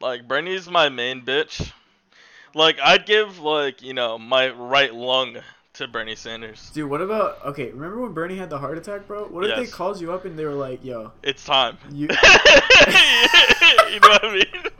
Like 0.00 0.26
Bernie's 0.28 0.68
my 0.68 0.88
main 0.88 1.22
bitch. 1.22 1.72
Like 2.54 2.78
I'd 2.82 3.06
give 3.06 3.38
like 3.38 3.82
you 3.82 3.94
know 3.94 4.18
my 4.18 4.50
right 4.50 4.94
lung 4.94 5.38
to 5.74 5.88
Bernie 5.88 6.14
Sanders. 6.14 6.70
Dude, 6.72 6.88
what 6.88 7.00
about 7.00 7.44
okay? 7.46 7.70
Remember 7.70 8.00
when 8.00 8.12
Bernie 8.12 8.36
had 8.36 8.50
the 8.50 8.58
heart 8.58 8.78
attack, 8.78 9.06
bro? 9.06 9.24
What 9.26 9.44
if 9.48 9.56
they 9.56 9.66
called 9.66 10.00
you 10.00 10.12
up 10.12 10.24
and 10.24 10.38
they 10.38 10.44
were 10.44 10.52
like, 10.52 10.84
"Yo, 10.84 11.12
It's 11.22 11.44
time. 11.44 11.78
you." 11.90 12.08
you 12.10 14.00
know 14.00 14.08
what 14.08 14.24
I 14.24 14.34
mean? 14.34 14.70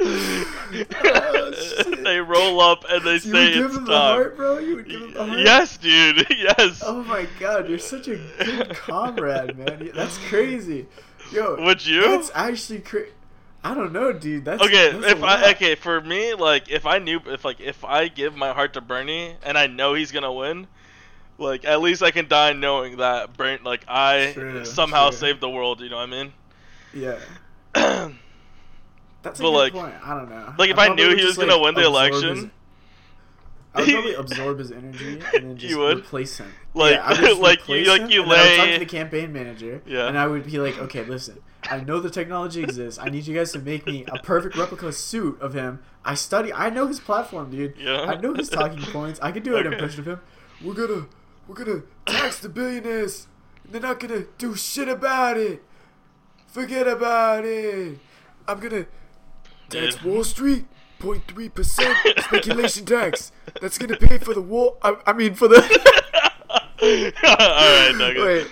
Oh, 0.00 1.52
they 2.04 2.20
roll 2.20 2.60
up 2.60 2.84
and 2.88 3.04
they 3.04 3.14
you 3.14 3.18
say 3.18 3.30
would 3.30 3.54
give 3.54 3.64
it's 3.66 3.76
him 3.76 3.84
the 3.84 3.98
heart, 3.98 4.36
bro. 4.36 4.58
You 4.58 4.76
would 4.76 4.88
give 4.88 5.02
him 5.02 5.12
the 5.12 5.24
heart. 5.26 5.40
Yes, 5.40 5.76
dude. 5.76 6.26
Yes. 6.30 6.82
Oh 6.84 7.02
my 7.02 7.26
god, 7.40 7.68
you're 7.68 7.78
such 7.78 8.08
a 8.08 8.16
good 8.16 8.70
comrade, 8.74 9.58
man. 9.58 9.90
That's 9.94 10.16
crazy. 10.28 10.86
Yo, 11.32 11.62
Would 11.62 11.84
you? 11.84 12.02
That's 12.02 12.30
actually 12.34 12.80
crazy. 12.80 13.10
I 13.64 13.74
don't 13.74 13.92
know, 13.92 14.12
dude. 14.12 14.44
That's 14.44 14.62
okay, 14.62 14.92
that's 14.92 15.12
if 15.12 15.22
I 15.22 15.50
okay 15.50 15.74
for 15.74 16.00
me, 16.00 16.34
like 16.34 16.70
if 16.70 16.86
I 16.86 16.98
knew 16.98 17.20
if 17.26 17.44
like 17.44 17.60
if 17.60 17.84
I 17.84 18.08
give 18.08 18.36
my 18.36 18.52
heart 18.52 18.74
to 18.74 18.80
Bernie 18.80 19.34
and 19.42 19.58
I 19.58 19.66
know 19.66 19.94
he's 19.94 20.12
gonna 20.12 20.32
win, 20.32 20.68
like 21.38 21.64
at 21.64 21.80
least 21.80 22.02
I 22.02 22.10
can 22.12 22.28
die 22.28 22.52
knowing 22.52 22.98
that 22.98 23.36
Bernie, 23.36 23.60
like 23.64 23.84
I 23.88 24.30
True, 24.32 24.64
somehow 24.64 25.10
true. 25.10 25.18
saved 25.18 25.40
the 25.40 25.50
world. 25.50 25.80
You 25.80 25.90
know 25.90 25.96
what 25.96 26.02
I 26.04 26.06
mean? 26.06 26.32
Yeah, 26.94 27.18
that's 27.74 28.12
a 28.12 28.12
But, 29.22 29.34
good 29.42 29.48
like- 29.50 29.72
point. 29.72 29.94
I 30.04 30.14
don't 30.14 30.30
know. 30.30 30.54
like, 30.58 30.70
if 30.70 30.78
I 30.78 30.86
I 30.86 30.94
knew 30.94 31.08
he 31.08 31.24
was 31.24 31.36
just, 31.36 31.38
gonna 31.40 31.58
win 31.58 31.74
the 31.74 31.84
election- 31.84 32.36
his- 32.36 32.46
I 33.74 33.80
would 33.82 33.90
probably 33.90 34.14
absorb 34.14 34.58
his 34.58 34.72
energy 34.72 35.20
and 35.34 35.44
then 35.50 35.56
just 35.56 35.70
You 35.70 35.78
would? 35.80 35.98
replace 35.98 36.38
him. 36.38 36.50
Like- 36.74 36.94
yeah, 36.94 37.04
I 37.04 37.10
would 37.10 37.20
just 37.20 37.40
like 37.48 37.68
you- 37.68 37.84
like 37.84 38.10
you 38.10 38.24
then 38.24 38.30
I 38.32 38.42
would 38.50 38.56
talk 38.56 38.68
to 38.70 38.78
the 38.78 38.86
campaign 38.86 39.32
manager. 39.32 39.82
Yeah. 39.86 40.06
and 40.08 40.16
I 40.18 40.26
would 40.26 40.46
be 40.46 40.58
like, 40.58 40.78
okay, 40.78 41.04
listen, 41.04 41.38
I 41.70 41.80
know 41.80 42.00
the 42.00 42.10
technology 42.10 42.62
exists. 42.62 42.98
I 43.00 43.08
need 43.08 43.26
you 43.26 43.34
guys 43.34 43.52
to 43.52 43.58
make 43.58 43.86
me 43.86 44.04
a 44.08 44.18
perfect 44.22 44.56
replica 44.56 44.92
suit 44.92 45.40
of 45.40 45.54
him. 45.54 45.80
I 46.04 46.14
study. 46.14 46.52
I 46.52 46.70
know 46.70 46.86
his 46.86 47.00
platform, 47.00 47.50
dude. 47.50 47.74
Yeah. 47.78 48.00
I 48.02 48.16
know 48.20 48.34
his 48.34 48.48
talking 48.48 48.80
points. 48.82 49.18
I 49.22 49.32
can 49.32 49.42
do 49.42 49.56
an 49.56 49.66
Okay. 49.66 49.74
impression 49.76 50.00
of 50.00 50.06
him. 50.06 50.20
We're 50.62 50.74
gonna, 50.74 51.06
we're 51.46 51.54
gonna 51.54 51.82
tax 52.06 52.40
the 52.40 52.48
billionaires. 52.48 53.26
They're 53.70 53.80
not 53.80 54.00
gonna 54.00 54.24
do 54.38 54.54
shit 54.54 54.88
about 54.88 55.36
it. 55.36 55.62
Forget 56.46 56.88
about 56.88 57.44
it. 57.44 57.98
I'm 58.46 58.60
gonna 58.60 58.86
tax 59.68 60.02
Wall 60.02 60.24
Street. 60.24 60.64
0.3 61.00 61.54
percent 61.54 61.96
speculation 62.24 62.84
tax. 62.84 63.30
That's 63.60 63.78
gonna 63.78 63.96
pay 63.96 64.18
for 64.18 64.34
the 64.34 64.40
wall. 64.42 64.78
I, 64.82 64.96
I 65.06 65.12
mean, 65.12 65.34
for 65.34 65.46
the. 65.46 65.58
All 66.82 66.88
right, 66.88 67.94
Nugget. 67.96 68.22
Wait. 68.24 68.46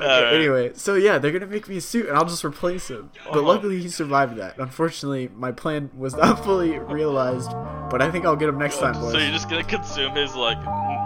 Anyway, 0.00 0.72
so 0.74 0.94
yeah, 0.94 1.18
they're 1.18 1.32
gonna 1.32 1.46
make 1.46 1.68
me 1.68 1.78
a 1.78 1.80
suit, 1.80 2.06
and 2.08 2.16
I'll 2.18 2.24
just 2.26 2.44
replace 2.44 2.88
him. 2.88 3.10
But 3.24 3.30
Uh-huh. 3.38 3.42
luckily, 3.42 3.80
he 3.80 3.88
survived 3.88 4.36
that. 4.36 4.58
Unfortunately, 4.58 5.30
my 5.34 5.52
plan 5.52 5.90
was 5.96 6.14
not 6.14 6.44
fully 6.44 6.78
realized. 6.78 7.50
But 7.90 8.02
I 8.02 8.10
think 8.10 8.26
I'll 8.26 8.36
get 8.36 8.48
him 8.48 8.58
next 8.58 8.78
time, 8.78 8.94
boys. 9.00 9.12
So 9.12 9.18
you're 9.18 9.30
just 9.32 9.48
gonna 9.48 9.64
consume 9.64 10.14
his 10.14 10.34
like 10.34 10.58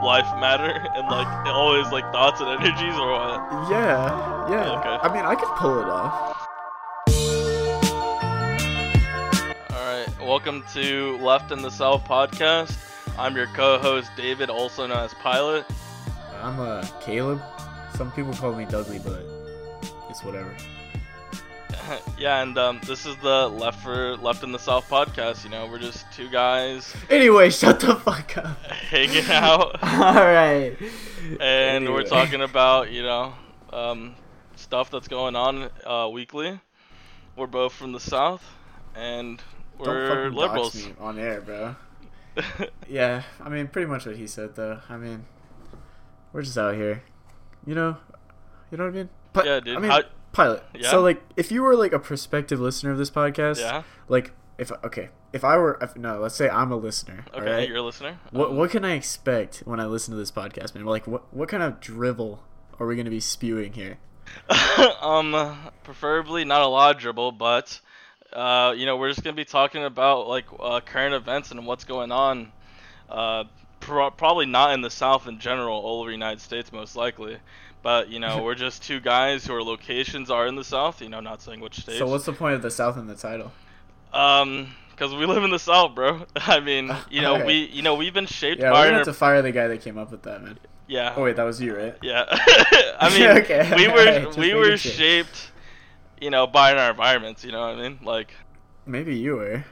life 0.02 0.26
matter 0.40 0.64
and 0.96 1.06
like 1.08 1.26
all 1.46 1.74
his 1.82 1.92
like 1.92 2.10
thoughts 2.10 2.40
and 2.40 2.48
energies, 2.48 2.94
or 2.98 3.12
what? 3.12 3.70
yeah, 3.70 4.48
yeah. 4.50 4.78
Okay. 4.80 4.98
I 5.08 5.14
mean, 5.14 5.24
I 5.24 5.34
could 5.34 5.48
pull 5.56 5.78
it 5.80 5.86
off. 5.88 6.46
All 9.70 9.86
right, 9.86 10.06
welcome 10.20 10.64
to 10.74 11.16
Left 11.18 11.52
in 11.52 11.62
the 11.62 11.70
South 11.70 12.04
podcast. 12.04 12.76
I'm 13.18 13.36
your 13.36 13.46
co-host 13.48 14.10
David, 14.16 14.48
also 14.50 14.86
known 14.86 14.98
as 14.98 15.12
Pilot. 15.14 15.64
I'm 16.42 16.58
uh, 16.58 16.86
Caleb. 17.02 17.42
Some 18.00 18.12
people 18.12 18.32
call 18.32 18.54
me 18.54 18.64
Dudley, 18.64 18.98
but 18.98 19.22
it's 20.08 20.24
whatever. 20.24 20.56
yeah, 22.18 22.40
and 22.40 22.56
um, 22.56 22.80
this 22.86 23.04
is 23.04 23.14
the 23.18 23.46
Left 23.46 23.82
for 23.82 24.16
Left 24.16 24.42
in 24.42 24.52
the 24.52 24.58
South 24.58 24.88
podcast. 24.88 25.44
You 25.44 25.50
know, 25.50 25.66
we're 25.66 25.80
just 25.80 26.10
two 26.10 26.30
guys 26.30 26.96
Anyway, 27.10 27.50
shut 27.50 27.78
the 27.78 27.96
fuck 27.96 28.38
up. 28.38 28.56
hanging 28.88 29.30
out, 29.30 29.78
All 29.82 30.14
right. 30.14 30.78
and 31.40 31.92
we're 31.92 32.04
talking 32.04 32.40
about 32.40 32.90
you 32.90 33.02
know 33.02 33.34
um, 33.70 34.14
stuff 34.56 34.90
that's 34.90 35.08
going 35.08 35.36
on 35.36 35.68
uh, 35.84 36.08
weekly. 36.08 36.58
We're 37.36 37.48
both 37.48 37.74
from 37.74 37.92
the 37.92 38.00
South, 38.00 38.42
and 38.94 39.42
we're 39.76 40.30
liberals. 40.30 40.88
on 40.98 41.18
air, 41.18 41.42
bro. 41.42 41.76
Yeah, 42.88 43.24
I 43.42 43.50
mean, 43.50 43.68
pretty 43.68 43.88
much 43.88 44.06
what 44.06 44.16
he 44.16 44.26
said, 44.26 44.56
though. 44.56 44.80
I 44.88 44.96
mean, 44.96 45.26
we're 46.32 46.40
just 46.40 46.56
out 46.56 46.74
here, 46.76 47.02
you 47.70 47.76
know, 47.76 47.96
you 48.72 48.78
know 48.78 48.84
what 48.86 48.94
I 48.94 48.96
mean? 48.96 49.08
Pi- 49.32 49.44
Yeah, 49.44 49.60
dude. 49.60 49.76
I 49.76 49.80
mean, 49.80 49.90
How- 49.92 50.02
pilot. 50.32 50.64
Yeah? 50.74 50.90
So, 50.90 51.00
like, 51.00 51.22
if 51.36 51.52
you 51.52 51.62
were 51.62 51.76
like 51.76 51.92
a 51.92 52.00
prospective 52.00 52.58
listener 52.58 52.90
of 52.90 52.98
this 52.98 53.12
podcast, 53.12 53.60
yeah. 53.60 53.84
like, 54.08 54.32
if 54.58 54.72
okay, 54.82 55.10
if 55.32 55.44
I 55.44 55.56
were, 55.56 55.78
if, 55.80 55.94
no, 55.94 56.18
let's 56.18 56.34
say 56.34 56.48
I'm 56.50 56.72
a 56.72 56.76
listener. 56.76 57.24
Okay, 57.32 57.38
alright? 57.38 57.68
you're 57.68 57.76
a 57.76 57.82
listener. 57.82 58.18
What 58.32 58.50
Um, 58.50 58.56
what 58.56 58.70
can 58.70 58.84
I 58.84 58.94
expect 58.94 59.58
when 59.58 59.78
I 59.78 59.86
listen 59.86 60.12
to 60.12 60.18
this 60.18 60.32
podcast, 60.32 60.74
man? 60.74 60.84
Like, 60.84 61.06
what 61.06 61.32
what 61.32 61.48
kind 61.48 61.62
of 61.62 61.78
drivel 61.78 62.42
are 62.80 62.88
we 62.88 62.96
gonna 62.96 63.08
be 63.08 63.20
spewing 63.20 63.74
here? 63.74 63.98
um, 65.00 65.70
preferably 65.84 66.44
not 66.44 66.62
a 66.62 66.66
lot 66.66 66.96
of 66.96 67.00
dribble, 67.00 67.32
but 67.32 67.80
uh, 68.32 68.74
you 68.76 68.84
know, 68.84 68.96
we're 68.96 69.10
just 69.10 69.22
gonna 69.22 69.36
be 69.36 69.44
talking 69.44 69.84
about 69.84 70.26
like 70.26 70.46
uh, 70.58 70.80
current 70.80 71.14
events 71.14 71.52
and 71.52 71.64
what's 71.68 71.84
going 71.84 72.10
on. 72.10 72.50
Uh, 73.08 73.44
pro- 73.90 74.10
probably 74.10 74.46
not 74.46 74.72
in 74.74 74.80
the 74.80 74.90
South 74.90 75.26
in 75.26 75.38
general, 75.38 75.76
all 75.78 76.00
over 76.00 76.08
the 76.10 76.14
United 76.14 76.40
States, 76.40 76.72
most 76.72 76.96
likely. 76.96 77.36
But 77.82 78.08
you 78.08 78.20
know, 78.20 78.42
we're 78.44 78.54
just 78.54 78.82
two 78.82 79.00
guys 79.00 79.44
whose 79.44 79.64
locations 79.66 80.30
are 80.30 80.46
in 80.46 80.54
the 80.56 80.64
South. 80.64 81.02
You 81.02 81.08
know, 81.08 81.20
not 81.20 81.42
saying 81.42 81.60
which 81.60 81.80
state. 81.80 81.98
So, 81.98 82.06
what's 82.06 82.24
the 82.24 82.32
point 82.32 82.54
of 82.54 82.62
the 82.62 82.70
South 82.70 82.96
in 82.96 83.06
the 83.06 83.14
title? 83.14 83.52
um, 84.12 84.74
because 84.90 85.14
we 85.14 85.24
live 85.24 85.42
in 85.44 85.50
the 85.50 85.58
South, 85.58 85.94
bro. 85.94 86.26
I 86.36 86.60
mean, 86.60 86.94
you 87.10 87.22
know, 87.22 87.32
Alright. 87.32 87.46
we 87.46 87.54
you 87.72 87.80
know 87.82 87.94
we've 87.94 88.12
been 88.14 88.26
shaped 88.26 88.60
Yeah, 88.60 88.70
by 88.70 88.80
we're 88.80 88.84
gonna 88.86 88.92
our 88.92 88.98
have 88.98 89.06
to 89.06 89.12
fire 89.14 89.40
the 89.42 89.52
guy 89.52 89.66
that 89.68 89.80
came 89.80 89.96
up 89.98 90.10
with 90.10 90.22
that, 90.22 90.42
man. 90.42 90.58
yeah. 90.88 91.14
Oh 91.16 91.22
wait, 91.22 91.36
that 91.36 91.44
was 91.44 91.60
you, 91.60 91.74
right? 91.76 91.96
Yeah. 92.02 92.24
I 93.00 93.08
mean, 93.18 93.28
Okay, 93.42 93.72
we 93.76 93.88
were 93.88 94.04
just 94.26 94.38
we 94.38 94.52
were 94.54 94.76
sure. 94.76 94.92
shaped, 94.92 95.50
you 96.20 96.28
know, 96.30 96.46
by 96.46 96.74
our 96.74 96.90
environments. 96.90 97.44
You 97.44 97.52
know 97.52 97.60
what 97.60 97.78
I 97.78 97.88
mean? 97.88 97.98
Like, 98.02 98.34
Maybe 98.86 99.16
you 99.16 99.36
were. 99.36 99.64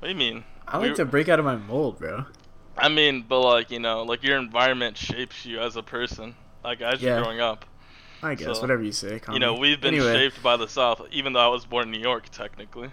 what 0.00 0.08
do 0.08 0.08
you 0.08 0.14
mean? 0.14 0.44
I 0.66 0.78
We- 0.78 0.88
like 0.88 0.96
to 0.96 1.06
break 1.06 1.28
out 1.30 1.38
of 1.38 1.46
my 1.46 1.56
mold, 1.56 1.98
bro. 1.98 2.26
I 2.78 2.88
mean, 2.88 3.24
but 3.28 3.40
like, 3.40 3.70
you 3.70 3.78
know, 3.80 4.02
like 4.02 4.22
your 4.22 4.38
environment 4.38 4.96
shapes 4.96 5.44
you 5.44 5.60
as 5.60 5.76
a 5.76 5.82
person. 5.82 6.34
Like 6.64 6.80
as 6.80 7.00
Yeah. 7.02 7.14
you're 7.14 7.22
growing 7.24 7.40
up. 7.40 7.64
I 8.22 8.34
guess 8.34 8.56
So, 8.56 8.60
whatever 8.62 8.82
you 8.82 8.90
say. 8.92 9.20
You 9.32 9.38
know, 9.38 9.54
we've 9.54 9.80
been 9.80 9.94
Anyway, 9.94 10.12
shaped 10.12 10.42
by 10.42 10.56
the 10.56 10.66
South, 10.68 11.02
even 11.12 11.32
though 11.34 11.40
I 11.40 11.48
was 11.48 11.64
born 11.66 11.84
in 11.84 11.90
New 11.92 12.00
York, 12.00 12.28
technically. 12.30 12.90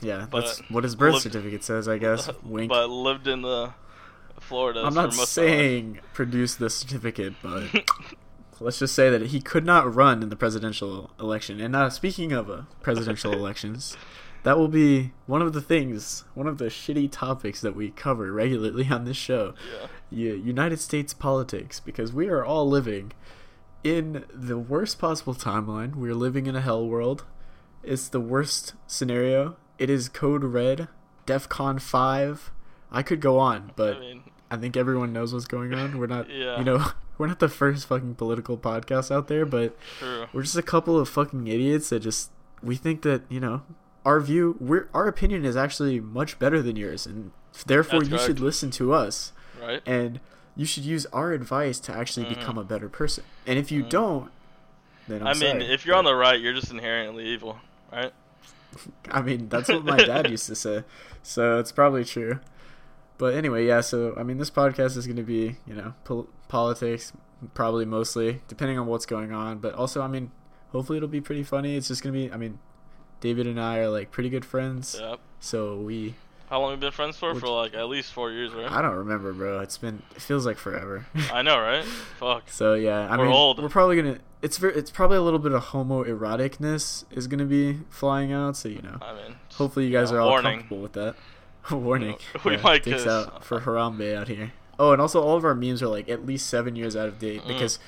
Yeah, 0.00 0.26
but 0.30 0.42
that's 0.44 0.58
what 0.70 0.84
his 0.84 0.94
birth 0.94 1.14
lived- 1.14 1.22
certificate 1.24 1.64
says, 1.64 1.88
I 1.88 1.98
guess. 1.98 2.30
Wink. 2.44 2.68
But 2.68 2.90
lived 2.90 3.26
in 3.26 3.42
the 3.42 3.72
Florida. 4.40 4.82
I'm 4.84 4.94
not 4.94 5.06
most 5.06 5.14
of 5.14 5.16
my 5.16 5.22
life. 5.22 5.28
saying 5.28 6.00
produce 6.14 6.54
the 6.54 6.70
certificate, 6.70 7.34
but 7.42 7.64
let's 8.60 8.78
just 8.78 8.94
say 8.94 9.10
that 9.10 9.22
he 9.28 9.40
could 9.40 9.64
not 9.64 9.92
run 9.92 10.22
in 10.22 10.28
the 10.28 10.36
presidential 10.36 11.10
election. 11.18 11.60
And 11.60 11.74
uh, 11.74 11.90
speaking 11.90 12.32
of 12.32 12.48
uh, 12.50 12.62
presidential 12.82 13.32
elections, 13.40 13.96
that 14.48 14.56
will 14.58 14.68
be 14.68 15.12
one 15.26 15.42
of 15.42 15.52
the 15.52 15.60
things, 15.60 16.24
one 16.32 16.46
of 16.46 16.56
the 16.56 16.64
shitty 16.66 17.10
topics 17.12 17.60
that 17.60 17.76
we 17.76 17.90
cover 17.90 18.32
regularly 18.32 18.88
on 18.90 19.04
this 19.04 19.16
show. 19.18 19.52
yeah. 20.10 20.32
United 20.32 20.80
States 20.80 21.12
politics, 21.12 21.80
because 21.80 22.14
we 22.14 22.28
are 22.28 22.42
all 22.42 22.66
living 22.66 23.12
in 23.84 24.24
the 24.32 24.56
worst 24.56 24.98
possible 24.98 25.34
timeline. 25.34 25.94
We're 25.96 26.14
living 26.14 26.46
in 26.46 26.56
a 26.56 26.62
hell 26.62 26.86
world. 26.86 27.24
It's 27.82 28.08
the 28.08 28.20
worst 28.20 28.72
scenario. 28.86 29.56
It 29.78 29.90
is 29.90 30.08
code 30.08 30.42
red, 30.44 30.88
DEFCON 31.26 31.78
5. 31.80 32.50
I 32.90 33.02
could 33.02 33.20
go 33.20 33.38
on, 33.38 33.72
but 33.76 33.96
I 33.98 34.00
mean, 34.00 34.22
I 34.50 34.56
think 34.56 34.78
everyone 34.78 35.12
knows 35.12 35.34
what's 35.34 35.44
going 35.44 35.74
on. 35.74 35.98
We're 35.98 36.06
not, 36.06 36.30
Yeah. 36.44 36.58
you 36.58 36.64
know, 36.64 36.86
we're 37.18 37.26
not 37.26 37.38
the 37.38 37.50
first 37.50 37.86
fucking 37.86 38.14
political 38.14 38.56
podcast 38.56 39.10
out 39.14 39.28
there, 39.28 39.44
but 39.44 39.76
true. 39.98 40.24
we're 40.32 40.42
just 40.42 40.56
a 40.56 40.62
couple 40.62 40.98
of 40.98 41.06
fucking 41.08 41.46
idiots 41.48 41.90
that 41.90 42.00
just 42.00 42.30
we 42.62 42.76
think 42.76 43.02
that 43.02 43.22
you 43.28 43.40
know 43.40 43.62
our 44.08 44.20
view, 44.20 44.56
we're 44.58 44.88
our 44.94 45.06
opinion 45.06 45.44
is 45.44 45.54
actually 45.56 46.00
much 46.00 46.38
better 46.38 46.62
than 46.62 46.76
yours, 46.76 47.04
and 47.06 47.30
therefore 47.66 48.00
That's 48.00 48.10
you 48.12 48.18
should 48.26 48.40
listen 48.40 48.70
to 48.72 48.92
us, 48.94 49.32
Right? 49.60 49.82
and 49.84 50.18
you 50.56 50.64
should 50.64 50.84
use 50.84 51.04
our 51.12 51.32
advice 51.32 51.78
to 51.80 51.92
actually 51.92 52.24
Mhm. 52.26 52.38
become 52.38 52.56
a 52.58 52.64
better 52.64 52.88
person. 52.88 53.24
And 53.46 53.58
if 53.58 53.70
you 53.70 53.82
Mhm. 53.84 53.88
don't, 53.90 54.30
then 55.08 55.20
I'm 55.20 55.28
I 55.28 55.32
mean, 55.34 55.60
sorry, 55.60 55.74
if 55.74 55.84
you're 55.84 55.96
on 55.96 56.04
the 56.06 56.14
right, 56.14 56.40
you're 56.40 56.54
just 56.54 56.70
inherently 56.70 57.24
evil, 57.26 57.58
right? 57.92 58.12
I 59.10 59.20
mean, 59.22 59.48
that's 59.50 59.68
what 59.68 59.84
my 59.84 59.98
dad 59.98 60.30
used 60.30 60.46
to 60.46 60.54
say. 60.66 60.84
So 61.22 61.58
it's 61.58 61.72
probably 61.72 62.04
true. 62.04 62.40
But 63.18 63.34
anyway, 63.34 63.66
yeah, 63.66 63.80
so 63.82 64.14
I 64.16 64.22
mean, 64.22 64.38
this 64.38 64.50
podcast 64.50 64.96
is 64.96 65.06
going 65.06 65.16
to 65.16 65.22
be, 65.36 65.56
you 65.66 65.74
know, 65.74 65.92
pol- 66.04 66.28
politics, 66.48 67.12
probably 67.52 67.84
mostly, 67.84 68.40
depending 68.48 68.78
on 68.78 68.86
what's 68.86 69.06
going 69.06 69.32
on. 69.32 69.58
But 69.58 69.74
also, 69.74 70.00
I 70.00 70.08
mean, 70.08 70.30
hopefully 70.72 70.96
it'll 70.98 71.08
be 71.20 71.20
pretty 71.20 71.42
funny. 71.42 71.76
It's 71.76 71.88
just 71.88 72.02
going 72.02 72.14
to 72.14 72.18
be, 72.20 72.32
I 72.32 72.36
mean, 72.38 72.58
David 73.20 73.46
and 73.46 73.60
I 73.60 73.78
are 73.78 73.88
like 73.88 74.10
pretty 74.10 74.28
good 74.30 74.44
friends. 74.44 74.96
Yep. 75.00 75.18
So 75.40 75.76
we 75.76 76.14
How 76.50 76.60
long 76.60 76.70
have 76.72 76.78
we 76.80 76.86
been 76.86 76.92
friends 76.92 77.16
for? 77.16 77.34
For 77.34 77.48
like 77.48 77.74
at 77.74 77.88
least 77.88 78.12
four 78.12 78.30
years, 78.32 78.52
right? 78.52 78.70
I 78.70 78.80
don't 78.82 78.94
remember, 78.96 79.32
bro. 79.32 79.60
It's 79.60 79.78
been 79.78 80.02
it 80.14 80.22
feels 80.22 80.46
like 80.46 80.56
forever. 80.58 81.06
I 81.32 81.42
know, 81.42 81.58
right? 81.58 81.84
Fuck. 82.18 82.50
So 82.50 82.74
yeah, 82.74 83.06
I 83.08 83.16
We're 83.16 83.24
mean, 83.26 83.32
old. 83.34 83.62
we're 83.62 83.68
probably 83.68 83.96
gonna. 83.96 84.18
It's 84.40 84.56
very, 84.58 84.74
it's 84.74 84.90
probably 84.90 85.16
a 85.16 85.22
little 85.22 85.40
bit 85.40 85.50
of 85.52 85.64
homoeroticness 86.22 87.04
is 87.10 87.26
gonna 87.26 87.44
be 87.44 87.80
flying 87.90 88.32
out. 88.32 88.56
So 88.56 88.68
you 88.68 88.82
know, 88.82 88.98
I 89.02 89.14
mean, 89.14 89.36
hopefully 89.54 89.86
you 89.86 89.92
guys 89.92 90.10
yeah, 90.10 90.18
are 90.18 90.20
all 90.20 90.30
warning. 90.30 90.58
comfortable 90.58 90.82
with 90.82 90.92
that. 90.94 91.14
Warning. 91.70 92.16
We 92.44 92.52
Yeah, 92.54 92.62
might 92.62 92.82
kiss. 92.82 93.06
out 93.06 93.44
for 93.44 93.60
Harambe 93.60 94.16
out 94.16 94.28
here. 94.28 94.52
Oh, 94.78 94.92
and 94.92 95.02
also 95.02 95.22
all 95.22 95.36
of 95.36 95.44
our 95.44 95.54
memes 95.54 95.82
are 95.82 95.88
like 95.88 96.08
at 96.08 96.24
least 96.24 96.46
seven 96.46 96.76
years 96.76 96.96
out 96.96 97.08
of 97.08 97.18
date 97.18 97.42
Mm. 97.42 97.48
because 97.48 97.78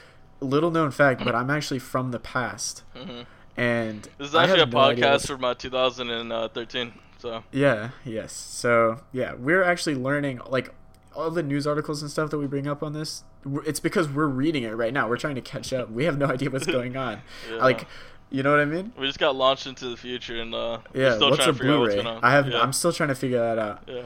little 0.41 0.71
known 0.71 0.91
fact, 0.91 1.25
but 1.25 1.35
I'm 1.35 1.49
actually 1.49 1.79
from 1.79 2.11
the 2.11 2.19
past, 2.19 2.83
mhm. 2.94 3.25
And 3.56 4.02
this 4.19 4.29
is 4.29 4.35
actually 4.35 4.61
a 4.62 4.67
no 4.67 4.73
podcast 4.73 5.26
from 5.26 5.44
uh, 5.44 5.55
2013. 5.55 6.93
So 7.19 7.44
Yeah, 7.52 7.91
yes. 8.05 8.32
So, 8.32 9.00
yeah, 9.12 9.35
we're 9.35 9.62
actually 9.62 9.94
learning 9.94 10.41
like 10.49 10.73
all 11.14 11.31
the 11.31 11.43
news 11.43 11.67
articles 11.67 12.00
and 12.02 12.11
stuff 12.11 12.31
that 12.31 12.38
we 12.38 12.47
bring 12.47 12.67
up 12.67 12.82
on 12.82 12.93
this. 12.93 13.25
It's 13.67 13.81
because 13.81 14.08
we're 14.08 14.26
reading 14.26 14.62
it 14.62 14.70
right 14.73 14.93
now. 14.93 15.08
We're 15.08 15.17
trying 15.19 15.35
to 15.35 15.41
catch 15.41 15.73
up. 15.73 15.91
We 15.91 16.05
have 16.05 16.17
no 16.19 16.26
idea 16.35 16.50
what's 16.50 16.67
going 16.67 16.97
on. 16.97 17.20
Yeah. 17.50 17.56
Like, 17.56 17.87
you 18.31 18.43
know 18.43 18.50
what 18.52 18.61
I 18.61 18.64
mean? 18.64 18.93
we 18.99 19.06
just 19.06 19.19
got 19.19 19.35
launched 19.35 19.67
into 19.67 19.88
the 19.88 19.97
future, 19.97 20.41
and 20.41 20.55
uh, 20.55 20.79
we're 20.94 21.02
Yeah. 21.02 21.17
still 21.17 21.31
What's 21.31 21.38
trying 21.44 21.49
a 21.50 21.52
to 21.52 21.58
figure 21.58 21.75
out 21.75 21.81
what's 21.81 21.94
Blu-ray? 21.94 22.05
going 22.05 22.17
on. 22.19 22.25
I 22.25 22.31
have. 22.32 22.49
Yeah. 22.49 22.61
I'm 22.62 22.73
still 22.73 22.93
trying 22.93 23.08
to 23.08 23.14
figure 23.14 23.38
that 23.41 23.58
out. 23.58 23.82
yeah. 23.88 24.02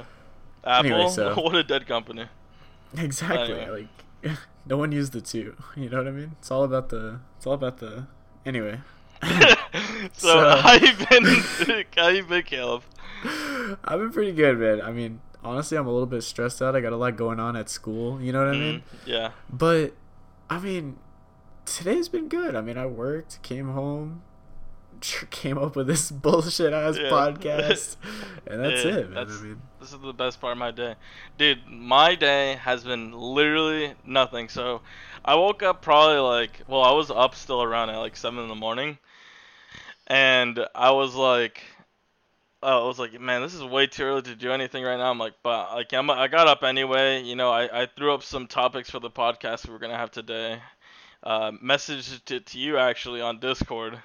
Apple, 0.64 0.92
Anyway, 0.92 1.10
so- 1.10 1.34
what 1.42 1.54
a 1.54 1.62
dead 1.62 1.86
company. 1.86 2.24
Exactly. 2.96 3.60
Anyway. 3.60 3.88
Like, 4.24 4.38
no 4.66 4.76
one 4.78 4.92
used 4.92 5.12
the 5.12 5.20
two. 5.20 5.56
You 5.76 5.90
know 5.90 5.98
what 5.98 6.08
I 6.08 6.10
mean? 6.10 6.32
It's 6.40 6.50
all 6.50 6.64
about 6.64 6.88
the. 6.88 7.20
It's 7.36 7.46
all 7.46 7.52
about 7.54 7.78
the. 7.78 8.06
Anyway. 8.46 8.80
so, 10.12 10.28
So- 10.28 10.56
how 10.56 10.74
you 10.74 10.92
been? 11.10 11.24
how 11.96 12.08
you 12.08 12.22
been, 12.24 12.42
Caleb? 12.42 12.82
I've 13.84 13.98
been 13.98 14.12
pretty 14.12 14.32
good, 14.32 14.58
man. 14.58 14.80
I 14.82 14.92
mean, 14.92 15.20
honestly, 15.42 15.78
I'm 15.78 15.86
a 15.86 15.92
little 15.92 16.06
bit 16.06 16.22
stressed 16.22 16.60
out. 16.60 16.76
I 16.76 16.80
got 16.80 16.92
a 16.92 16.96
lot 16.96 17.16
going 17.16 17.40
on 17.40 17.56
at 17.56 17.68
school. 17.70 18.20
You 18.20 18.32
know 18.32 18.40
what 18.44 18.54
I 18.54 18.58
mean? 18.58 18.80
Mm, 18.80 18.82
yeah. 19.06 19.30
But 19.50 19.94
I 20.50 20.58
mean, 20.58 20.98
today's 21.64 22.08
been 22.08 22.28
good. 22.28 22.54
I 22.54 22.60
mean, 22.60 22.76
I 22.76 22.84
worked, 22.86 23.42
came 23.42 23.70
home, 23.70 24.22
came 25.30 25.56
up 25.56 25.74
with 25.76 25.86
this 25.86 26.10
bullshit 26.10 26.72
ass 26.74 26.98
Yeah. 26.98 27.08
podcast, 27.10 27.96
and 28.46 28.62
that's 28.62 28.84
Yeah, 28.84 28.90
it, 28.90 29.04
man. 29.10 29.14
that's- 29.14 29.38
I 29.38 29.42
mean, 29.42 29.62
This 29.80 29.92
is 29.92 29.98
the 30.00 30.12
best 30.12 30.40
part 30.40 30.52
of 30.52 30.58
my 30.58 30.70
day. 30.70 30.94
Dude, 31.38 31.66
my 31.66 32.14
day 32.14 32.54
has 32.62 32.84
been 32.84 33.12
literally 33.12 33.94
nothing. 34.06 34.48
So 34.50 34.80
I 35.24 35.34
woke 35.34 35.62
up 35.62 35.80
probably 35.82 36.18
like, 36.18 36.60
well, 36.68 36.82
I 36.82 36.92
was 36.92 37.10
up 37.10 37.34
still 37.34 37.62
around 37.62 37.90
at 37.90 37.96
like 37.98 38.16
7 38.16 38.38
in 38.38 38.48
the 38.48 38.54
morning. 38.54 38.98
And 40.06 40.66
I 40.74 40.90
was 40.90 41.14
like, 41.14 41.62
oh, 42.62 42.84
I 42.84 42.86
was 42.86 42.98
like, 42.98 43.18
man, 43.20 43.42
this 43.42 43.54
is 43.54 43.62
way 43.62 43.86
too 43.86 44.04
early 44.04 44.22
to 44.22 44.34
do 44.34 44.52
anything 44.52 44.84
right 44.84 44.96
now. 44.96 45.10
I'm 45.10 45.18
like, 45.18 45.34
but 45.42 45.72
like, 45.74 45.92
I'm, 45.92 46.10
I 46.10 46.28
got 46.28 46.48
up 46.48 46.62
anyway. 46.62 47.22
You 47.22 47.36
know, 47.36 47.50
I, 47.50 47.82
I 47.82 47.86
threw 47.86 48.12
up 48.14 48.22
some 48.22 48.46
topics 48.46 48.90
for 48.90 49.00
the 49.00 49.10
podcast 49.10 49.66
we 49.66 49.72
were 49.72 49.78
going 49.78 49.92
to 49.92 49.98
have 49.98 50.10
today. 50.10 50.60
Uh, 51.22 51.52
messaged 51.52 52.30
it 52.30 52.46
to 52.46 52.58
you 52.58 52.78
actually 52.78 53.20
on 53.20 53.40
Discord. 53.40 53.98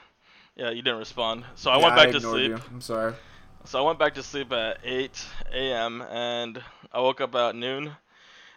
Yeah, 0.56 0.69
you 0.72 0.81
didn't 0.81 1.00
respond. 1.00 1.46
So 1.56 1.72
I 1.72 1.78
yeah, 1.78 1.84
went 1.84 1.96
back 1.96 2.12
to 2.12 2.19
sleep. 2.19 2.51
you. 2.51 2.62
I'm 2.72 2.81
sorry. 2.81 3.13
So 3.66 3.80
I 3.80 3.81
went 3.86 4.00
back 4.00 4.16
to 4.16 4.24
sleep 4.24 4.51
at 4.54 4.80
8 4.84 5.25
a.m. 5.54 6.01
and 6.04 6.62
I 6.92 7.00
woke 7.01 7.22
up 7.22 7.36
at 7.36 7.56
noon 7.56 7.92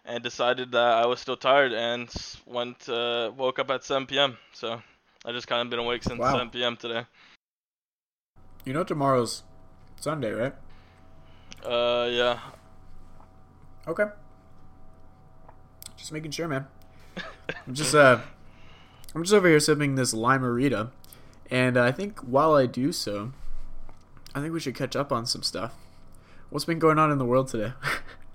and 0.05 0.23
decided 0.23 0.73
that 0.73 0.93
I 1.03 1.07
was 1.07 1.21
still 1.21 1.37
tired 1.37 1.73
and 1.73 2.11
went 2.47 2.89
uh, 2.89 3.33
woke 3.37 3.59
up 3.59 3.71
at 3.71 3.85
7 3.85 4.07
p.m. 4.07 4.39
So 4.53 4.81
I 5.25 5.33
just 5.33 5.47
kind 5.47 5.63
of 5.63 5.71
been 5.71 5.79
awake 5.81 6.03
since 6.03 6.21
Wow. 6.21 6.33
7 6.33 6.65
p.m. 6.65 6.77
today. 6.77 7.05
You 8.65 8.73
know 8.73 8.85
tomorrow's 8.85 9.43
Sunday, 10.01 10.31
right? 10.31 10.55
Uh, 11.65 12.09
yeah. 12.11 12.39
Okay. 13.87 14.05
Just 15.97 16.13
making 16.13 16.31
sure, 16.31 16.49
man. 16.49 16.67
I'm 17.67 17.75
just 17.75 17.95
uh, 17.95 18.21
I'm 19.15 19.23
just 19.23 19.35
over 19.35 19.49
here 19.49 19.61
sipping 19.61 19.95
this 19.97 20.15
limerita, 20.15 20.91
and 21.51 21.77
I 21.77 21.93
think 21.93 22.21
while 22.21 22.55
I 22.55 22.67
do 22.67 22.93
so, 22.93 23.33
I 24.35 24.41
think 24.41 24.53
we 24.53 24.61
should 24.61 24.75
catch 24.75 24.97
up 24.97 25.13
on 25.13 25.27
some 25.27 25.43
stuff. 25.43 25.75
What's 26.51 26.65
been 26.65 26.79
going 26.79 26.99
on 26.99 27.11
in 27.11 27.19
the 27.19 27.25
world 27.25 27.49
today? 27.49 27.73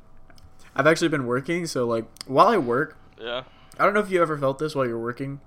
I've 0.75 0.88
actually 0.88 1.07
been 1.09 1.25
working, 1.25 1.65
so 1.65 1.85
like 1.88 2.06
while 2.27 2.47
I 2.47 2.57
work, 2.57 2.97
Yeah. 3.19 3.44
I 3.80 3.85
don't 3.85 3.94
know 3.94 4.00
if 4.00 4.09
you 4.12 4.21
ever 4.21 4.38
felt 4.38 4.59
this 4.59 4.75
while 4.75 4.85
you're 4.85 5.00
working, 5.00 5.39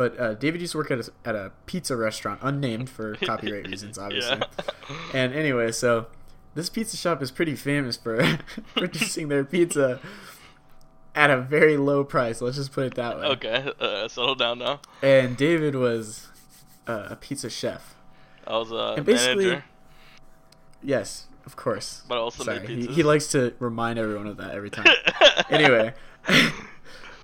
but 0.00 0.18
uh, 0.18 0.32
David 0.32 0.62
used 0.62 0.72
to 0.72 0.78
work 0.78 0.90
at 0.90 0.98
a, 0.98 1.10
at 1.26 1.34
a 1.34 1.52
pizza 1.66 1.94
restaurant, 1.94 2.40
unnamed 2.42 2.88
for 2.88 3.16
copyright 3.22 3.66
reasons, 3.68 3.98
obviously. 3.98 4.38
Yeah. 4.38 4.96
And 5.12 5.34
anyway, 5.34 5.72
so 5.72 6.06
this 6.54 6.70
pizza 6.70 6.96
shop 6.96 7.20
is 7.20 7.30
pretty 7.30 7.54
famous 7.54 7.98
for 7.98 8.38
producing 8.74 9.28
their 9.28 9.44
pizza 9.44 10.00
at 11.14 11.28
a 11.30 11.38
very 11.38 11.76
low 11.76 12.02
price. 12.02 12.40
Let's 12.40 12.56
just 12.56 12.72
put 12.72 12.86
it 12.86 12.94
that 12.94 13.18
way. 13.18 13.26
okay. 13.26 13.72
Uh, 13.78 14.08
settle 14.08 14.34
down 14.34 14.60
now. 14.60 14.80
And 15.02 15.36
David 15.36 15.74
was 15.74 16.28
uh, 16.86 17.08
a 17.10 17.16
pizza 17.16 17.50
chef. 17.50 17.94
I 18.46 18.56
was 18.56 18.72
a 18.72 18.94
And 18.96 19.04
basically- 19.04 19.44
manager, 19.48 19.64
Yes, 20.82 21.26
of 21.44 21.56
course. 21.56 22.04
but 22.08 22.16
also 22.16 22.42
Sorry, 22.42 22.60
made 22.60 22.70
he, 22.70 22.86
he 22.86 23.02
likes 23.02 23.26
to 23.32 23.52
remind 23.58 23.98
everyone 23.98 24.26
of 24.28 24.38
that 24.38 24.52
every 24.52 24.70
time. 24.70 24.86
anyway, 25.50 25.92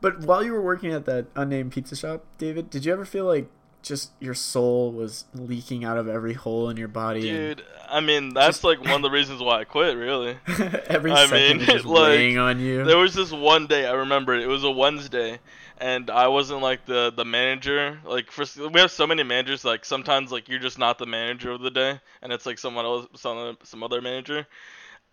but 0.00 0.20
while 0.20 0.42
you 0.44 0.52
were 0.52 0.62
working 0.62 0.92
at 0.92 1.04
that 1.06 1.26
unnamed 1.34 1.72
pizza 1.72 1.96
shop, 1.96 2.24
David, 2.38 2.70
did 2.70 2.84
you 2.84 2.92
ever 2.92 3.04
feel 3.04 3.24
like 3.24 3.48
just 3.82 4.10
your 4.18 4.34
soul 4.34 4.90
was 4.90 5.26
leaking 5.32 5.84
out 5.84 5.96
of 5.96 6.08
every 6.08 6.32
hole 6.34 6.68
in 6.68 6.76
your 6.76 6.88
body? 6.88 7.20
Dude, 7.20 7.62
I 7.88 8.00
mean, 8.00 8.34
that's 8.34 8.58
Just- 8.58 8.64
like 8.64 8.80
one 8.80 8.94
of 8.94 9.02
the 9.02 9.10
reasons 9.10 9.40
why 9.40 9.60
I 9.60 9.64
quit, 9.64 9.96
really. 9.96 10.36
every 10.88 11.12
I 11.12 11.26
second 11.26 11.58
mean, 11.58 11.66
just 11.66 11.84
like, 11.84 12.08
weighing 12.08 12.38
on 12.38 12.58
you. 12.58 12.84
There 12.84 12.98
was 12.98 13.14
this 13.14 13.30
one 13.30 13.66
day 13.66 13.86
I 13.86 13.92
remember 13.92 14.34
it. 14.34 14.42
It 14.42 14.48
was 14.48 14.64
a 14.64 14.70
Wednesday, 14.70 15.38
and 15.78 16.10
I 16.10 16.26
wasn't 16.28 16.62
like 16.62 16.84
the 16.86 17.12
the 17.14 17.24
manager. 17.24 18.00
Like 18.04 18.32
for 18.32 18.44
we 18.70 18.80
have 18.80 18.90
so 18.90 19.06
many 19.06 19.22
managers. 19.22 19.64
Like 19.64 19.84
sometimes 19.84 20.32
like 20.32 20.48
you're 20.48 20.58
just 20.58 20.78
not 20.78 20.98
the 20.98 21.06
manager 21.06 21.52
of 21.52 21.60
the 21.60 21.70
day, 21.70 22.00
and 22.22 22.32
it's 22.32 22.44
like 22.44 22.58
someone 22.58 22.84
else, 22.84 23.06
some 23.14 23.56
some 23.62 23.82
other 23.84 24.02
manager. 24.02 24.48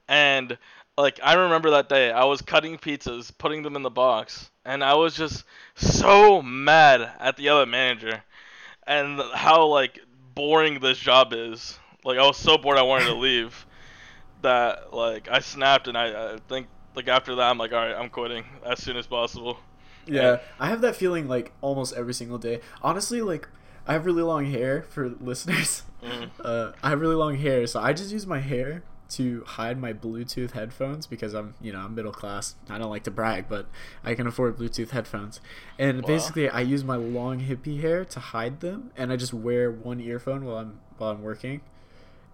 And 0.09 0.57
like 0.97 1.19
I 1.23 1.33
remember 1.33 1.71
that 1.71 1.89
day, 1.89 2.11
I 2.11 2.25
was 2.25 2.41
cutting 2.41 2.77
pizzas, 2.77 3.31
putting 3.37 3.63
them 3.63 3.75
in 3.75 3.81
the 3.83 3.89
box, 3.89 4.49
and 4.65 4.83
I 4.83 4.93
was 4.95 5.15
just 5.15 5.43
so 5.75 6.41
mad 6.41 7.01
at 7.19 7.37
the 7.37 7.49
other 7.49 7.65
manager, 7.65 8.23
and 8.85 9.19
how 9.33 9.65
like 9.67 9.99
boring 10.35 10.79
this 10.79 10.97
job 10.97 11.33
is. 11.33 11.77
Like 12.03 12.17
I 12.17 12.25
was 12.25 12.37
so 12.37 12.57
bored, 12.57 12.77
I 12.77 12.83
wanted 12.83 13.05
to 13.05 13.15
leave. 13.15 13.65
That 14.41 14.93
like 14.93 15.29
I 15.29 15.39
snapped, 15.39 15.87
and 15.87 15.97
I, 15.97 16.33
I 16.33 16.37
think 16.49 16.67
like 16.95 17.07
after 17.07 17.35
that, 17.35 17.49
I'm 17.49 17.57
like, 17.57 17.71
all 17.71 17.79
right, 17.79 17.95
I'm 17.95 18.09
quitting 18.09 18.43
as 18.65 18.83
soon 18.83 18.97
as 18.97 19.07
possible. 19.07 19.57
Yeah, 20.05 20.39
I 20.59 20.67
have 20.67 20.81
that 20.81 20.95
feeling 20.95 21.27
like 21.27 21.53
almost 21.61 21.93
every 21.95 22.13
single 22.13 22.37
day. 22.37 22.59
Honestly, 22.81 23.21
like 23.21 23.47
I 23.87 23.93
have 23.93 24.05
really 24.05 24.21
long 24.23 24.45
hair 24.45 24.83
for 24.83 25.09
listeners. 25.21 25.83
Mhm. 26.03 26.29
Uh, 26.43 26.73
I 26.83 26.89
have 26.89 26.99
really 26.99 27.15
long 27.15 27.35
hair, 27.35 27.65
so 27.67 27.79
I 27.79 27.93
just 27.93 28.11
use 28.11 28.27
my 28.27 28.39
hair 28.39 28.83
to 29.09 29.43
hide 29.45 29.79
my 29.79 29.93
Bluetooth 29.93 30.51
headphones 30.51 31.05
because 31.07 31.33
I'm, 31.33 31.53
you 31.61 31.71
know, 31.71 31.79
I'm 31.79 31.93
middle 31.93 32.11
class. 32.11 32.55
I 32.69 32.77
don't 32.77 32.89
like 32.89 33.03
to 33.03 33.11
brag, 33.11 33.47
but 33.47 33.67
I 34.03 34.15
can 34.15 34.25
afford 34.27 34.57
Bluetooth 34.57 34.89
headphones. 34.89 35.39
And 35.77 36.01
Wow. 36.01 36.07
basically, 36.07 36.49
I 36.49 36.61
use 36.61 36.83
my 36.83 36.95
long 36.95 37.41
hippie 37.41 37.81
hair 37.81 38.05
to 38.05 38.19
hide 38.19 38.59
them, 38.61 38.91
and 38.97 39.11
I 39.11 39.15
just 39.15 39.33
wear 39.33 39.71
one 39.71 39.99
earphone 39.99 40.45
while 40.45 40.57
I'm 40.57 40.79
while 40.97 41.11
I'm 41.11 41.21
working, 41.21 41.61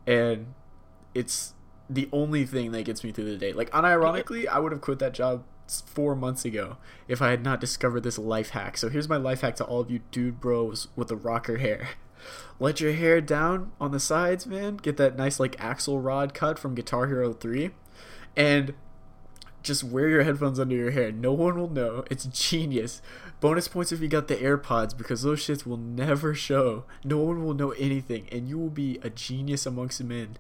and 0.08 0.54
it's 1.16 1.54
the 1.90 2.08
only 2.12 2.46
thing 2.46 2.72
that 2.72 2.84
gets 2.84 3.04
me 3.04 3.12
through 3.12 3.26
the 3.26 3.38
day. 3.38 3.52
Like 3.54 3.70
unironically, 3.72 4.48
I 4.48 4.60
would 4.60 4.72
have 4.72 4.82
quit 4.82 5.00
that 5.00 5.14
job 5.14 5.44
four 5.86 6.16
months 6.16 6.46
ago 6.46 6.78
if 7.08 7.22
I 7.22 7.30
had 7.30 7.44
not 7.44 7.60
discovered 7.60 8.02
this 8.02 8.18
life 8.18 8.52
hack. 8.52 8.78
So 8.78 8.90
here's 8.90 9.08
my 9.10 9.18
life 9.18 9.42
hack 9.42 9.56
to 9.58 9.64
all 9.64 9.82
of 9.82 9.92
you 9.92 10.00
dude 10.12 10.40
bros 10.40 10.88
with 10.96 11.08
the 11.10 11.16
rocker 11.16 11.58
hair. 11.58 11.90
Let 12.60 12.82
your 12.82 12.94
hair 12.94 13.22
down 13.22 13.72
on 13.80 13.92
the 13.92 14.00
sides, 14.00 14.46
man. 14.46 14.78
Get 14.78 14.98
that 14.98 15.18
nice 15.18 15.40
like 15.40 15.60
axle 15.60 16.00
rod 16.00 16.34
cut 16.34 16.60
from 16.60 16.76
Guitar 16.76 17.08
Hero 17.08 17.34
3 17.34 17.72
and 18.36 18.74
just 19.62 19.84
wear 19.84 20.08
your 20.10 20.24
headphones 20.24 20.60
under 20.60 20.76
your 20.76 20.92
hair. 20.92 21.12
No 21.12 21.34
one 21.34 21.58
will 21.58 21.70
know. 21.70 22.04
It's 22.10 22.26
genius. 22.26 23.02
Bonus 23.40 23.68
points 23.68 23.92
if 23.92 24.00
you 24.02 24.08
got 24.08 24.28
the 24.28 24.36
AirPods 24.36 24.98
because 24.98 25.22
those 25.22 25.46
shits 25.46 25.66
will 25.66 25.78
never 25.78 26.34
show. 26.34 26.86
No 27.04 27.18
one 27.20 27.44
will 27.44 27.54
know 27.54 27.72
anything, 27.72 28.28
and 28.32 28.48
you 28.48 28.58
will 28.58 28.70
be 28.70 29.00
a 29.04 29.10
genius 29.10 29.66
amongst 29.66 30.04
men. 30.04 30.38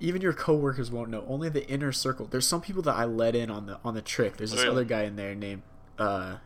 Even 0.00 0.22
your 0.22 0.32
coworkers 0.32 0.90
won't 0.90 1.10
know. 1.10 1.24
Only 1.26 1.48
the 1.48 1.66
inner 1.68 1.92
circle. 1.92 2.26
There's 2.26 2.46
some 2.46 2.60
people 2.60 2.82
that 2.82 2.94
I 2.94 3.04
let 3.04 3.34
in 3.34 3.50
on 3.50 3.66
the 3.66 3.80
on 3.84 3.94
the 3.94 4.02
trick. 4.02 4.36
There's 4.36 4.52
this 4.52 4.64
other 4.64 4.84
guy 4.84 5.02
in 5.02 5.16
there 5.16 5.34
named 5.34 5.62
uh, 5.98 6.36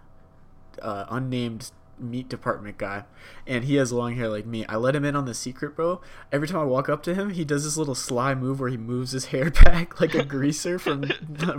uh, 0.80 1.04
unnamed 1.10 1.70
meat 2.02 2.28
department 2.28 2.78
guy, 2.78 3.04
and 3.47 3.64
he 3.64 3.76
has 3.76 3.92
long 3.92 4.16
hair 4.16 4.28
like 4.28 4.47
me. 4.47 4.66
I 4.66 4.76
let 4.76 4.94
him 4.97 5.04
in 5.04 5.16
on 5.16 5.25
the 5.25 5.35
secret, 5.35 5.76
bro. 5.76 6.00
Every 6.30 6.49
time 6.49 6.61
I 6.61 6.64
walk 6.64 6.88
up 6.88 7.02
to 7.04 7.14
him, 7.14 7.30
he 7.30 7.44
does 7.44 7.64
this 7.64 7.76
little 7.76 7.94
sly 7.94 8.35
move 8.35 8.61
where 8.61 8.68
he 8.71 8.76
moves 8.76 9.12
his 9.12 9.26
hair 9.26 9.50
back 9.64 10.00
like 10.00 10.14
a 10.14 10.25
greaser 10.37 10.78
from 10.78 11.02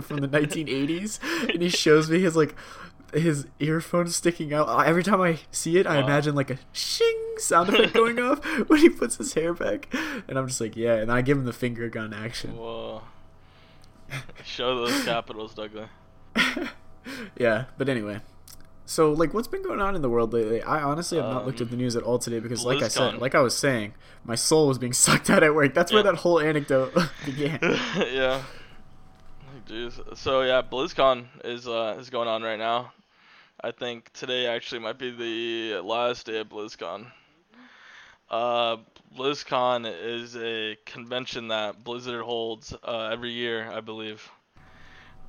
from 0.02 0.18
the 0.20 0.28
1980s, 0.28 1.18
and 1.52 1.62
he 1.62 1.68
shows 1.68 2.10
me 2.10 2.20
his 2.20 2.36
like 2.36 2.54
his 3.12 3.46
earphone 3.60 4.08
sticking 4.08 4.52
out. 4.52 4.68
Every 4.86 5.04
time 5.04 5.20
I 5.20 5.38
see 5.52 5.78
it, 5.78 5.86
I 5.86 5.98
Wow. 6.00 6.06
imagine 6.06 6.34
like 6.34 6.50
a 6.50 6.58
shing 6.72 7.20
sound 7.38 7.68
effect 7.68 7.94
going 7.94 8.18
off 8.18 8.44
when 8.68 8.80
he 8.80 8.88
puts 8.88 9.16
his 9.16 9.34
hair 9.34 9.54
back, 9.54 9.86
and 10.28 10.36
I'm 10.38 10.48
just 10.48 10.60
like, 10.60 10.76
yeah. 10.76 10.94
And 10.96 11.12
I 11.12 11.22
give 11.22 11.38
him 11.38 11.44
the 11.44 11.52
finger 11.52 11.88
gun 11.88 12.12
action. 12.12 12.56
Whoa. 12.56 13.02
Show 14.44 14.84
those 14.86 15.04
capitals, 15.04 15.54
Douglas. 15.54 15.88
yeah, 17.38 17.64
but 17.78 17.88
anyway. 17.88 18.20
So, 18.86 19.12
like, 19.12 19.32
what's 19.32 19.48
been 19.48 19.62
going 19.62 19.80
on 19.80 19.96
in 19.96 20.02
the 20.02 20.10
world 20.10 20.32
lately? 20.34 20.62
I 20.62 20.82
honestly 20.82 21.16
have 21.18 21.26
not 21.30 21.46
looked 21.46 21.60
Um, 21.60 21.66
at 21.66 21.70
the 21.70 21.76
news 21.76 21.96
at 21.96 22.02
all 22.02 22.18
today 22.18 22.38
because, 22.38 22.64
like 22.64 22.82
I 22.82 22.88
said, 22.88 23.18
like 23.18 23.34
I 23.34 23.40
was 23.40 23.56
saying, 23.56 23.94
my 24.24 24.34
soul 24.34 24.68
was 24.68 24.76
being 24.78 24.92
sucked 25.06 25.30
out 25.30 25.42
at 25.42 25.54
work. 25.54 25.72
That's 25.74 25.90
where 25.92 26.02
that 26.02 26.16
whole 26.16 26.38
anecdote 26.38 26.92
began. 27.24 27.58
yeah. 27.62 28.42
Jeez. 29.66 30.16
So 30.18 30.42
yeah, 30.42 30.60
BlizzCon 30.60 31.26
is 31.44 31.66
uh 31.66 31.96
is 31.98 32.10
going 32.10 32.28
on 32.28 32.42
right 32.42 32.58
now. 32.58 32.92
I 33.62 33.70
think 33.70 34.12
today 34.12 34.46
actually 34.46 34.80
might 34.80 34.98
be 34.98 35.10
the 35.10 35.80
last 35.80 36.26
day 36.26 36.40
of 36.40 36.50
BlizzCon. 36.50 37.06
Uh, 38.30 38.76
BlizzCon 39.16 39.90
is 40.02 40.36
a 40.36 40.76
convention 40.84 41.48
that 41.48 41.82
Blizzard 41.82 42.22
holds 42.22 42.74
uh, 42.84 43.08
every 43.10 43.30
year, 43.30 43.70
I 43.70 43.80
believe. 43.80 44.28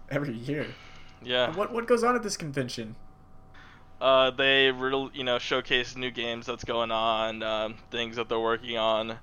Every 0.10 0.34
year. 0.34 0.68
Yeah. 1.24 1.56
What 1.56 1.72
what 1.72 1.88
goes 1.88 2.04
on 2.04 2.16
at 2.18 2.24
this 2.24 2.36
convention? 2.36 2.98
Uh, 4.02 4.32
they 4.32 4.72
real 4.72 5.10
you 5.14 5.24
know 5.24 5.40
showcase 5.40 5.96
new 5.96 6.12
games 6.12 6.46
that's 6.46 6.64
going 6.64 6.92
on, 6.92 7.42
um, 7.44 7.76
things 7.92 8.18
that 8.18 8.30
they're 8.30 8.40
working 8.40 8.78
on. 8.78 9.12
Uh, 9.12 9.16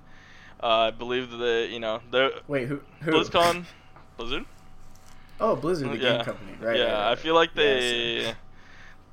I 0.61 0.91
believe 0.91 1.29
that 1.31 1.37
they, 1.37 1.67
you 1.67 1.79
know 1.79 2.01
they're 2.11 2.31
Wait, 2.47 2.67
who? 2.67 2.81
who? 3.01 3.11
BlizzCon, 3.11 3.65
Blizzard. 4.17 4.45
Oh, 5.39 5.55
Blizzard, 5.55 5.91
the 5.91 5.97
yeah. 5.97 6.17
game 6.17 6.25
company, 6.25 6.51
right? 6.59 6.77
yeah, 6.77 6.83
right, 6.85 6.93
right, 6.93 7.11
I 7.11 7.15
feel 7.15 7.35
like 7.35 7.55
right. 7.55 7.65
Yeah, 7.65 7.73
they 7.79 8.23
so- 8.23 8.33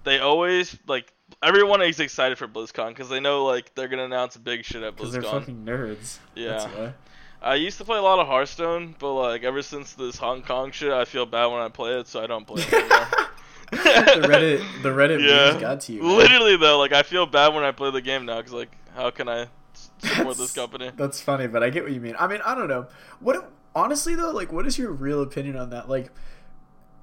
they 0.04 0.18
always 0.18 0.78
like 0.86 1.12
everyone 1.42 1.82
is 1.82 2.00
excited 2.00 2.38
for 2.38 2.48
BlizzCon 2.48 2.88
because 2.88 3.08
they 3.08 3.20
know 3.20 3.44
like 3.44 3.74
they're 3.74 3.88
gonna 3.88 4.04
announce 4.04 4.36
big 4.36 4.64
shit 4.64 4.82
at 4.82 4.94
BlizzCon. 4.94 4.96
Because 4.96 5.12
they're 5.12 5.22
fucking 5.22 5.64
nerds. 5.64 6.18
Yeah. 6.34 6.92
I 7.42 7.54
used 7.54 7.78
to 7.78 7.84
play 7.84 7.96
a 7.96 8.02
lot 8.02 8.18
of 8.18 8.26
Hearthstone, 8.26 8.94
but 8.98 9.14
like 9.14 9.44
ever 9.44 9.62
since 9.62 9.94
this 9.94 10.16
Hong 10.18 10.42
Kong 10.42 10.72
shit, 10.72 10.92
I 10.92 11.06
feel 11.06 11.24
bad 11.24 11.46
when 11.46 11.60
I 11.62 11.68
play 11.68 11.98
it, 11.98 12.06
so 12.06 12.22
I 12.22 12.26
don't 12.26 12.46
play 12.46 12.62
it 12.62 12.72
anymore. 12.72 13.08
the 13.76 13.76
Reddit, 14.28 14.82
the 14.82 14.88
Reddit 14.88 15.20
yeah, 15.22 15.50
memes 15.52 15.60
got 15.60 15.80
to 15.82 15.92
you. 15.92 16.02
man. 16.02 16.16
literally 16.16 16.56
though, 16.56 16.78
like 16.78 16.92
I 16.92 17.02
feel 17.02 17.26
bad 17.26 17.54
when 17.54 17.62
I 17.64 17.72
play 17.72 17.90
the 17.90 18.00
game 18.02 18.26
now 18.26 18.38
because 18.38 18.52
like 18.52 18.70
how 18.94 19.10
can 19.10 19.28
I 19.28 19.46
support 19.98 20.36
this 20.36 20.52
company? 20.52 20.90
That's 20.96 21.20
funny, 21.20 21.46
but 21.46 21.62
I 21.62 21.70
get 21.70 21.82
what 21.84 21.92
you 21.92 22.00
mean. 22.00 22.16
I 22.18 22.26
mean, 22.26 22.40
I 22.44 22.54
don't 22.54 22.68
know. 22.68 22.86
What 23.20 23.50
honestly 23.74 24.14
though, 24.14 24.30
like, 24.32 24.52
what 24.52 24.66
is 24.66 24.76
your 24.78 24.90
real 24.90 25.22
opinion 25.22 25.56
on 25.56 25.70
that? 25.70 25.88
Like, 25.88 26.10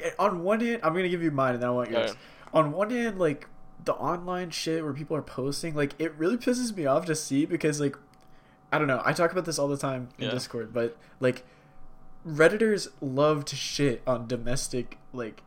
eh, 0.01 0.11
on 0.19 0.43
one 0.43 0.59
hand, 0.59 0.81
I'm 0.83 0.93
gonna 0.93 1.09
give 1.09 1.23
you 1.23 1.31
mine, 1.31 1.53
and 1.53 1.63
then 1.63 1.69
I 1.69 1.71
want 1.71 1.89
yours. 1.89 2.09
Alright. 2.11 2.17
On 2.53 2.71
one 2.71 2.89
hand, 2.89 3.17
like 3.19 3.47
the 3.85 3.93
online 3.93 4.49
shit 4.49 4.83
where 4.83 4.91
people 4.93 5.15
are 5.15 5.21
posting, 5.21 5.73
like, 5.73 5.93
it 5.99 6.13
really 6.15 6.35
pisses 6.35 6.75
me 6.75 6.85
off 6.85 7.05
to 7.05 7.15
see 7.15 7.45
because, 7.45 7.79
like, 7.79 7.95
I 8.71 8.77
don't 8.79 8.87
know. 8.87 9.01
I 9.05 9.13
talk 9.13 9.31
about 9.31 9.45
this 9.45 9.57
all 9.57 9.69
the 9.69 9.77
time 9.77 10.09
in 10.17 10.25
Yeah. 10.25 10.31
Discord, 10.31 10.73
but 10.73 10.97
like, 11.21 11.45
redditors 12.27 12.89
love 12.99 13.45
to 13.45 13.55
shit 13.55 14.01
on 14.05 14.27
domestic, 14.27 14.97
like, 15.13 15.41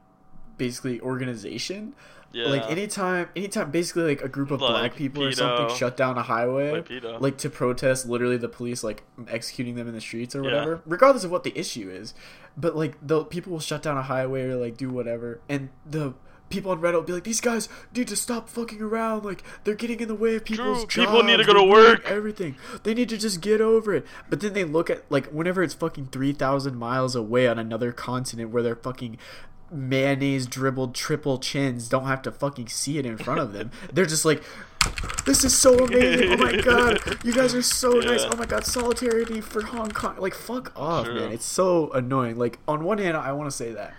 basically 0.61 1.01
organization. 1.01 1.95
Yeah, 2.33 2.47
Like 2.47 2.71
anytime, 2.71 3.29
anytime, 3.35 3.73
basically 3.73 4.05
like 4.05 4.23
a 4.23 4.29
group 4.29 4.53
of 4.53 4.61
Like 4.61 4.71
black 4.71 4.95
people 4.95 5.25
or 5.25 5.33
something 5.33 5.75
shut 5.77 5.97
down 5.97 6.17
a 6.17 6.23
highway, 6.23 6.71
Like 6.71 7.21
like 7.21 7.39
to 7.39 7.51
protest 7.51 8.07
literally 8.09 8.37
the 8.37 8.49
police 8.49 8.85
like 8.85 9.03
executing 9.29 9.75
them 9.75 9.89
in 9.89 9.95
the 9.95 10.01
streets 10.01 10.37
or 10.37 10.45
Yeah. 10.45 10.51
whatever, 10.51 10.81
regardless 10.87 11.25
of 11.25 11.33
what 11.33 11.43
the 11.43 11.59
issue 11.59 11.91
is. 11.91 12.15
But 12.57 12.77
like 12.77 12.95
the 13.03 13.25
people 13.25 13.51
will 13.53 13.59
shut 13.61 13.83
down 13.83 13.97
a 13.99 14.03
highway 14.03 14.43
or 14.43 14.55
like 14.57 14.77
do 14.77 14.91
whatever, 14.91 15.41
and 15.49 15.71
the 15.85 16.15
people 16.51 16.71
on 16.73 16.81
Reddit 16.81 16.95
will 16.95 17.03
be 17.03 17.13
like, 17.13 17.25
"These 17.25 17.41
guys 17.41 17.69
need 17.97 18.07
to 18.09 18.17
stop 18.17 18.49
fucking 18.49 18.81
around. 18.83 19.25
Like 19.25 19.43
they're 19.65 19.75
getting 19.75 19.99
in 20.01 20.07
the 20.09 20.15
way 20.17 20.35
of 20.37 20.45
people's 20.45 20.85
True, 20.85 21.07
people 21.07 21.23
need 21.25 21.39
to 21.39 21.45
go 21.45 21.55
to 21.55 21.65
work." 21.65 22.03
Everything. 22.09 22.55
They 22.85 22.95
need 22.95 23.09
to 23.09 23.17
just 23.17 23.41
get 23.41 23.61
over 23.61 23.93
it." 23.95 24.07
But 24.29 24.39
then 24.41 24.53
they 24.53 24.65
look 24.65 24.89
at 24.89 25.03
like 25.11 25.27
whenever 25.31 25.65
it's 25.65 25.75
fucking 25.75 26.07
three 26.13 26.33
thousand 26.33 26.77
miles 26.77 27.17
away 27.17 27.49
on 27.49 27.59
another 27.59 27.91
continent 27.93 28.51
where 28.51 28.63
they're 28.63 28.77
fucking 28.77 29.19
mayonnaise 29.71 30.47
dribbled 30.47 30.95
triple 30.95 31.39
chins 31.39 31.89
don't 31.89 32.07
have 32.07 32.23
to 32.23 32.33
fucking 32.33 32.69
see 32.69 32.99
it 32.99 33.07
in 33.07 33.17
front 33.17 33.41
of 33.41 33.53
them. 33.53 33.71
They're 33.93 34.07
just 34.07 34.25
like, 34.25 34.43
this 35.27 35.45
is 35.45 35.57
so 35.57 35.79
amazing. 35.79 36.33
Oh 36.33 36.37
my 36.39 36.57
god, 36.57 37.01
you 37.25 37.33
guys 37.33 37.55
are 37.55 37.63
so 37.63 37.91
nice. 37.93 38.23
Oh 38.25 38.37
my 38.37 38.47
god, 38.47 38.65
solidarity 38.65 39.41
for 39.41 39.63
Hong 39.63 39.91
Kong. 39.91 40.17
Like, 40.19 40.35
fuck 40.35 40.73
off, 40.75 41.05
True. 41.07 41.15
man. 41.15 41.33
It's 41.33 41.45
so 41.45 41.91
annoying. 41.93 42.39
Like, 42.39 42.59
on 42.67 42.85
one 42.85 42.99
hand, 42.99 43.17
I 43.17 43.33
want 43.33 43.51
to 43.51 43.57
say 43.57 43.73
that. 43.73 43.95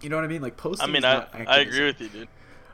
You 0.00 0.08
know 0.08 0.16
what 0.16 0.24
I 0.24 0.28
mean? 0.28 0.40
Like, 0.42 0.54
I 0.54 0.56
posting. 0.56 0.92
mean, 0.92 1.04
is 1.04 1.04
I 1.04 1.26
I 1.46 1.58
agree 1.58 1.84
with 1.84 2.00
you, 2.00 2.08
dude. 2.08 2.28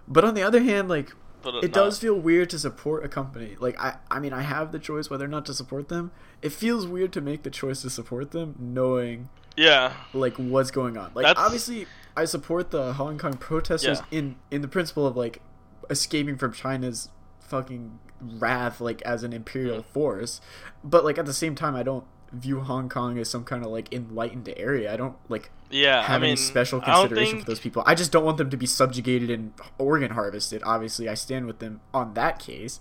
But 0.07 0.25
on 0.25 0.35
the 0.35 0.43
other 0.43 0.63
hand, 0.63 0.89
like, 0.89 1.11
uh, 1.45 1.59
it 1.59 1.73
does 1.73 1.99
feel 1.99 2.15
weird 2.15 2.51
to 2.51 2.59
support 2.59 3.05
a 3.05 3.09
company. 3.09 3.57
Like, 3.59 3.81
I, 3.81 3.97
I 4.11 4.21
mean, 4.21 4.33
I 4.33 4.43
have 4.43 4.71
the 4.71 4.79
choice 4.79 5.11
whether 5.11 5.25
or 5.25 5.29
not 5.29 5.47
to 5.47 5.55
support 5.55 5.89
them. 5.89 6.13
It 6.43 6.51
feels 6.53 6.87
weird 6.87 7.13
to 7.15 7.21
make 7.21 7.43
the 7.43 7.51
choice 7.51 7.83
to 7.83 7.91
support 7.91 8.31
them, 8.33 8.55
knowing 8.59 9.29
Yeah, 9.57 9.95
like 10.13 10.35
what's 10.37 10.71
going 10.71 10.97
on. 10.97 11.11
Like 11.15 11.25
That's- 11.25 11.45
obviously 11.45 11.87
I 12.17 12.25
support 12.25 12.71
the 12.71 12.95
Hong 12.95 13.19
Kong 13.19 13.35
protesters 13.35 14.01
Yeah. 14.11 14.19
in 14.19 14.37
in 14.51 14.63
the 14.63 14.69
principle 14.69 15.07
of 15.07 15.17
like 15.17 15.43
escaping 15.91 16.37
from 16.37 16.53
China's 16.53 17.11
fucking 17.41 17.99
wrath 18.21 18.81
like 18.81 19.03
as 19.03 19.23
an 19.23 19.33
imperial 19.33 19.83
mm. 19.83 19.87
force. 19.87 20.41
But 20.83 21.05
like 21.05 21.19
at 21.19 21.27
the 21.27 21.35
same 21.35 21.55
time 21.55 21.75
I 21.77 21.83
don't 21.83 22.05
view 22.33 22.61
Hong 22.61 22.89
Kong 22.89 23.19
as 23.19 23.31
some 23.31 23.45
kind 23.45 23.65
of 23.65 23.71
like 23.71 23.93
enlightened 23.93 24.53
area. 24.57 24.93
I 24.93 24.97
don't 24.97 25.17
like 25.29 25.51
yeah. 25.71 26.03
have 26.03 26.23
I 26.23 26.25
mean, 26.25 26.31
any 26.31 26.37
special 26.37 26.81
consideration 26.81 27.35
think, 27.35 27.45
for 27.45 27.51
those 27.51 27.61
people. 27.61 27.83
I 27.87 27.95
just 27.95 28.13
don't 28.13 28.25
want 28.25 28.39
them 28.39 28.51
to 28.51 28.57
be 28.57 28.67
subjugated 28.67 29.31
and 29.31 29.53
organ 29.79 30.13
harvested. 30.13 30.63
Obviously, 30.65 31.09
I 31.09 31.15
stand 31.15 31.47
with 31.47 31.59
them 31.59 31.81
on 31.93 32.15
that 32.15 32.39
case. 32.39 32.81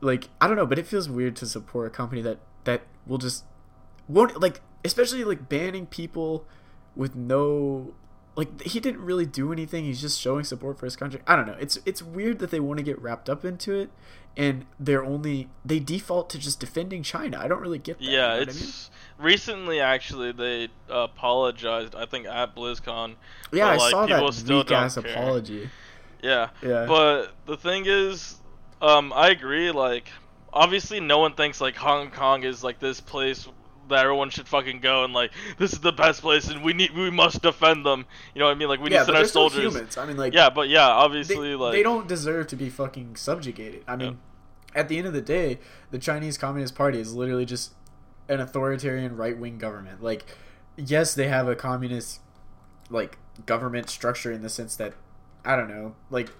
Like 0.00 0.28
I 0.40 0.46
don't 0.46 0.56
know, 0.56 0.66
but 0.66 0.78
it 0.78 0.86
feels 0.86 1.08
weird 1.08 1.36
to 1.36 1.46
support 1.46 1.86
a 1.86 1.90
company 1.90 2.22
that 2.22 2.38
that 2.64 2.82
will 3.06 3.18
just 3.18 3.44
won't 4.08 4.40
like, 4.40 4.60
especially 4.84 5.24
like 5.24 5.48
banning 5.48 5.86
people 5.86 6.46
with 6.96 7.14
no 7.14 7.94
like 8.36 8.62
he 8.62 8.80
didn't 8.80 9.02
really 9.02 9.26
do 9.26 9.52
anything. 9.52 9.84
He's 9.84 10.00
just 10.00 10.20
showing 10.20 10.44
support 10.44 10.78
for 10.78 10.86
his 10.86 10.96
country. 10.96 11.20
I 11.26 11.36
don't 11.36 11.46
know. 11.46 11.56
It's 11.60 11.78
it's 11.84 12.02
weird 12.02 12.38
that 12.38 12.50
they 12.50 12.60
want 12.60 12.78
to 12.78 12.84
get 12.84 13.00
wrapped 13.00 13.28
up 13.28 13.44
into 13.44 13.74
it, 13.74 13.90
and 14.36 14.66
they're 14.78 15.04
only 15.04 15.48
they 15.64 15.80
default 15.80 16.30
to 16.30 16.38
just 16.38 16.60
defending 16.60 17.02
China. 17.02 17.38
I 17.40 17.48
don't 17.48 17.60
really 17.60 17.78
get 17.78 17.98
that. 17.98 18.04
you 18.04 18.12
Yeah, 18.12 18.28
know 18.28 18.38
what 18.40 18.48
I 18.48 18.50
it's 18.52 18.90
recently 19.18 19.80
actually 19.80 20.32
they 20.32 20.68
apologized. 20.88 21.94
I 21.94 22.06
think 22.06 22.26
at 22.26 22.54
BlizzCon. 22.54 23.16
yeah. 23.52 23.68
I 23.68 23.76
like, 23.76 23.90
saw 23.90 24.06
that 24.06 24.44
weak 24.48 24.70
ass 24.70 24.94
care. 24.96 25.10
apology. 25.12 25.68
Yeah, 26.22 26.50
Yeah. 26.62 26.84
but 26.86 27.32
the 27.46 27.56
thing 27.56 27.84
is, 27.86 28.36
um, 28.82 29.12
I 29.14 29.30
agree. 29.30 29.70
Like, 29.70 30.08
obviously, 30.52 31.00
no 31.00 31.18
one 31.18 31.34
thinks 31.34 31.60
like 31.60 31.76
Hong 31.76 32.10
Kong 32.10 32.42
is 32.44 32.62
like 32.62 32.78
this 32.78 33.00
place 33.00 33.48
that 33.90 34.02
everyone 34.04 34.30
should 34.30 34.48
fucking 34.48 34.80
go 34.80 35.04
and 35.04 35.12
like 35.12 35.30
this 35.58 35.72
is 35.72 35.80
the 35.80 35.92
best 35.92 36.20
place 36.22 36.48
and 36.48 36.64
we 36.64 36.72
need 36.72 36.90
we 36.96 37.10
must 37.10 37.42
defend 37.42 37.84
them. 37.86 38.06
You 38.34 38.40
know 38.40 38.46
what 38.46 38.52
I 38.52 38.54
mean? 38.54 38.68
Like 38.68 38.80
we 38.80 38.88
need 38.90 38.96
to 38.96 39.04
send 39.04 39.16
our 39.16 39.24
soldiers. 39.26 39.72
humans. 39.74 39.96
I 39.98 40.06
mean, 40.06 40.16
like 40.16 40.32
Yeah, 40.32 40.50
but 40.50 40.68
yeah, 40.68 40.86
they, 40.86 40.92
obviously, 40.92 41.54
like 41.54 41.72
they 41.72 41.82
don't 41.82 42.08
deserve 42.08 42.46
to 42.48 42.56
be 42.56 42.68
fucking 42.70 43.16
subjugated. 43.16 43.84
I 43.86 43.96
mean, 43.96 44.18
at 44.74 44.88
the 44.88 44.98
end 44.98 45.06
of 45.06 45.12
the 45.12 45.20
day, 45.20 45.58
the 45.90 45.98
Chinese 45.98 46.38
Communist 46.38 46.74
Party 46.74 46.98
is 47.00 47.14
literally 47.14 47.44
just 47.44 47.72
an 48.28 48.40
authoritarian 48.40 49.16
right 49.16 49.36
wing 49.36 49.58
government. 49.58 50.02
Like, 50.02 50.24
yes, 50.76 51.14
they 51.14 51.28
have 51.28 51.48
a 51.48 51.56
communist 51.56 52.20
like 52.88 53.18
government 53.46 53.88
structure 53.90 54.32
in 54.32 54.42
the 54.42 54.48
sense 54.48 54.76
that 54.76 54.94
I 55.44 55.56
don't 55.56 55.68
know, 55.68 55.94
like 56.10 56.30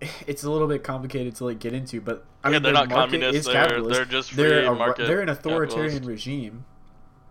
it's 0.26 0.42
a 0.42 0.50
little 0.50 0.66
bit 0.68 0.82
complicated 0.82 1.34
to 1.36 1.44
like 1.44 1.58
get 1.58 1.72
into, 1.72 2.00
but 2.00 2.24
I 2.42 2.48
Yeah, 2.48 2.54
mean, 2.54 2.62
they're 2.64 2.72
not 2.72 2.88
market 2.90 3.20
communist, 3.20 3.46
they're- 3.50 3.82
they're 3.82 4.04
just 4.04 4.36
they're 4.36 4.64
a, 4.66 4.74
market 4.74 5.06
they're 5.06 5.20
an 5.20 5.28
authoritarian 5.28 5.92
capitalist. 5.92 6.26
regime. 6.26 6.64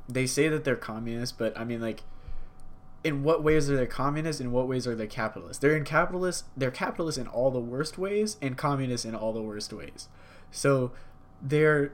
They 0.07 0.27
say 0.27 0.49
that 0.49 0.63
they're 0.63 0.75
communist, 0.75 1.37
but 1.37 1.57
I 1.57 1.63
mean, 1.63 1.81
like, 1.81 2.03
in 3.03 3.23
what 3.23 3.43
ways 3.43 3.69
are 3.69 3.75
they 3.75 3.85
communist? 3.85 4.39
In 4.39 4.51
what 4.51 4.67
ways 4.67 4.87
are 4.87 4.95
they 4.95 5.07
capitalist? 5.07 5.61
They're 5.61 5.75
in 5.75 5.83
capitalist. 5.83 6.45
They're 6.55 6.71
capitalist 6.71 7.17
in 7.17 7.27
all 7.27 7.51
the 7.51 7.59
worst 7.59 7.97
ways, 7.97 8.37
and 8.41 8.57
communist 8.57 9.05
in 9.05 9.15
all 9.15 9.33
the 9.33 9.41
worst 9.41 9.73
ways. 9.73 10.07
So 10.51 10.91
they're 11.41 11.93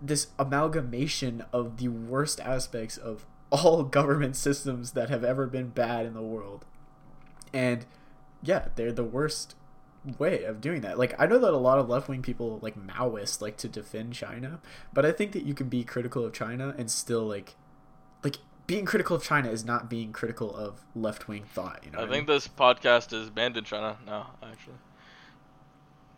this 0.00 0.28
amalgamation 0.38 1.44
of 1.52 1.78
the 1.78 1.88
worst 1.88 2.40
aspects 2.40 2.96
of 2.96 3.24
all 3.50 3.82
government 3.84 4.36
systems 4.36 4.92
that 4.92 5.08
have 5.08 5.24
ever 5.24 5.46
been 5.46 5.68
bad 5.68 6.06
in 6.06 6.14
the 6.14 6.22
world. 6.22 6.64
And 7.52 7.86
yeah, 8.42 8.68
they're 8.74 8.92
the 8.92 9.04
worst 9.04 9.54
way 10.18 10.44
of 10.44 10.60
doing 10.60 10.82
that. 10.82 10.98
Like 10.98 11.14
I 11.18 11.26
know 11.26 11.38
that 11.38 11.52
a 11.52 11.56
lot 11.56 11.78
of 11.78 11.88
left-wing 11.88 12.22
people 12.22 12.58
like 12.62 12.76
Maoists 12.76 13.40
like 13.40 13.56
to 13.58 13.68
defend 13.68 14.12
China, 14.14 14.60
but 14.92 15.06
I 15.06 15.12
think 15.12 15.32
that 15.32 15.44
you 15.44 15.54
can 15.54 15.68
be 15.68 15.84
critical 15.84 16.24
of 16.24 16.32
China 16.32 16.74
and 16.76 16.90
still 16.90 17.26
like 17.26 17.54
like 18.22 18.36
being 18.66 18.84
critical 18.86 19.16
of 19.16 19.22
China 19.22 19.50
is 19.50 19.64
not 19.64 19.90
being 19.90 20.10
critical 20.12 20.54
of 20.56 20.80
left-wing 20.94 21.44
thought, 21.44 21.80
you 21.84 21.90
know. 21.90 21.98
I 21.98 22.02
think 22.02 22.26
mean? 22.28 22.36
this 22.36 22.48
podcast 22.48 23.12
is 23.12 23.28
banned 23.30 23.56
in 23.58 23.64
China 23.64 23.98
now. 24.06 24.30
Actually, 24.42 24.76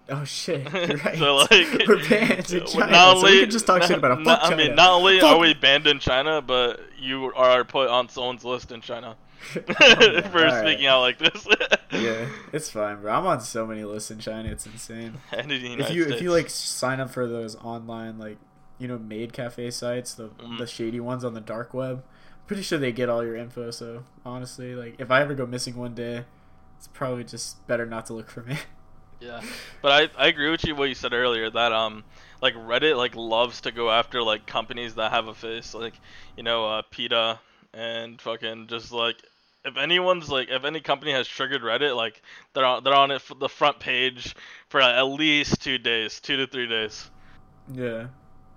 Oh 0.08 0.22
shit, 0.24 0.72
you're 0.72 0.96
right. 0.98 1.18
so 1.18 1.34
like 1.36 1.50
we're 1.88 2.08
banned 2.08 2.48
in 2.52 2.58
not 2.64 2.68
China, 2.68 3.20
so 3.20 3.24
we 3.24 3.40
can 3.40 3.50
just 3.50 3.66
talk 3.66 3.80
not- 3.80 3.88
shit 3.88 3.98
about 3.98 4.20
it. 4.20 4.22
not- 4.24 4.40
Fuck 4.42 4.52
I 4.52 4.54
mean, 4.56 4.76
not 4.76 4.90
only 4.92 5.18
Fuck- 5.18 5.32
are 5.36 5.38
we 5.40 5.54
banned 5.54 5.88
in 5.88 5.98
China, 5.98 6.40
but 6.40 6.78
you 6.98 7.32
are 7.34 7.64
put 7.64 7.88
on 7.88 8.08
someone's 8.08 8.44
list 8.44 8.70
in 8.70 8.80
China 8.80 9.16
for 9.52 9.82
alright. 9.82 10.66
speaking 10.66 10.86
out 10.86 11.00
like 11.00 11.18
this. 11.18 11.46
Yeah, 11.92 12.28
it's 12.52 12.70
fine, 12.70 13.00
bro. 13.00 13.12
I'm 13.12 13.26
on 13.26 13.40
so 13.40 13.66
many 13.66 13.84
lists 13.84 14.10
in 14.10 14.18
China. 14.18 14.48
It's 14.50 14.66
insane. 14.66 15.18
and 15.32 15.50
in 15.52 15.78
the 15.78 15.84
if 15.84 15.90
you 15.90 16.04
if 16.06 16.20
you 16.22 16.32
like 16.32 16.50
sign 16.50 17.00
up 17.00 17.10
for 17.10 17.26
those 17.26 17.56
online 17.56 18.18
like 18.18 18.38
you 18.78 18.88
know 18.88 18.98
maid 18.98 19.32
cafe 19.32 19.70
sites, 19.70 20.14
the 20.14 20.28
Mhm. 20.28 20.58
the 20.58 20.66
shady 20.66 21.00
ones 21.00 21.24
on 21.24 21.34
the 21.34 21.40
dark 21.40 21.72
web, 21.74 21.98
I'm 22.04 22.46
pretty 22.46 22.62
sure 22.62 22.78
they 22.78 22.92
get 22.92 23.08
all 23.08 23.24
your 23.24 23.36
info. 23.36 23.70
So 23.70 24.04
honestly, 24.24 24.74
like 24.74 24.96
if 24.98 25.10
I 25.10 25.20
ever 25.20 25.34
go 25.34 25.46
missing 25.46 25.76
one 25.76 25.94
day, 25.94 26.24
it's 26.78 26.88
probably 26.88 27.24
just 27.24 27.66
better 27.66 27.86
not 27.86 28.06
to 28.06 28.12
look 28.14 28.30
for 28.30 28.42
me. 28.42 28.56
Yeah, 29.18 29.40
but 29.80 29.92
I 30.18 30.24
I 30.24 30.26
agree 30.28 30.50
with 30.50 30.64
you 30.66 30.74
what 30.76 30.90
you 30.90 30.94
said 30.94 31.14
earlier 31.14 31.48
that 31.48 31.72
um 31.72 32.04
like 32.42 32.54
Reddit 32.54 32.98
like 32.98 33.16
loves 33.16 33.62
to 33.62 33.70
go 33.72 33.90
after 33.90 34.22
like 34.22 34.44
companies 34.46 34.96
that 34.96 35.10
have 35.10 35.26
a 35.26 35.34
face 35.34 35.72
like 35.72 35.94
you 36.36 36.42
know 36.42 36.66
uh, 36.66 36.82
PETA 36.90 37.38
and 37.72 38.20
fucking 38.20 38.66
just 38.68 38.92
like 38.92 39.16
if 39.64 39.76
anyone's 39.76 40.28
like 40.28 40.48
if 40.48 40.64
any 40.64 40.80
company 40.80 41.12
has 41.12 41.26
triggered 41.26 41.62
Reddit 41.62 41.96
like 41.96 42.22
they're 42.54 42.64
on 42.64 42.84
they're 42.84 42.94
on 42.94 43.10
it 43.10 43.20
for 43.20 43.34
the 43.34 43.48
front 43.48 43.80
page 43.80 44.34
for 44.68 44.80
at 44.80 45.02
least 45.02 45.60
two 45.60 45.78
days, 45.78 46.20
two 46.20 46.36
to 46.36 46.46
three 46.46 46.68
days. 46.68 47.10
Yeah. 47.72 48.08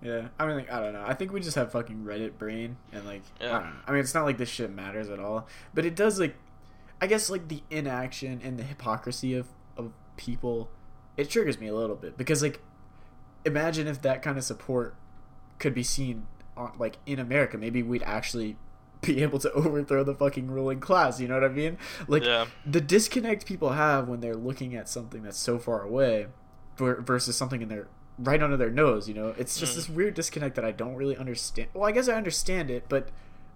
Yeah, 0.02 0.30
I 0.40 0.46
mean, 0.46 0.56
like, 0.56 0.72
I 0.72 0.80
don't 0.80 0.94
know. 0.94 1.04
I 1.06 1.14
think 1.14 1.34
we 1.34 1.42
just 1.42 1.58
have 1.58 1.74
fucking 1.74 2.06
Reddit 2.06 2.38
brain, 2.38 2.78
and 2.94 3.06
like, 3.06 3.22
I 3.42 3.46
don't 3.46 3.64
know. 3.64 3.72
I 3.86 3.92
mean, 3.92 4.00
it's 4.00 4.14
not 4.14 4.24
like 4.24 4.38
this 4.38 4.48
shit 4.48 4.72
matters 4.72 5.10
at 5.10 5.20
all, 5.20 5.46
but 5.74 5.86
it 5.86 5.94
does. 5.94 6.20
Like, 6.20 6.36
I 7.02 7.08
guess 7.08 7.30
like 7.30 7.50
the 7.50 7.62
inaction 7.70 8.40
and 8.42 8.58
the 8.58 8.64
hypocrisy 8.64 9.36
of 9.36 9.48
of 9.76 9.92
people, 10.16 10.70
it 11.18 11.30
triggers 11.30 11.60
me 11.60 11.68
a 11.68 11.76
little 11.76 11.98
bit 11.98 12.18
because 12.18 12.42
like, 12.42 12.62
imagine 13.44 13.88
if 13.88 14.02
that 14.04 14.22
kind 14.22 14.38
of 14.38 14.46
support 14.46 14.96
could 15.58 15.74
be 15.74 15.84
seen 15.84 16.28
on 16.56 16.72
like 16.80 16.98
in 17.06 17.20
America, 17.20 17.58
maybe 17.58 17.84
we'd 17.84 18.04
actually 18.04 18.56
be 19.02 19.22
able 19.24 19.40
to 19.40 19.52
overthrow 19.54 20.04
the 20.04 20.14
fucking 20.16 20.50
ruling 20.52 20.80
class. 20.80 21.20
You 21.20 21.28
know 21.28 21.36
what 21.36 21.44
I 21.44 21.50
mean? 21.50 21.78
Like, 22.08 22.24
Yeah. 22.24 22.46
the 22.66 22.82
disconnect 22.82 23.46
people 23.46 23.70
have 23.72 24.08
when 24.08 24.20
they're 24.22 24.36
looking 24.36 24.76
at 24.76 24.90
something 24.90 25.24
that's 25.24 25.38
so 25.38 25.58
far 25.60 25.82
away 25.84 26.28
versus 26.78 27.36
something 27.36 27.62
in 27.62 27.68
their 27.70 27.88
right 28.18 28.42
under 28.44 28.58
their 28.58 28.70
nose 28.70 29.08
you 29.08 29.14
know 29.14 29.34
it's 29.38 29.58
just 29.58 29.74
Mm. 29.74 29.76
this 29.76 29.90
weird 29.90 30.14
disconnect 30.14 30.56
that 30.56 30.66
i 30.66 30.72
don't 30.72 30.96
really 30.96 31.16
understand 31.18 31.70
well 31.74 31.86
i 31.88 31.92
guess 31.94 32.10
i 32.10 32.14
understand 32.14 32.70
it 32.70 32.86
but 32.90 33.10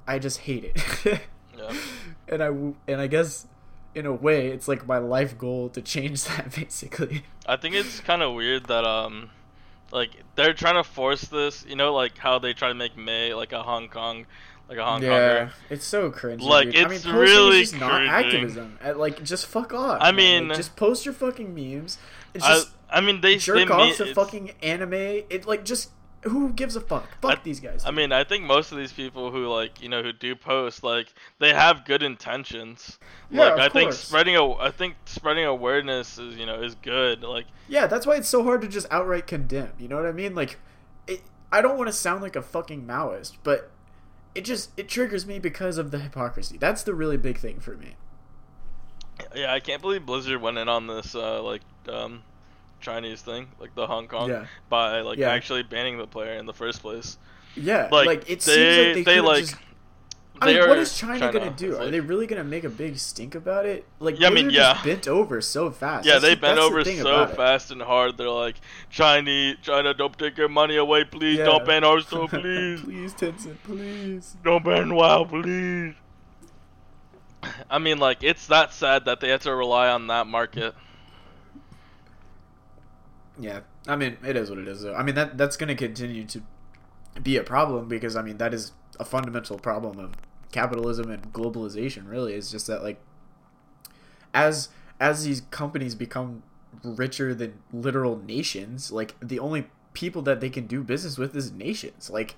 i 0.07 0.19
just 0.19 0.39
hate 0.39 0.63
it 0.63 0.81
Yeah. 1.57 1.73
and 2.29 2.41
i 2.43 2.47
and 2.47 3.01
i 3.01 3.07
guess 3.07 3.45
in 3.95 4.05
a 4.05 4.11
way 4.13 4.47
it's 4.47 4.67
like 4.69 4.87
my 4.87 4.97
life 4.99 5.37
goal 5.37 5.67
to 5.69 5.81
change 5.81 6.23
that 6.29 6.53
basically 6.55 7.23
I 7.45 7.57
think 7.57 7.75
it's 7.75 7.99
kind 8.01 8.21
of 8.21 8.33
weird 8.35 8.65
that 8.67 8.85
um, 8.85 9.29
like 9.91 10.11
they're 10.35 10.53
trying 10.53 10.75
to 10.75 10.83
force 10.83 11.23
this. 11.25 11.65
You 11.67 11.75
know, 11.75 11.93
like 11.93 12.17
how 12.17 12.39
they 12.39 12.53
try 12.53 12.69
to 12.69 12.73
make 12.73 12.95
May 12.97 13.33
like 13.33 13.51
a 13.51 13.61
Hong 13.61 13.89
Kong, 13.89 14.25
like 14.77 14.79
a 14.79 14.85
Hong 14.85 15.01
yeah 15.03 15.09
Konger. 15.45 15.51
it's 15.69 15.85
so 15.85 16.11
cringy 16.11 16.41
Like, 16.41 16.71
dude. 16.71 16.77
I 16.85 16.87
mean, 16.87 16.95
it's 16.97 17.05
really 17.05 17.61
is 17.61 17.69
just 17.71 17.79
not 17.81 17.91
cringing. 17.91 18.09
activism 18.09 18.79
Uh, 18.83 18.95
like 18.95 19.23
just 19.23 19.45
fuck 19.45 19.73
off 19.73 19.99
I 20.01 20.11
man. 20.11 20.41
Like, 20.43 20.47
mean- 20.49 20.55
just 20.57 20.75
post 20.75 21.05
your 21.05 21.13
fucking 21.13 21.53
memes 21.53 21.97
it's 22.33 22.45
just 22.45 22.69
I 22.89 23.01
mean 23.01 23.21
they 23.21 23.37
jerk 23.37 23.57
they 23.57 23.65
off 23.65 23.99
mean, 23.99 24.07
to 24.07 24.13
fucking 24.13 24.51
anime 24.61 24.93
it 24.93 25.45
like 25.45 25.63
just 25.65 25.91
who 26.23 26.53
gives 26.53 26.75
a 26.77 26.81
fuck 26.81 27.05
fuck 27.21 27.39
I- 27.39 27.41
these 27.43 27.59
guys 27.59 27.83
I 27.85 27.91
mean, 27.91 28.13
I 28.13 28.23
think 28.23 28.45
most 28.45 28.71
of 28.71 28.77
these 28.77 28.93
people 28.93 29.29
who 29.31 29.45
like 29.47 29.81
you 29.81 29.89
know 29.89 30.01
who 30.01 30.13
do 30.13 30.35
post 30.35 30.81
like 30.81 31.13
they 31.39 31.53
have 31.53 31.83
good 31.83 32.01
intentions. 32.01 32.97
Yeah, 33.29 33.49
like 33.49 33.59
I 33.59 33.67
think 33.69 33.91
spreading 33.91 34.35
a 34.37 34.53
I 34.53 34.71
think 34.71 34.95
spreading 35.05 35.43
awareness 35.43 36.17
is 36.17 36.37
you 36.37 36.45
know 36.45 36.61
is 36.63 36.75
good. 36.75 37.23
Like 37.23 37.45
Yeah, 37.67 37.87
that's 37.87 38.07
why 38.07 38.15
it's 38.15 38.29
so 38.29 38.41
hard 38.43 38.61
to 38.61 38.69
just 38.69 38.87
outright 38.89 39.27
condemn. 39.27 39.73
You 39.77 39.89
know 39.89 39.97
what 39.97 40.05
I 40.05 40.13
mean? 40.13 40.33
Like, 40.33 40.59
it, 41.07 41.21
I 41.51 41.61
don't 41.61 41.77
want 41.77 41.89
to 41.89 41.93
sound 41.93 42.21
like 42.21 42.37
a 42.37 42.41
fucking 42.41 42.85
Maoist, 42.87 43.33
but 43.43 43.69
it 44.35 44.45
just 44.45 44.71
it 44.77 44.87
triggers 44.89 45.25
me 45.25 45.39
because 45.39 45.77
of 45.77 45.91
the 45.91 45.99
hypocrisy. 45.99 46.57
That's 46.57 46.83
the 46.83 46.93
really 46.93 47.17
big 47.17 47.37
thing 47.37 47.59
for 47.59 47.75
me. 47.77 47.95
yeah, 49.35 49.53
I 49.53 49.59
can't 49.59 49.81
believe 49.81 50.05
Blizzard 50.05 50.41
went 50.41 50.57
in 50.57 50.67
on 50.69 50.87
this 50.87 51.15
uh 51.15 51.41
like 51.43 51.61
um 51.87 52.23
Chinese 52.81 53.21
thing 53.21 53.47
like 53.59 53.73
the 53.75 53.87
Hong 53.87 54.07
Kong 54.07 54.29
Yeah. 54.29 54.45
by 54.69 55.01
like 55.01 55.17
Yeah. 55.17 55.29
actually 55.31 55.63
banning 55.63 55.97
the 55.97 56.07
player 56.07 56.33
in 56.33 56.45
the 56.45 56.53
first 56.53 56.81
place. 56.81 57.17
Yeah, 57.55 57.87
like, 57.91 58.07
Like, 58.07 58.29
it 58.29 58.39
they- 58.39 58.55
seems 58.55 58.95
like 58.97 59.05
they, 59.05 59.13
they, 59.15 59.19
like, 59.21 59.39
just. 59.45 59.55
I 60.41 60.47
mean, 60.47 60.67
what 60.67 60.77
is 60.77 60.91
is 60.91 60.97
China, 60.97 61.31
gonna 61.31 61.51
do? 61.51 61.73
is 61.73 61.79
Are 61.79 61.89
they 61.91 61.99
really 61.99 62.27
gonna 62.27 62.43
make 62.43 62.63
a 62.63 62.69
big 62.69 62.97
stink 62.97 63.35
about 63.35 63.65
it? 63.65 63.85
Like, 63.99 64.19
Yeah, 64.19 64.27
I 64.27 64.31
mean, 64.31 64.49
yeah. 64.49 64.81
bent 64.83 65.07
over 65.07 65.39
so 65.41 65.71
fast. 65.71 66.05
Yeah, 66.05 66.13
That's 66.13 66.23
they 66.23 66.35
bent 66.35 66.57
that's 66.57 66.59
the 66.59 66.61
over 66.75 66.83
so 66.83 67.01
about 67.01 67.29
it. 67.31 67.35
fast 67.35 67.71
and 67.71 67.81
hard. 67.81 68.17
They're 68.17 68.29
like, 68.29 68.55
Chinese, 68.89 69.57
China, 69.61 69.93
don't 69.93 70.17
take 70.17 70.37
your 70.37 70.49
money 70.49 70.75
away, 70.75 71.05
please. 71.05 71.37
Yeah. 71.37 71.45
Don't 71.45 71.65
ban 71.65 71.83
Hearthstone, 71.83 72.27
please. 72.29 72.81
please, 72.81 73.13
Tencent, 73.13 73.57
please. 73.63 74.35
Don't 74.43 74.65
ban 74.65 74.93
WoW, 74.93 75.23
please. 75.25 75.93
I 77.69 77.77
mean, 77.79 77.99
like, 77.99 78.23
it's 78.23 78.47
that 78.47 78.73
sad 78.73 79.05
that 79.05 79.19
they 79.19 79.29
have 79.29 79.41
to 79.41 79.53
rely 79.55 79.87
on 79.89 80.07
that 80.07 80.27
market. 80.27 80.73
Yeah, 83.39 83.61
I 83.87 83.95
mean, 83.95 84.17
it 84.25 84.35
is 84.35 84.49
what 84.49 84.59
it 84.59 84.67
is. 84.67 84.81
Though. 84.83 84.95
I 84.95 85.03
mean, 85.03 85.15
that 85.15 85.37
that's 85.37 85.57
going 85.57 85.69
to 85.69 85.75
continue 85.75 86.25
to 86.25 86.41
be 87.21 87.37
a 87.37 87.43
problem 87.43 87.87
because 87.87 88.15
I 88.15 88.21
mean 88.21 88.37
that 88.37 88.53
is 88.53 88.71
a 88.99 89.05
fundamental 89.05 89.57
problem 89.57 89.99
of 89.99 90.13
capitalism 90.51 91.09
and 91.09 91.33
globalization. 91.33 92.09
Really, 92.09 92.33
is 92.33 92.51
just 92.51 92.67
that 92.67 92.83
like 92.83 92.99
as 94.33 94.69
as 94.99 95.23
these 95.23 95.41
companies 95.51 95.95
become 95.95 96.43
richer 96.83 97.33
than 97.33 97.59
literal 97.71 98.17
nations, 98.17 98.91
like 98.91 99.15
the 99.19 99.39
only 99.39 99.67
people 99.93 100.21
that 100.23 100.41
they 100.41 100.49
can 100.49 100.65
do 100.65 100.83
business 100.83 101.17
with 101.17 101.35
is 101.35 101.51
nations. 101.51 102.09
Like 102.09 102.35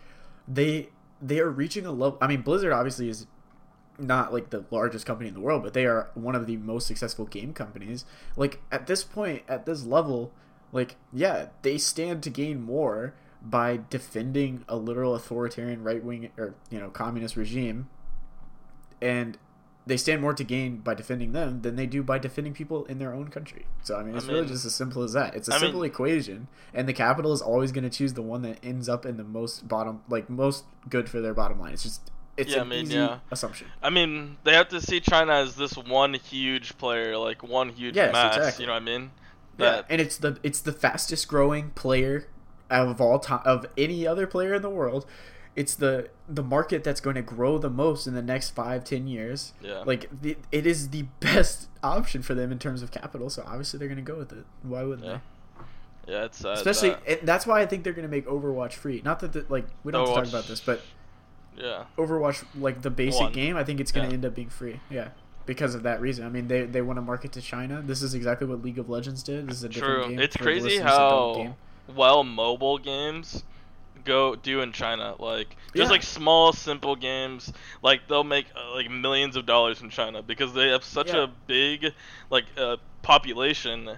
they 0.48 0.90
they 1.22 1.40
are 1.40 1.50
reaching 1.50 1.86
a 1.86 1.92
level. 1.92 2.18
I 2.22 2.28
mean, 2.28 2.42
Blizzard 2.42 2.74
obviously 2.74 3.10
is 3.10 3.28
not 3.98 4.34
like 4.34 4.50
the 4.50 4.66
largest 4.72 5.06
company 5.06 5.30
in 5.30 5.36
the 5.36 5.42
world, 5.42 5.64
but 5.64 5.74
they 5.74 5.86
are 5.86 6.10
one 6.14 6.36
of 6.36 6.48
the 6.48 6.58
most 6.58 6.88
successful 6.88 7.26
game 7.26 7.54
companies. 7.54 8.06
Like 8.36 8.62
at 8.72 8.88
this 8.88 9.04
point, 9.04 9.44
at 9.48 9.66
this 9.66 9.86
level, 9.86 10.32
like 10.72 10.96
yeah, 11.14 11.48
they 11.62 11.78
stand 11.78 12.24
to 12.24 12.30
gain 12.30 12.62
more 12.62 13.14
by 13.46 13.80
defending 13.92 14.66
a 14.68 14.76
literal 14.76 15.14
authoritarian 15.16 15.84
right 15.84 16.04
wing 16.04 16.32
or 16.38 16.56
you 16.72 16.80
know 16.80 16.90
communist 16.90 17.36
regime, 17.36 17.88
and 19.02 19.38
they 19.88 19.98
stand 19.98 20.20
more 20.20 20.34
to 20.34 20.44
gain 20.44 20.78
by 20.78 20.96
defending 20.96 21.32
them 21.34 21.62
than 21.62 21.76
they 21.76 21.86
do 21.86 22.02
by 22.02 22.18
defending 22.18 22.54
people 22.54 22.86
in 22.86 22.98
their 22.98 23.14
own 23.14 23.28
country. 23.28 23.66
So 23.84 23.98
I 23.98 24.04
mean, 24.04 24.16
I 24.16 24.18
it's 24.18 24.26
really 24.26 24.48
just 24.48 24.66
as 24.66 24.74
simple 24.74 25.04
as 25.04 25.14
that. 25.14 25.36
It's 25.36 25.48
a 25.48 25.52
I 25.52 25.56
mean- 25.56 25.62
simple 25.68 25.84
equation, 25.84 26.48
and 26.74 26.90
the 26.90 26.94
capital 26.94 27.34
is 27.34 27.42
always 27.42 27.72
going 27.72 27.84
to 27.84 27.90
choose 27.96 28.14
the 28.14 28.24
one 28.24 28.42
that 28.42 28.58
ends 28.64 28.90
up 28.90 29.06
in 29.06 29.18
the 29.18 29.24
most 29.24 29.68
bottom, 29.68 30.02
like 30.10 30.30
most 30.30 30.66
good 30.90 31.08
for 31.10 31.22
their 31.22 31.34
bottom 31.36 31.60
line. 31.60 31.74
It's 31.74 31.84
just 31.84 32.12
it's 32.36 32.52
Yeah, 32.52 32.60
I 32.60 32.62
an 32.64 32.70
mean, 32.70 32.86
easy 32.86 32.96
yeah. 32.96 33.20
assumption. 33.32 33.68
I 33.84 33.90
mean, 33.92 34.38
they 34.44 34.54
have 34.56 34.70
to 34.70 34.82
see 34.82 35.00
China 35.00 35.34
as 35.34 35.56
this 35.56 35.78
one 35.78 36.16
huge 36.16 36.78
player, 36.80 37.16
like 37.18 37.44
one 37.44 37.70
huge 37.70 37.96
Yes, 37.96 38.12
mass. 38.12 38.36
exactly. 38.36 38.64
You 38.64 38.68
know 38.68 38.74
what 38.74 38.82
I 38.82 38.86
mean? 38.86 39.12
Yeah, 39.58 39.84
and 39.90 40.02
it's 40.02 40.18
the 40.18 40.38
it's 40.44 40.60
the 40.62 40.74
fastest 40.74 41.28
growing 41.28 41.70
player 41.72 42.28
of 42.70 43.00
all 43.02 43.20
time 43.20 43.42
of 43.46 43.66
any 43.78 44.06
other 44.08 44.26
player 44.28 44.54
in 44.56 44.62
the 44.62 44.70
world. 44.70 45.06
It's 45.56 45.74
the 45.76 46.10
the 46.28 46.44
market 46.44 46.84
that's 46.84 47.00
going 47.00 47.16
to 47.16 47.22
grow 47.22 47.58
the 47.58 47.70
most 47.70 48.08
in 48.08 48.14
the 48.14 48.22
next 48.22 48.50
five 48.50 48.84
ten 48.84 49.08
years. 49.08 49.54
Yeah. 49.62 49.84
like 49.86 50.10
the, 50.22 50.36
it 50.52 50.66
is 50.66 50.90
the 50.90 51.04
best 51.22 51.70
option 51.82 52.22
for 52.22 52.34
them 52.36 52.52
in 52.52 52.60
terms 52.60 52.82
of 52.82 52.92
capital. 52.92 53.30
So 53.30 53.44
obviously 53.48 53.80
they're 53.80 53.88
going 53.88 53.96
to 53.96 54.02
go 54.12 54.18
with 54.18 54.34
it. 54.34 54.46
Why 54.64 54.84
wouldn't 54.84 55.08
Yeah. 55.08 55.20
yeah, 56.08 56.26
it's 56.26 56.40
they? 56.40 56.50
sad. 56.50 56.58
Especially, 56.58 56.90
that- 56.90 57.20
and 57.20 57.28
that's 57.28 57.48
why 57.48 57.62
I 57.62 57.66
think 57.66 57.84
they're 57.86 57.94
going 57.94 58.08
to 58.08 58.12
make 58.14 58.26
Overwatch 58.28 58.74
free. 58.74 59.02
Not 59.06 59.20
that 59.22 59.32
the, 59.32 59.46
like 59.48 59.66
we 59.86 59.94
don't 59.94 60.06
have 60.06 60.16
to 60.16 60.22
Overwatch- 60.22 60.24
talk 60.26 60.34
about 60.34 60.48
this, 60.48 60.60
but 60.60 60.82
yeah. 61.58 61.86
Overwatch 61.98 62.44
like 62.60 62.82
the 62.82 62.90
basic 62.90 63.22
One. 63.22 63.32
game, 63.32 63.56
I 63.56 63.64
think 63.64 63.80
it's 63.80 63.94
going 63.94 64.08
to 64.08 64.12
Yeah. 64.12 64.16
end 64.16 64.26
up 64.26 64.36
being 64.36 64.50
free. 64.50 64.82
Yeah. 64.90 65.10
Because 65.46 65.74
of 65.76 65.84
that 65.84 66.02
reason, 66.02 66.26
I 66.26 66.30
mean, 66.30 66.48
they 66.50 66.64
they 66.66 66.82
want 66.82 66.98
to 66.98 67.02
market 67.02 67.32
to 67.34 67.42
China. 67.42 67.82
This 67.82 68.02
is 68.02 68.14
exactly 68.14 68.46
what 68.48 68.62
League 68.64 68.80
of 68.80 68.90
Legends 68.90 69.24
did. 69.24 69.48
This 69.48 69.58
is 69.58 69.64
a 69.64 69.70
different 69.70 70.04
True. 70.04 70.10
game. 70.10 70.20
It's 70.20 70.36
crazy 70.36 70.62
listeners 70.64 70.84
that 70.86 70.98
don't 70.98 71.46
how. 71.48 71.56
Well 71.88 72.24
mobile 72.24 72.78
games 72.78 73.44
go 74.04 74.36
do 74.36 74.62
in 74.62 74.72
China. 74.72 75.16
Like 75.20 75.56
just 75.76 75.90
Yeah. 75.90 75.92
like 75.92 76.04
small, 76.04 76.54
simple 76.54 76.96
games, 76.96 77.52
like 77.82 78.08
they'll 78.08 78.24
make 78.24 78.48
uh, 78.56 78.74
like 78.76 78.90
millions 78.90 79.36
of 79.36 79.46
dollars 79.46 79.82
in 79.82 79.90
China 79.90 80.22
because 80.22 80.54
they 80.54 80.70
have 80.70 80.84
such 80.84 81.14
Yeah. 81.14 81.24
a 81.24 81.28
big 81.48 81.94
like 82.30 82.46
uh, 82.58 82.78
population, 83.02 83.98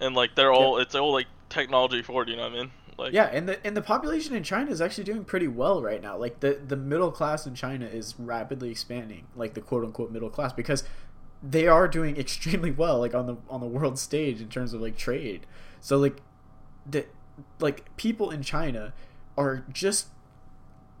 and 0.00 0.14
like 0.14 0.34
they're 0.34 0.52
all 0.52 0.78
it's 0.78 0.94
all 0.94 1.12
like 1.12 1.26
technology 1.48 2.02
forward. 2.02 2.28
You 2.28 2.36
know 2.36 2.44
what 2.44 2.52
I 2.52 2.56
mean? 2.56 2.70
Like 2.98 3.12
Yeah, 3.12 3.24
and 3.26 3.48
the 3.48 3.64
and 3.66 3.76
the 3.76 3.82
population 3.82 4.34
in 4.34 4.42
China 4.44 4.70
is 4.70 4.80
actually 4.80 5.04
doing 5.04 5.24
pretty 5.24 5.48
well 5.48 5.82
right 5.82 6.00
now. 6.02 6.16
Like 6.16 6.40
the 6.40 6.60
the 6.66 6.76
middle 6.76 7.10
class 7.10 7.46
in 7.46 7.54
China 7.54 7.86
is 7.86 8.14
rapidly 8.18 8.70
expanding, 8.70 9.26
like 9.34 9.54
the 9.54 9.60
quote 9.60 9.84
unquote 9.84 10.10
middle 10.10 10.30
class, 10.30 10.52
because 10.52 10.84
they 11.42 11.66
are 11.66 11.88
doing 11.88 12.16
extremely 12.18 12.70
well, 12.70 12.98
like 13.00 13.14
on 13.14 13.26
the 13.26 13.36
on 13.48 13.60
the 13.60 13.66
world 13.66 13.98
stage 13.98 14.40
in 14.40 14.48
terms 14.48 14.72
of 14.72 14.80
like 14.80 14.96
trade. 14.96 15.46
So 15.80 15.96
like 15.98 16.18
the 16.88 17.06
like 17.58 17.94
people 17.96 18.30
in 18.30 18.42
China 18.42 18.92
are 19.36 19.64
just 19.72 20.08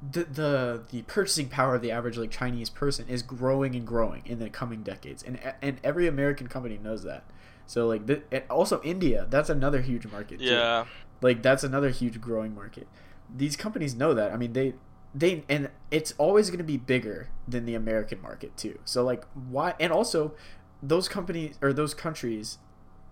the 0.02 0.24
the 0.24 0.82
the 0.90 1.02
purchasing 1.02 1.48
power 1.48 1.74
of 1.74 1.82
the 1.82 1.90
average 1.90 2.16
like 2.16 2.30
Chinese 2.30 2.70
person 2.70 3.06
is 3.08 3.22
growing 3.22 3.74
and 3.74 3.86
growing 3.86 4.22
in 4.24 4.38
the 4.38 4.48
coming 4.48 4.82
decades, 4.82 5.22
and 5.22 5.38
and 5.60 5.78
every 5.84 6.06
American 6.06 6.46
company 6.46 6.78
knows 6.78 7.02
that. 7.04 7.24
So 7.66 7.86
like 7.86 8.06
the, 8.06 8.22
and 8.32 8.42
also 8.50 8.80
India, 8.82 9.26
that's 9.30 9.48
another 9.48 9.80
huge 9.80 10.06
market. 10.06 10.38
too. 10.38 10.46
yeah, 10.46 10.86
Like 11.20 11.42
that's 11.42 11.62
another 11.62 11.90
huge 11.90 12.20
growing 12.20 12.54
market. 12.54 12.88
These 13.34 13.56
companies 13.56 13.94
know 13.94 14.14
that. 14.14 14.32
I 14.32 14.36
mean, 14.36 14.54
they 14.54 14.74
they 15.14 15.44
and 15.48 15.70
it's 15.90 16.12
always 16.18 16.50
going 16.50 16.58
to 16.58 16.64
be 16.64 16.76
bigger 16.76 17.28
than 17.46 17.66
the 17.66 17.74
American 17.74 18.20
market 18.20 18.56
too. 18.56 18.78
So 18.84 19.04
like 19.04 19.24
why 19.34 19.74
and 19.78 19.92
also 19.92 20.34
those 20.82 21.08
companies 21.08 21.58
or 21.60 21.72
those 21.72 21.94
countries 21.94 22.58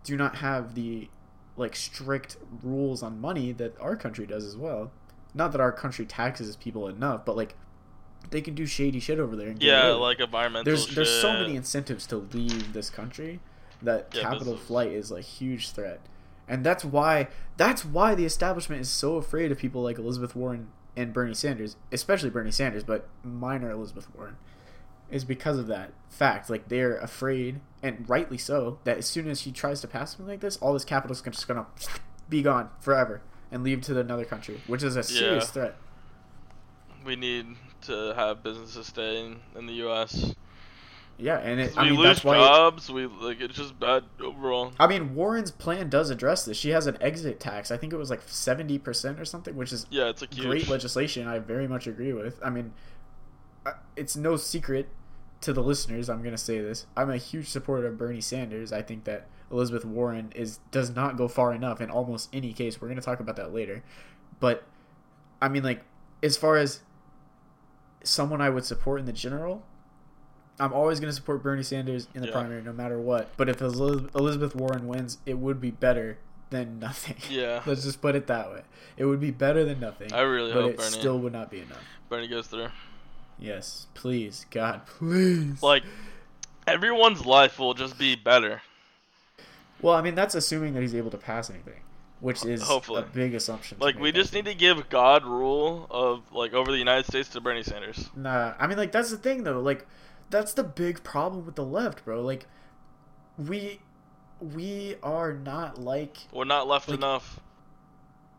do 0.05 0.17
not 0.17 0.37
have 0.37 0.75
the 0.75 1.11
like 1.59 1.77
strict 1.77 2.37
rules 2.63 3.03
on 3.03 3.21
money 3.21 3.53
that 3.53 3.79
our 3.81 3.97
country 3.97 4.27
does 4.27 4.45
as 4.45 4.57
well. 4.57 4.91
Not 5.35 5.53
that 5.53 5.61
our 5.61 5.73
country 5.73 6.07
taxes 6.07 6.55
people 6.57 6.89
enough, 6.89 7.25
but 7.25 7.37
like 7.37 7.55
they 8.31 8.41
can 8.41 8.55
do 8.55 8.67
shady 8.67 9.01
shit 9.01 9.19
over 9.19 9.37
there. 9.37 9.49
And 9.49 9.63
Yeah, 9.63 9.89
like 9.89 10.21
environmental. 10.21 10.65
there's 10.65 10.95
there's 10.95 11.21
so 11.21 11.33
many 11.33 11.57
incentives 11.57 12.07
to 12.09 12.17
leave 12.17 12.73
this 12.73 12.91
country 12.91 13.41
that 13.83 14.09
Yeah, 14.15 14.23
capital 14.23 14.55
business. 14.55 14.67
flight 14.67 14.93
is 14.93 15.11
a 15.11 15.21
huge 15.21 15.71
threat, 15.71 16.01
and 16.49 16.65
that's 16.65 16.85
why 16.85 17.29
that's 17.57 17.85
why 17.85 18.15
the 18.15 18.25
establishment 18.25 18.81
is 18.83 18.89
so 18.89 19.17
afraid 19.17 19.53
of 19.53 19.59
people 19.59 19.83
like 19.83 19.99
Elizabeth 19.99 20.35
Warren 20.35 20.69
and 20.97 21.13
Bernie 21.13 21.35
Sanders, 21.35 21.77
especially 21.93 22.29
Bernie 22.31 22.51
Sanders, 22.51 22.83
but 22.85 23.07
minor 23.23 23.71
Elizabeth 23.71 24.09
Warren, 24.17 24.37
is 25.11 25.25
because 25.25 25.59
of 25.59 25.67
that 25.69 25.93
fact. 26.09 26.51
Like 26.51 26.69
they're 26.69 26.97
afraid, 26.99 27.61
and 27.83 28.09
rightly 28.09 28.39
so, 28.39 28.79
that 28.85 28.99
as 28.99 29.07
soon 29.07 29.29
as 29.29 29.41
she 29.41 29.53
tries 29.53 29.81
to 29.83 29.89
pass 29.89 30.13
something 30.13 30.27
like 30.27 30.41
this, 30.41 30.57
all 30.59 30.73
this 30.73 30.85
capital 30.85 31.13
is 31.15 31.23
just 31.23 31.47
gonna 31.49 31.67
be 32.29 32.43
gone 32.43 32.71
forever 32.81 33.21
and 33.51 33.63
leave 33.63 33.81
to 33.83 33.99
another 33.99 34.25
country, 34.25 34.61
which 34.67 34.83
is 34.83 34.97
a 34.97 35.03
serious 35.03 35.45
Yeah. 35.45 35.51
threat. 35.51 35.77
We 37.05 37.17
need 37.17 37.47
to 37.83 38.13
have 38.15 38.43
businesses 38.43 38.87
stay 38.89 39.25
in, 39.25 39.37
in 39.57 39.67
the 39.67 39.75
U.S. 39.75 40.35
Yeah, 41.17 41.39
and 41.39 41.59
it, 41.61 41.77
we 41.77 41.85
mean 41.91 41.95
lose 41.97 42.21
jobs. 42.21 42.91
We 42.91 43.07
like 43.07 43.41
it's 43.41 43.57
just 43.57 43.79
bad 43.81 44.05
overall. 44.21 44.73
I 44.79 44.87
mean, 44.87 45.15
Warren's 45.17 45.51
plan 45.51 45.89
does 45.89 46.11
address 46.11 46.45
this. 46.45 46.57
She 46.57 46.71
has 46.71 46.87
an 46.87 46.97
exit 47.01 47.41
tax. 47.41 47.71
I 47.73 47.77
think 47.77 47.93
it 47.93 47.97
was 47.97 48.09
like 48.11 48.23
seventy 48.27 48.79
percent 48.79 49.19
or 49.19 49.25
something, 49.25 49.57
which 49.57 49.73
is 49.73 49.87
Yeah, 49.91 50.09
it's 50.11 50.21
like 50.21 50.37
great 50.37 50.69
legislation. 50.69 51.27
I 51.27 51.41
very 51.41 51.67
much 51.67 51.89
agree 51.89 52.13
with. 52.13 52.39
I 52.45 52.51
mean, 52.51 52.73
uh, 53.67 53.73
it's 53.97 54.17
no 54.17 54.37
secret 54.37 54.89
to 55.43 55.53
the 55.53 55.63
listeners. 55.63 56.09
I'm 56.09 56.23
gonna 56.23 56.39
say 56.39 56.61
this. 56.61 56.87
I'm 56.97 57.11
a 57.11 57.17
huge 57.17 57.49
supporter 57.49 57.87
of 57.87 57.99
Bernie 57.99 58.21
Sanders. 58.21 58.73
I 58.73 58.83
think 58.83 59.05
that 59.05 59.27
Elizabeth 59.51 59.85
Warren 59.85 60.33
is 60.35 60.59
does 60.71 60.95
not 60.95 61.17
go 61.17 61.29
far 61.29 61.53
enough 61.55 61.81
in 61.81 61.91
almost 61.91 62.29
any 62.33 62.53
case. 62.53 62.81
We're 62.81 62.89
gonna 62.89 63.01
talk 63.01 63.21
about 63.21 63.37
that 63.37 63.53
later, 63.55 63.83
but 64.41 64.65
I 65.41 65.49
mean, 65.49 65.63
like 65.63 65.83
as 66.23 66.37
far 66.37 66.57
as 66.57 66.81
someone 68.03 68.41
I 68.41 68.51
would 68.51 68.65
support 68.65 69.01
in 69.01 69.07
the 69.07 69.13
general. 69.13 69.65
I'm 70.61 70.73
always 70.73 70.99
going 70.99 71.09
to 71.09 71.15
support 71.15 71.41
Bernie 71.41 71.63
Sanders 71.63 72.09
in 72.15 72.21
the 72.21 72.27
Yeah. 72.27 72.33
primary, 72.33 72.63
no 72.63 72.73
matter 72.73 72.99
what. 72.99 73.29
But 73.37 73.49
if 73.49 73.61
Elizabeth 73.63 74.57
Warren 74.57 74.89
wins, 74.89 75.19
it 75.25 75.39
would 75.39 75.61
be 75.61 75.71
better 75.71 76.19
than 76.51 76.81
nothing. 76.81 77.15
Yeah. 77.31 77.63
Let's 77.67 77.85
just 77.85 78.01
put 78.03 78.17
it 78.17 78.27
that 78.27 78.51
way. 78.51 78.63
It 78.97 79.05
would 79.05 79.21
be 79.21 79.31
better 79.31 79.65
than 79.65 79.79
nothing. 79.79 80.13
I 80.13 80.23
really 80.23 80.53
but 80.53 80.63
hope 80.63 80.71
it 80.73 80.77
Bernie 80.79 80.91
still 80.91 81.19
would 81.21 81.33
not 81.33 81.49
be 81.53 81.61
enough. 81.61 81.83
Bernie 82.09 82.27
goes 82.27 82.49
through. 82.49 82.71
Yes, 83.39 83.87
please, 83.95 84.47
God, 84.51 84.87
please. 84.87 85.63
Like 85.63 85.85
everyone's 86.67 87.25
life 87.25 87.59
will 87.59 87.75
just 87.75 87.99
be 87.99 88.17
better. 88.17 88.63
well, 89.81 89.95
I 89.95 90.03
mean, 90.03 90.15
that's 90.15 90.35
assuming 90.35 90.75
that 90.75 90.81
he's 90.83 90.95
able 90.95 91.11
to 91.13 91.19
pass 91.19 91.49
anything, 91.51 91.81
which 92.21 92.45
is 92.45 92.63
Hopefully. 92.63 93.03
a 93.03 93.07
big 93.07 93.35
assumption. 93.35 93.79
Like 93.81 93.99
we 93.99 94.11
just 94.13 94.33
need 94.35 94.45
to 94.47 94.55
give 94.55 94.89
God 94.89 95.25
rule 95.25 95.87
of 95.91 96.23
like 96.33 96.53
over 96.53 96.71
the 96.73 96.79
United 96.79 97.07
States 97.07 97.29
to 97.31 97.41
Bernie 97.41 97.63
Sanders. 97.63 98.09
Nah, 98.17 98.55
I 98.59 98.67
mean, 98.67 98.77
like 98.77 98.93
that's 98.93 99.11
the 99.11 99.17
thing 99.19 99.45
though. 99.45 99.61
Like, 99.61 99.87
that's 100.31 100.53
the 100.53 100.65
big 100.65 101.03
problem 101.05 101.47
with 101.47 101.55
the 101.55 101.65
left, 101.65 102.05
bro. 102.05 102.21
Like, 102.23 102.47
we 103.39 103.81
we 104.41 104.97
are 105.03 105.33
not 105.33 105.79
like 105.81 106.17
We're 106.33 106.45
not 106.45 106.67
left 106.69 106.89
Like- 106.89 106.99
enough. 106.99 107.41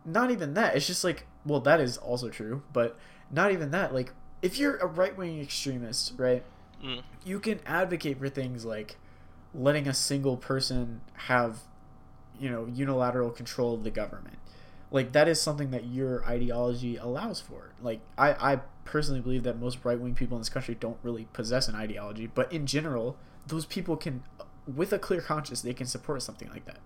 not 0.06 0.30
even 0.32 0.54
that. 0.56 0.76
It's 0.76 0.88
just 0.88 1.04
like, 1.04 1.26
well, 1.46 1.60
that 1.62 1.80
is 1.80 1.98
also 1.98 2.30
true, 2.30 2.64
but 2.74 2.98
not 3.32 3.52
even 3.52 3.72
that. 3.72 3.94
Like, 3.94 4.14
if 4.42 4.58
you're 4.58 4.78
a 4.78 4.86
right 4.86 5.16
wing 5.18 5.40
extremist, 5.42 6.14
right, 6.18 6.44
Mm. 6.84 7.04
you 7.26 7.40
can 7.42 7.60
advocate 7.66 8.20
for 8.20 8.30
things 8.30 8.64
like 8.64 8.96
letting 9.54 9.86
a 9.88 9.94
single 9.94 10.38
person 10.38 11.02
have, 11.14 11.60
you 12.40 12.50
know, 12.50 12.68
unilateral 12.68 13.32
control 13.32 13.74
of 13.74 13.84
the 13.84 13.92
government. 13.92 14.38
Like, 14.92 15.12
that 15.12 15.28
is 15.28 15.42
something 15.42 15.72
that 15.72 15.86
your 15.86 16.24
ideology 16.26 16.96
allows 16.96 17.42
for. 17.42 17.74
Like, 17.82 18.00
I, 18.18 18.54
I 18.54 18.60
personally 18.86 19.20
believe 19.22 19.44
that 19.44 19.60
most 19.60 19.84
right 19.84 20.00
wing 20.00 20.16
people 20.16 20.38
in 20.38 20.42
this 20.42 20.50
country 20.50 20.74
don't 20.74 20.98
really 21.04 21.28
possess 21.34 21.68
an 21.68 21.76
ideology, 21.76 22.28
but 22.28 22.52
in 22.52 22.66
general, 22.66 23.18
those 23.46 23.66
people 23.66 23.98
can, 23.98 24.24
with 24.74 24.94
a 24.94 25.00
clear 25.00 25.22
conscience, 25.22 25.62
they 25.62 25.74
can 25.74 25.86
support 25.86 26.24
something 26.24 26.50
like 26.50 26.66
that. 26.66 26.80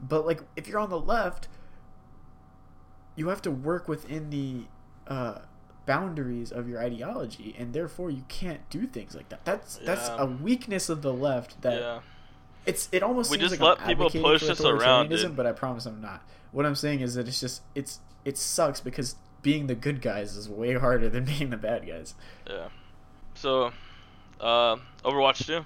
But, 0.00 0.26
like, 0.26 0.42
if 0.56 0.66
you're 0.66 0.80
on 0.80 0.90
the 0.90 1.00
left, 1.00 1.48
you 3.16 3.28
have 3.28 3.40
to 3.42 3.50
work 3.50 3.88
within 3.88 4.30
the 4.30 4.64
uh, 5.06 5.38
boundaries 5.88 6.52
of 6.52 6.68
your 6.68 6.80
ideology, 6.80 7.56
and 7.58 7.72
therefore 7.72 8.10
you 8.10 8.22
can't 8.28 8.60
do 8.70 8.86
things 8.86 9.16
like 9.16 9.30
that. 9.30 9.44
That's 9.44 9.76
that's 9.78 10.08
Yeah. 10.08 10.22
a 10.22 10.26
weakness 10.26 10.88
of 10.88 11.02
the 11.02 11.12
left. 11.12 11.60
That 11.62 11.80
yeah. 11.80 12.00
it's 12.66 12.88
it 12.92 13.02
almost 13.02 13.30
We 13.30 13.38
seems 13.38 13.50
just 13.50 13.60
like 13.60 13.78
let 13.78 13.80
I'm 13.80 13.88
people 13.88 14.10
push 14.10 14.48
us 14.48 14.60
around, 14.60 15.08
dude. 15.08 15.34
But 15.34 15.46
I 15.46 15.52
promise 15.52 15.86
I'm 15.86 16.00
not. 16.00 16.22
What 16.52 16.66
I'm 16.66 16.74
saying 16.76 17.00
is 17.00 17.14
that 17.14 17.26
it's 17.26 17.40
just 17.40 17.62
it's 17.74 18.00
it 18.24 18.36
sucks 18.36 18.80
because 18.80 19.16
being 19.42 19.66
the 19.66 19.74
good 19.74 20.02
guys 20.02 20.36
is 20.36 20.48
way 20.48 20.74
harder 20.74 21.08
than 21.08 21.24
being 21.32 21.50
the 21.50 21.56
bad 21.56 21.86
guys. 21.86 22.14
Yeah. 22.46 22.68
So, 23.34 23.72
uh, 24.40 24.76
Overwatch 25.04 25.46
2. 25.46 25.64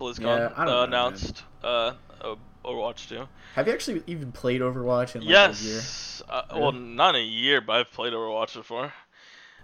BlizzCon 0.00 0.20
Yeah, 0.20 0.64
uh, 0.64 0.84
announced 0.84 1.44
uh, 1.62 1.92
uh, 2.22 2.36
Overwatch 2.64 3.08
2. 3.08 3.26
Have 3.54 3.66
you 3.66 3.72
actually 3.72 4.02
even 4.06 4.32
played 4.32 4.60
Overwatch 4.60 5.14
in 5.16 5.22
like 5.22 5.28
a 5.28 5.30
year? 5.62 5.74
yes. 5.76 6.22
Uh, 6.28 6.42
Really? 6.50 6.60
Well, 6.62 6.72
not 6.72 7.14
a 7.16 7.20
year, 7.22 7.60
but 7.60 7.72
I've 7.76 7.90
played 7.90 8.12
Overwatch 8.12 8.54
before. 8.54 8.92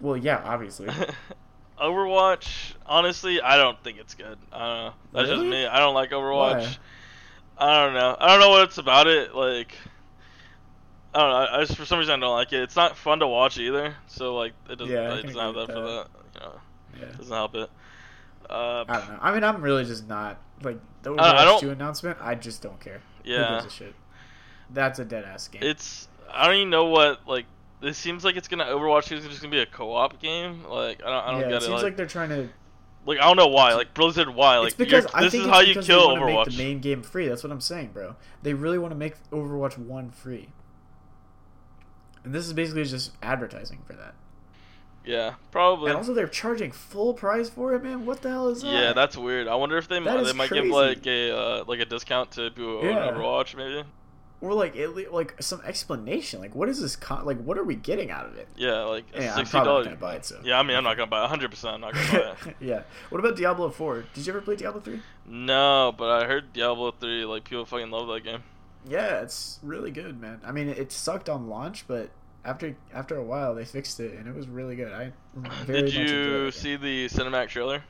Well, 0.01 0.17
yeah, 0.17 0.41
obviously. 0.43 0.89
Overwatch, 1.81 2.73
honestly, 2.85 3.39
I 3.39 3.57
don't 3.57 3.81
think 3.83 3.99
it's 3.99 4.15
good. 4.15 4.37
I 4.51 4.57
don't 4.59 4.77
know. 4.85 4.93
That's 5.13 5.29
just 5.29 5.43
me. 5.43 5.65
I 5.65 5.79
don't 5.79 5.93
like 5.93 6.09
Overwatch. 6.09 6.65
Why? 6.65 6.77
I 7.59 7.83
don't 7.85 7.93
know. 7.93 8.15
I 8.19 8.27
don't 8.27 8.39
know 8.39 8.49
what 8.49 8.63
it's 8.63 8.77
about 8.79 9.07
it. 9.07 9.35
Like, 9.35 9.75
I 11.13 11.19
don't 11.19 11.29
know. 11.29 11.47
I 11.57 11.65
just 11.65 11.77
for 11.77 11.85
some 11.85 11.99
reason 11.99 12.15
I 12.15 12.25
don't 12.25 12.35
like 12.35 12.51
it. 12.53 12.61
It's 12.63 12.75
not 12.75 12.97
fun 12.97 13.19
to 13.19 13.27
watch 13.27 13.59
either. 13.59 13.95
So 14.07 14.35
like, 14.35 14.53
it 14.69 14.77
doesn't. 14.77 14.93
Yeah, 14.93 15.13
it 15.15 15.23
doesn't 15.23 15.39
have 15.39 15.55
agree 15.55 15.65
that 15.65 15.73
for 15.73 15.81
that. 15.81 16.07
that. 16.33 16.41
You 16.41 16.47
know, 16.47 16.61
Yeah. 16.99 17.17
doesn't 17.17 17.35
help 17.35 17.55
it. 17.55 17.69
Uh, 18.49 18.85
I 18.87 18.97
don't 18.99 19.09
know. 19.09 19.19
I 19.21 19.33
mean, 19.33 19.43
I'm 19.43 19.61
really 19.61 19.85
just 19.85 20.07
not 20.07 20.39
like 20.63 20.79
the 21.03 21.13
I- 21.15 21.15
I 21.15 21.33
Overwatch 21.33 21.45
don't- 21.45 21.61
2 21.61 21.69
announcement. 21.71 22.17
I 22.21 22.35
just 22.35 22.61
don't 22.61 22.79
care. 22.79 23.01
Who 23.23 23.31
yeah. 23.31 23.61
gives 23.61 23.73
a 23.73 23.75
shit? 23.75 23.95
That's 24.71 24.99
a 24.99 25.05
dead 25.05 25.23
ass 25.23 25.47
game. 25.47 25.61
It's 25.63 26.07
I 26.31 26.47
don't 26.47 26.55
even 26.57 26.69
know 26.69 26.85
what 26.85 27.27
like. 27.27 27.45
It 27.81 27.93
seems 27.95 28.25
like 28.25 28.35
it's 28.35 28.47
gonna 28.47 28.65
Overwatch 28.65 29.11
is 29.11 29.25
just 29.25 29.41
gonna 29.41 29.51
be 29.51 29.59
a 29.59 29.65
co-op 29.65 30.19
game. 30.19 30.63
Like 30.65 31.01
I 31.03 31.09
don't 31.09 31.23
I 31.27 31.31
don't 31.31 31.39
yeah, 31.41 31.45
get 31.47 31.53
it 31.53 31.57
it. 31.57 31.61
seems 31.61 31.73
Like, 31.75 31.83
like, 31.83 31.97
they're 31.97 32.05
trying 32.07 32.29
to. 32.29 32.49
like 33.05 33.19
I 33.19 33.23
don't 33.23 33.37
know 33.37 33.47
why. 33.47 33.73
Like 33.75 33.93
Blizzard, 33.93 34.33
why? 34.33 34.57
Like 34.57 34.75
because 34.77 35.05
this 35.19 35.33
is 35.35 35.45
how 35.45 35.59
you 35.61 35.75
kill 35.81 36.09
Overwatch. 36.09 36.47
Make 36.47 36.57
the 36.57 36.63
main 36.63 36.79
game 36.79 37.03
free. 37.03 37.27
That's 37.27 37.43
what 37.43 37.51
I'm 37.51 37.61
saying, 37.61 37.91
bro. 37.93 38.15
They 38.43 38.53
really 38.53 38.77
want 38.79 38.91
to 38.91 38.97
make 38.97 39.13
Overwatch 39.31 39.77
One 39.77 40.09
free, 40.09 40.49
and 42.23 42.33
this 42.33 42.45
is 42.47 42.53
basically 42.53 42.83
just 42.83 43.11
advertising 43.21 43.83
for 43.85 43.93
that. 43.93 44.15
Yeah, 45.07 45.35
probably. 45.51 45.89
And 45.89 45.97
also, 45.97 46.13
they're 46.13 46.27
charging 46.27 46.71
full 46.71 47.13
price 47.13 47.49
for 47.49 47.73
it, 47.73 47.83
man. 47.83 48.05
What 48.05 48.21
the 48.21 48.29
hell 48.29 48.49
is 48.49 48.61
that? 48.61 48.71
Yeah, 48.71 48.93
that's 48.93 49.15
weird. 49.17 49.47
I 49.47 49.55
wonder 49.55 49.77
if 49.77 49.87
they 49.87 49.99
That 49.99 50.25
they 50.25 50.33
might 50.33 50.51
give 50.51 50.65
like 50.65 51.07
a 51.07 51.31
uh, 51.37 51.63
like 51.67 51.79
a 51.79 51.85
discount 51.85 52.31
to 52.31 52.49
people 52.51 52.83
Yeah. 52.83 53.11
Overwatch 53.11 53.55
maybe. 53.55 53.83
or 54.41 54.53
like 54.53 54.75
le- 54.75 55.09
like 55.11 55.41
some 55.41 55.61
explanation. 55.65 56.39
Like, 56.41 56.53
what 56.53 56.67
is 56.69 56.81
this? 56.81 56.95
Con- 56.95 57.25
like, 57.25 57.41
what 57.41 57.57
are 57.57 57.63
we 57.63 57.75
getting 57.75 58.11
out 58.11 58.25
of 58.25 58.35
it? 58.37 58.47
Yeah, 58.57 58.81
like 58.83 59.05
Yeah, 59.15 59.31
I'm 59.31 59.37
sixty 59.45 59.57
dollars. 59.59 59.87
buy 59.99 60.15
it. 60.15 60.25
So 60.25 60.39
Yeah, 60.43 60.59
I 60.59 60.63
mean 60.63 60.75
I'm 60.75 60.83
not 60.83 60.97
gonna 60.97 61.09
buy 61.09 61.25
hundred 61.27 61.51
percent. 61.51 61.75
I'm 61.75 61.81
not 61.81 61.93
gonna 61.93 62.11
buy 62.43 62.49
it. 62.49 62.55
yeah. 62.59 62.81
What 63.09 63.19
about 63.19 63.37
Diablo 63.37 63.69
Four? 63.69 64.03
Did 64.13 64.27
you 64.27 64.33
ever 64.33 64.41
play 64.41 64.55
Diablo 64.57 64.81
Three? 64.81 65.01
No, 65.25 65.93
but 65.97 66.09
I 66.09 66.27
heard 66.27 66.51
Diablo 66.53 66.91
three 66.91 67.23
like 67.25 67.45
people 67.45 67.65
fucking 67.65 67.91
love 67.91 68.07
that 68.09 68.23
game. 68.25 68.43
Yeah, 68.87 69.21
it's 69.21 69.59
really 69.63 69.91
good, 69.91 70.19
man. 70.21 70.39
I 70.45 70.51
mean, 70.51 70.69
it 70.69 70.91
sucked 70.91 71.27
on 71.29 71.47
launch, 71.47 71.85
but 71.87 72.09
after 72.47 72.75
after 72.93 73.17
a 73.17 73.23
while, 73.23 73.53
they 73.55 73.65
fixed 73.65 73.99
it, 73.99 74.13
and 74.17 74.27
it 74.27 74.35
was 74.35 74.47
really 74.47 74.75
good. 74.75 74.91
I 74.93 75.11
very 75.35 75.81
Did 75.81 75.93
you 75.93 76.51
see 76.51 76.75
the 76.75 77.07
cinematic 77.09 77.49
trailer? 77.49 77.83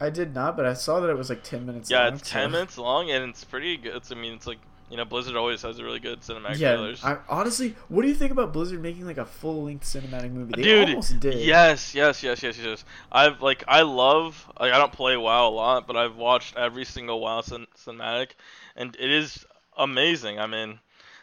I 0.00 0.10
did 0.10 0.34
not, 0.34 0.56
but 0.56 0.66
I 0.66 0.74
saw 0.74 1.00
that 1.00 1.08
it 1.10 1.16
was 1.16 1.30
like 1.30 1.42
ten 1.44 1.64
minutes. 1.66 1.90
Yeah, 1.90 2.04
long, 2.04 2.14
it's 2.14 2.28
so- 2.30 2.32
ten 2.32 2.50
minutes 2.52 2.76
long 2.78 3.10
and 3.10 3.30
it's 3.30 3.44
pretty 3.44 3.76
good. 3.76 3.96
It's, 3.96 4.10
I 4.12 4.14
mean, 4.16 4.34
it's 4.34 4.46
like 4.46 4.58
you 4.90 4.96
know 4.96 5.04
Blizzard 5.04 5.36
always 5.36 5.62
has 5.62 5.78
a 5.78 5.84
really 5.84 6.00
good 6.00 6.20
cinematic 6.20 6.58
Yeah, 6.58 6.72
trailers. 6.72 7.02
I, 7.02 7.18
honestly, 7.28 7.76
what 7.88 8.02
do 8.02 8.08
you 8.08 8.14
think 8.14 8.32
about 8.32 8.52
Blizzard 8.52 8.82
making 8.82 9.06
like 9.06 9.18
a 9.18 9.24
full 9.24 9.64
length 9.64 9.84
cinematic 9.84 10.32
movie? 10.32 10.54
They 10.54 10.62
Dude, 10.62 10.88
almost 10.88 11.20
did. 11.20 11.34
yes, 11.34 11.94
yes, 11.94 12.22
yes, 12.22 12.42
yes, 12.42 12.58
yes. 12.58 12.84
I've 13.10 13.40
like 13.40 13.64
I 13.68 13.82
love 13.82 14.50
like 14.58 14.72
I 14.72 14.78
don't 14.78 14.92
play 14.92 15.16
WoW 15.16 15.48
a 15.48 15.50
lot, 15.50 15.86
but 15.86 15.96
I've 15.96 16.16
watched 16.16 16.56
every 16.56 16.84
single 16.84 17.20
WoW 17.20 17.40
cin- 17.42 17.66
cinematic, 17.76 18.32
and 18.76 18.96
it 18.98 19.10
is 19.10 19.46
amazing. 19.78 20.38
I 20.40 20.46
mean, 20.46 20.80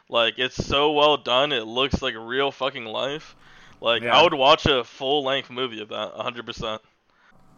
like 0.09 0.37
it's 0.37 0.55
so 0.65 0.91
well 0.91 1.17
done. 1.17 1.51
It 1.51 1.65
looks 1.65 2.01
like 2.01 2.15
real 2.17 2.51
fucking 2.51 2.85
life. 2.85 3.35
Like 3.81 4.01
Yeah. 4.03 4.17
I 4.17 4.23
would 4.23 4.33
watch 4.33 4.65
a 4.65 4.83
full 4.83 5.23
length 5.23 5.49
movie 5.49 5.81
of 5.81 5.89
that, 5.89 6.13
hundred 6.15 6.45
percent. 6.45 6.81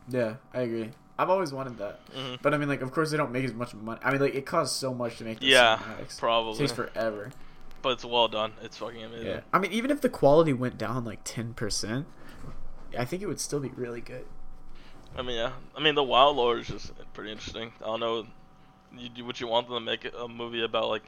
Yeah, 0.08 0.36
I 0.54 0.62
agree. 0.62 0.92
I've 1.18 1.30
always 1.30 1.54
wanted 1.54 1.78
that, 1.78 2.00
Mhm. 2.16 2.42
but 2.42 2.54
I 2.54 2.58
mean, 2.58 2.68
like, 2.68 2.82
of 2.82 2.92
course, 2.92 3.12
they 3.12 3.18
don't 3.18 3.32
make 3.32 3.46
as 3.46 3.54
much 3.54 3.74
money. 3.76 4.00
I 4.04 4.12
mean, 4.12 4.20
like, 4.22 4.34
it 4.34 4.46
costs 4.46 4.76
so 4.80 4.92
much 4.94 5.18
to 5.18 5.24
make 5.24 5.40
the 5.40 5.46
Yeah, 5.46 5.78
cinematics. 5.78 6.14
It 6.14 6.20
probably, 6.20 6.58
takes 6.58 6.72
forever. 6.72 7.32
but 7.84 7.90
it's 7.90 8.06
well 8.06 8.28
done. 8.28 8.54
It's 8.62 8.78
fucking 8.78 9.04
amazing. 9.04 9.28
Yeah, 9.28 9.40
I 9.54 9.60
mean, 9.60 9.72
even 9.72 9.92
if 9.92 10.02
the 10.02 10.10
quality 10.10 10.54
went 10.54 10.78
down 10.80 11.06
like 11.06 11.20
ten 11.24 11.54
percent, 11.54 12.08
I 12.98 13.06
think 13.06 13.22
it 13.22 13.28
would 13.28 13.40
still 13.40 13.60
be 13.60 13.70
really 13.70 14.02
good. 14.02 14.26
I 15.16 15.22
mean, 15.22 15.36
yeah. 15.38 15.52
I 15.78 15.82
mean, 15.82 15.94
the 15.96 16.04
Wild 16.04 16.38
lore 16.38 16.58
is 16.58 16.68
just 16.68 16.92
pretty 17.14 17.32
interesting. 17.32 17.74
I 17.82 17.86
don't 17.86 18.00
know, 18.00 18.26
you 18.98 19.24
what 19.24 19.40
you 19.40 19.48
want 19.48 19.68
them 19.68 19.76
to 19.76 19.82
make 19.82 20.12
a 20.18 20.28
movie 20.28 20.64
about 20.64 20.90
like 20.90 21.04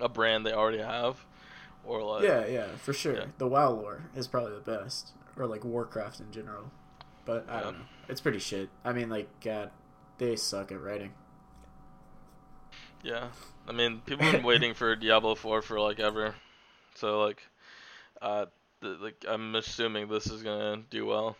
a 0.00 0.08
brand 0.08 0.44
they 0.46 0.52
already 0.52 0.78
have, 0.78 1.24
or 1.84 2.02
like 2.02 2.24
Yeah, 2.24 2.46
yeah, 2.46 2.66
for 2.76 2.92
sure. 2.92 3.16
Yeah. 3.16 3.24
The 3.38 3.46
WoW 3.46 3.70
lore 3.70 4.02
is 4.14 4.26
probably 4.26 4.54
the 4.54 4.60
best, 4.60 5.12
or 5.36 5.46
like 5.46 5.64
Warcraft 5.64 6.20
in 6.20 6.30
general. 6.32 6.70
But 7.24 7.46
I 7.48 7.56
Yeah. 7.58 7.60
don't 7.64 7.78
know. 7.78 7.84
It's 8.08 8.20
pretty 8.20 8.38
shit. 8.38 8.68
I 8.84 8.92
mean, 8.92 9.08
like, 9.10 9.28
God, 9.40 9.70
they 10.18 10.36
suck 10.36 10.70
at 10.70 10.80
writing. 10.80 11.12
Yeah, 13.02 13.28
I 13.68 13.72
mean, 13.72 14.00
people 14.04 14.24
have 14.24 14.32
been 14.34 14.42
waiting 14.44 14.74
for 14.74 14.94
Diablo 14.96 15.34
4 15.34 15.62
for 15.62 15.80
like 15.80 16.00
ever, 16.00 16.34
so 16.94 17.22
like, 17.22 17.42
uh, 18.20 18.46
th- 18.80 18.98
like 19.00 19.24
I'm 19.28 19.54
assuming 19.54 20.08
this 20.08 20.26
is 20.26 20.42
gonna 20.42 20.82
do 20.90 21.06
well. 21.06 21.36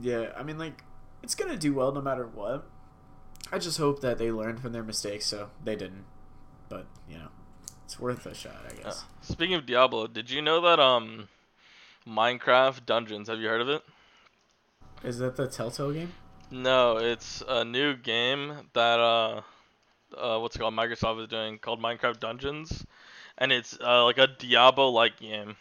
Yeah, 0.00 0.32
I 0.36 0.42
mean, 0.42 0.58
like, 0.58 0.82
it's 1.22 1.34
gonna 1.34 1.56
do 1.56 1.74
well 1.74 1.92
no 1.92 2.00
matter 2.00 2.26
what. 2.26 2.66
I 3.52 3.58
just 3.58 3.78
hope 3.78 4.00
that 4.00 4.18
they 4.18 4.30
learned 4.32 4.60
from 4.60 4.72
their 4.72 4.82
mistakes, 4.82 5.26
so 5.26 5.50
they 5.64 5.76
didn't. 5.76 6.04
But 6.68 6.86
you 7.08 7.18
know, 7.18 7.28
it's 7.84 7.98
worth 7.98 8.26
a 8.26 8.34
shot, 8.34 8.64
I 8.68 8.82
Uh, 8.82 8.94
guess. 8.94 9.04
speaking 9.20 9.54
of 9.54 9.66
Diablo, 9.66 10.06
did 10.06 10.30
you 10.30 10.40
know 10.40 10.60
that 10.62 10.80
um, 10.80 11.28
Minecraft 12.06 12.86
Dungeons? 12.86 13.28
Have 13.28 13.40
you 13.40 13.48
heard 13.48 13.60
of 13.62 13.68
it? 13.68 13.84
Is 15.02 15.18
that 15.20 15.36
the 15.36 15.46
Telltale 15.48 15.92
game? 15.92 16.12
No, 16.50 16.96
it's 16.98 17.42
a 17.48 17.64
new 17.64 17.96
game 17.96 18.68
that 18.72 18.98
uh, 19.00 19.42
uh, 20.16 20.38
what's 20.40 20.56
it 20.56 20.60
called? 20.60 20.74
Microsoft 20.74 21.22
is 21.22 21.28
doing 21.28 21.58
called 21.58 21.80
Minecraft 21.82 22.20
Dungeons, 22.20 22.84
and 23.38 23.52
it's 23.52 23.78
uh, 23.80 24.04
like 24.04 24.18
a 24.18 24.26
Diablo-like 24.28 25.18
game. 25.18 25.56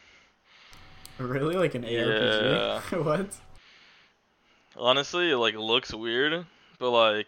Really, 1.18 1.56
like 1.56 1.76
an 1.76 1.84
ARPG? 1.84 2.62
what? 3.04 3.30
Honestly, 4.78 5.32
it 5.32 5.38
like 5.38 5.56
looks 5.56 5.94
weird, 5.94 6.46
but 6.80 6.92
like, 6.92 7.28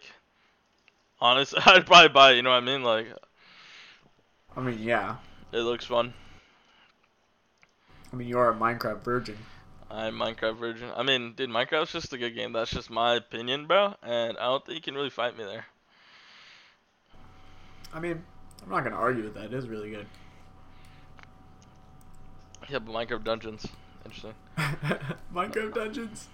honest, 1.20 1.54
I'd 1.66 1.86
probably 1.86 2.08
buy 2.08 2.32
it. 2.32 2.36
You 2.36 2.42
know 2.42 2.50
what 2.50 2.56
I 2.62 2.66
mean? 2.66 2.82
Like, 2.82 3.06
I 4.58 4.60
mean, 4.60 4.82
yeah. 4.82 5.18
it 5.52 5.60
looks 5.60 5.84
fun. 5.84 6.12
I 8.12 8.16
mean, 8.16 8.26
you 8.26 8.38
are 8.38 8.50
a 8.50 8.54
Minecraft 8.54 9.04
virgin. 9.04 9.36
I'm 9.88 10.18
Minecraft 10.18 10.58
virgin. 10.58 10.90
I 10.96 11.04
mean, 11.04 11.34
dude, 11.34 11.48
Minecraft's 11.48 11.92
just 11.92 12.12
a 12.12 12.18
good 12.18 12.34
game. 12.34 12.52
That's 12.52 12.72
just 12.72 12.90
my 12.90 13.14
opinion, 13.14 13.68
bro. 13.68 13.94
And 14.02 14.36
I 14.36 14.46
don't 14.46 14.66
think 14.66 14.74
you 14.74 14.82
can 14.82 14.96
really 14.96 15.10
fight 15.10 15.38
me 15.38 15.44
there. 15.44 15.66
I 17.94 18.00
mean, 18.00 18.24
I'm 18.64 18.70
not 18.70 18.82
gonna 18.82 18.96
argue 18.96 19.22
with 19.22 19.34
that. 19.34 19.44
It 19.44 19.54
is 19.54 19.68
really 19.68 19.90
good. 19.90 20.06
Yeah, 22.68 22.80
but 22.80 22.92
Minecraft 22.92 23.22
Dungeons, 23.22 23.64
interesting. 24.04 24.34
Minecraft 25.32 25.72
Dungeons. 25.72 26.26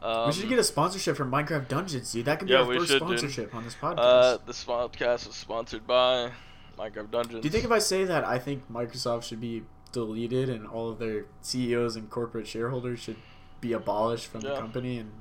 Um, 0.00 0.28
we 0.28 0.32
should 0.32 0.48
get 0.48 0.58
a 0.58 0.64
sponsorship 0.64 1.18
from 1.18 1.30
Minecraft 1.30 1.68
Dungeons, 1.68 2.10
dude. 2.10 2.24
That 2.24 2.38
could 2.38 2.48
be 2.48 2.54
Yeah, 2.54 2.60
our 2.60 2.74
first 2.74 2.90
should, 2.90 3.06
dude. 3.06 3.18
sponsorship 3.18 3.54
on 3.54 3.64
this 3.64 3.74
podcast. 3.74 3.98
Uh, 3.98 4.38
this 4.46 4.64
podcast 4.64 5.28
is 5.28 5.34
sponsored 5.34 5.86
by 5.86 6.32
Minecraft 6.76 7.10
Dungeons. 7.10 7.42
Do 7.42 7.46
you 7.46 7.50
think 7.50 7.64
if 7.64 7.70
I 7.70 7.78
say 7.78 8.04
that 8.04 8.26
I 8.26 8.38
think 8.38 8.70
Microsoft 8.70 9.24
should 9.24 9.40
be 9.40 9.64
deleted 9.92 10.48
and 10.48 10.66
all 10.66 10.88
of 10.88 10.98
their 10.98 11.26
CEOs 11.42 11.96
and 11.96 12.08
corporate 12.10 12.46
shareholders 12.46 13.00
should 13.00 13.16
be 13.60 13.72
abolished 13.72 14.26
from 14.26 14.40
the 14.40 14.56
company 14.56 14.98
and 14.98 15.12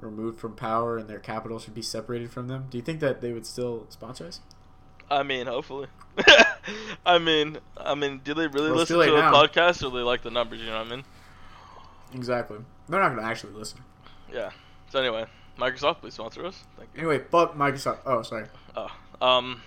removed 0.00 0.38
from 0.38 0.54
power 0.54 0.98
and 0.98 1.08
their 1.08 1.18
capital 1.18 1.58
should 1.58 1.74
be 1.74 1.82
separated 1.82 2.30
from 2.30 2.48
them? 2.48 2.66
Do 2.70 2.78
you 2.78 2.82
think 2.82 3.00
that 3.00 3.20
they 3.20 3.32
would 3.32 3.46
still 3.46 3.86
sponsor 3.88 4.26
us? 4.26 4.40
I 5.10 5.22
mean, 5.22 5.46
hopefully. 5.46 5.88
I 7.06 7.18
mean, 7.18 7.58
I 7.76 7.94
mean, 7.94 8.20
do 8.24 8.34
they 8.34 8.46
really 8.46 8.70
Well, 8.70 8.80
listen 8.80 8.98
to 8.98 9.04
the 9.04 9.16
podcast, 9.16 9.82
or 9.82 9.90
do 9.90 9.98
they 9.98 10.02
like 10.02 10.22
the 10.22 10.30
numbers? 10.30 10.60
You 10.60 10.66
know 10.66 10.78
what 10.78 10.86
I 10.86 10.90
mean? 10.90 11.04
Exactly. 12.14 12.58
They're 12.88 13.00
not 13.00 13.14
gonna 13.14 13.26
actually 13.26 13.54
listen. 13.54 13.80
Yeah. 14.32 14.50
So 14.90 14.98
anyway, 15.00 15.26
Microsoft, 15.58 16.00
please 16.00 16.14
sponsor 16.14 16.46
us. 16.46 16.64
Thank 16.76 16.90
you. 16.94 17.00
Anyway, 17.00 17.24
fuck 17.30 17.56
Microsoft. 17.56 17.98
Oh, 18.06 18.22
sorry. 18.22 18.46
Oh, 18.76 18.88
um, 19.20 19.62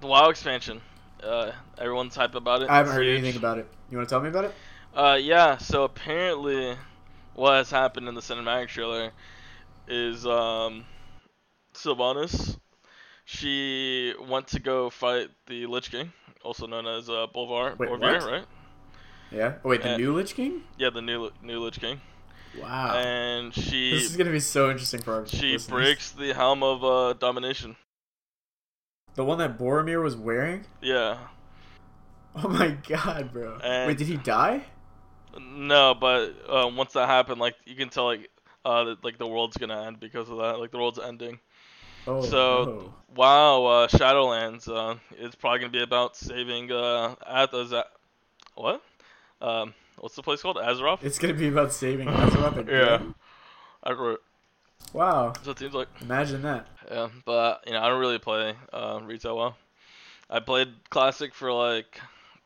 the 0.00 0.06
WoW 0.06 0.28
expansion. 0.30 0.80
Uh, 1.22 1.52
everyone's 1.76 2.14
hype 2.14 2.34
about 2.34 2.62
it. 2.62 2.70
I 2.70 2.76
haven't 2.76 2.90
It's 2.90 2.96
heard 2.96 3.06
huge. 3.06 3.18
anything 3.18 3.38
about 3.38 3.58
it. 3.58 3.66
You 3.90 3.96
want 3.98 4.08
to 4.08 4.12
tell 4.12 4.20
me 4.20 4.28
about 4.28 4.44
it? 4.44 4.54
Uh, 4.94 5.18
yeah. 5.20 5.56
So 5.58 5.84
apparently, 5.84 6.76
what 7.34 7.54
has 7.54 7.70
happened 7.70 8.08
in 8.08 8.14
the 8.14 8.20
cinematic 8.20 8.68
trailer 8.68 9.10
is 9.88 10.26
um, 10.26 10.84
Sylvanas. 11.74 12.58
She 13.24 14.14
went 14.28 14.46
to 14.48 14.60
go 14.60 14.88
fight 14.90 15.28
the 15.46 15.66
Lich 15.66 15.90
King, 15.90 16.12
also 16.42 16.66
known 16.66 16.86
as 16.86 17.08
uh, 17.10 17.26
Bolvar. 17.34 17.76
Wait, 17.78 17.88
Bolvar, 17.90 18.20
right? 18.26 18.44
Yeah. 19.30 19.54
Oh, 19.64 19.68
wait, 19.68 19.82
the 19.82 19.94
Uh, 19.94 19.96
new 19.98 20.14
Lich 20.16 20.34
King? 20.34 20.62
Yeah, 20.78 20.90
the 20.90 21.02
new 21.02 21.30
new 21.42 21.60
Lich 21.60 21.78
King. 21.80 22.00
Wow. 22.58 22.96
And 22.96 23.52
she 23.54 23.90
this 23.90 24.04
is 24.10 24.16
gonna 24.16 24.30
be 24.30 24.40
so 24.40 24.70
interesting 24.70 25.02
for 25.02 25.12
our 25.14 25.26
she 25.26 25.52
listeners. 25.52 25.66
breaks 25.66 26.10
the 26.12 26.32
helm 26.32 26.62
of 26.62 26.82
uh, 26.82 27.12
domination. 27.12 27.76
The 29.18 29.24
one 29.24 29.38
that 29.38 29.58
Boromir 29.58 30.00
was 30.00 30.14
wearing. 30.16 30.64
Yeah. 30.80 31.18
Oh 32.36 32.46
my 32.48 32.68
god, 32.88 33.32
bro. 33.32 33.58
And- 33.64 33.88
Wait, 33.88 33.98
did 33.98 34.06
he 34.06 34.16
die? 34.16 34.62
No, 35.40 35.92
but 35.92 36.34
uh, 36.48 36.70
once 36.72 36.92
that 36.92 37.08
happened, 37.08 37.40
like 37.40 37.56
you 37.64 37.74
can 37.74 37.88
tell, 37.88 38.04
like 38.04 38.30
uh, 38.64 38.84
that, 38.84 39.02
like 39.04 39.18
the 39.18 39.26
world's 39.26 39.56
gonna 39.56 39.82
end 39.86 39.98
because 39.98 40.30
of 40.30 40.38
that. 40.38 40.60
Like 40.60 40.70
the 40.70 40.78
world's 40.78 41.00
ending. 41.00 41.40
Oh. 42.06 42.22
So- 42.22 42.64
no. 42.64 42.94
Wow, 43.16 43.64
uh, 43.64 43.88
Shadowlands. 43.88 44.68
Uh, 44.68 44.98
it's 45.10 45.34
probably 45.34 45.58
gonna 45.58 45.72
be 45.72 45.82
about 45.82 46.16
saving 46.16 46.70
uh, 46.70 47.16
Athos. 47.28 47.72
What? 48.54 48.82
Um, 49.40 49.74
what's 49.98 50.14
the 50.14 50.22
place 50.22 50.40
called? 50.42 50.58
Azeroth. 50.58 51.02
It's 51.02 51.18
gonna 51.18 51.34
be 51.34 51.48
about 51.48 51.72
saving 51.72 52.06
Azeroth 52.06 52.68
yeah. 52.70 53.02
I 53.82 53.92
wrote. 53.92 54.22
Wow. 54.92 55.32
So 55.42 55.50
it 55.52 55.58
seems 55.58 55.74
like. 55.74 55.88
Imagine 56.00 56.42
that. 56.42 56.66
Yeah, 56.90 57.08
but 57.24 57.62
you 57.66 57.72
know 57.72 57.80
I 57.82 57.88
don't 57.88 58.00
really 58.00 58.18
play 58.18 58.54
uh, 58.72 59.00
retail 59.04 59.36
WoW. 59.36 59.54
I 60.30 60.40
played 60.40 60.68
classic 60.90 61.34
for 61.34 61.52
like 61.52 62.00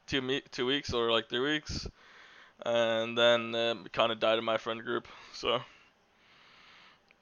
two 0.07 0.21
me- 0.23 0.43
two 0.51 0.67
weeks 0.67 0.93
or 0.93 1.11
like 1.11 1.29
three 1.29 1.41
weeks, 1.41 1.87
and 2.67 3.17
then 3.17 3.55
um, 3.55 3.83
it 3.87 3.93
kind 3.93 4.11
of 4.13 4.19
died 4.21 4.39
in 4.39 4.45
my 4.45 4.59
friend 4.59 4.83
group. 4.83 5.07
So, 5.33 5.61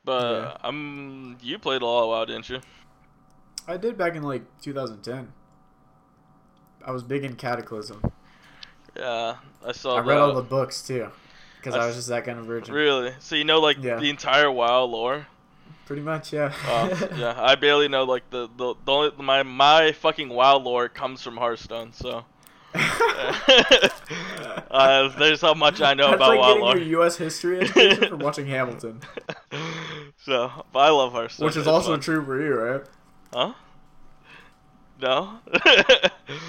but 0.04 0.32
Yeah. 0.32 0.56
I'm 0.62 1.36
you 1.42 1.58
played 1.58 1.82
a 1.82 1.86
lot 1.86 2.02
of 2.04 2.08
WoW, 2.08 2.24
didn't 2.24 2.48
you? 2.48 2.60
I 3.68 3.76
did 3.76 3.96
back 3.98 4.16
in 4.16 4.22
like 4.22 4.42
2010. 4.62 5.32
I 6.84 6.92
was 6.92 7.02
big 7.02 7.24
in 7.24 7.36
Cataclysm. 7.36 8.00
Yeah, 8.96 9.36
I 9.64 9.72
saw. 9.72 9.96
I 9.96 10.00
read 10.00 10.16
that. 10.16 10.20
all 10.20 10.34
the 10.34 10.42
books 10.42 10.82
too, 10.82 11.08
because 11.60 11.74
I 11.74 11.82
I 11.84 11.86
was 11.86 11.96
just 11.96 12.08
that 12.08 12.24
kind 12.24 12.38
of 12.38 12.46
virgin. 12.46 12.74
Really? 12.74 13.12
So 13.20 13.36
you 13.36 13.44
know 13.44 13.60
like 13.60 13.76
Yeah. 13.82 13.96
the 13.98 14.10
entire 14.10 14.50
WoW 14.50 14.84
lore? 14.84 15.26
Pretty 15.86 16.02
much, 16.02 16.32
yeah. 16.32 16.52
Uh, 16.66 17.06
yeah, 17.16 17.34
I 17.36 17.54
barely 17.56 17.88
know 17.88 18.04
like 18.04 18.28
the 18.30 18.48
the, 18.56 18.74
the 18.84 18.92
only 18.92 19.10
my 19.18 19.42
my 19.42 19.92
fucking 19.92 20.28
WoW 20.28 20.58
lore 20.58 20.88
comes 20.88 21.22
from 21.22 21.36
Hearthstone. 21.36 21.92
So. 21.92 22.24
uh, 24.70 25.08
there's 25.18 25.40
how 25.40 25.54
much 25.54 25.80
I 25.80 25.94
know 25.94 26.10
That's 26.10 26.16
about 26.16 26.28
like 26.30 26.38
WoW 26.40 26.54
lore. 26.58 26.76
your 26.76 26.86
U.S. 27.02 27.16
history 27.16 27.60
education 27.62 28.08
from 28.10 28.18
watching 28.20 28.46
Hamilton, 28.46 29.00
so, 30.24 30.50
but 30.72 30.78
I 30.78 30.90
love 30.90 31.12
Hearthstone. 31.12 31.46
which 31.46 31.56
is 31.56 31.66
also 31.66 31.92
fun. 31.92 32.00
true 32.00 32.24
for 32.24 32.40
you, 32.40 32.54
right? 32.54 32.82
Huh? 33.32 33.52
No. 35.00 35.38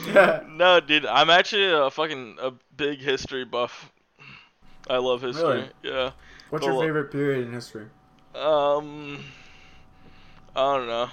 Yeah. 0.08 0.42
no, 0.48 0.80
dude. 0.80 1.06
I'm 1.06 1.30
actually 1.30 1.72
a 1.72 1.90
fucking 1.90 2.38
a 2.42 2.52
big 2.76 3.00
history 3.00 3.46
buff. 3.46 3.91
I 4.90 4.98
love 4.98 5.22
history. 5.22 5.44
Really? 5.44 5.70
Yeah. 5.84 6.12
What's 6.50 6.66
your 6.66 6.82
favorite 6.82 7.12
period 7.12 7.48
in 7.48 7.54
history? 7.54 7.88
Um. 8.36 9.24
I 10.56 10.78
don't 10.78 10.88
know. 10.88 11.10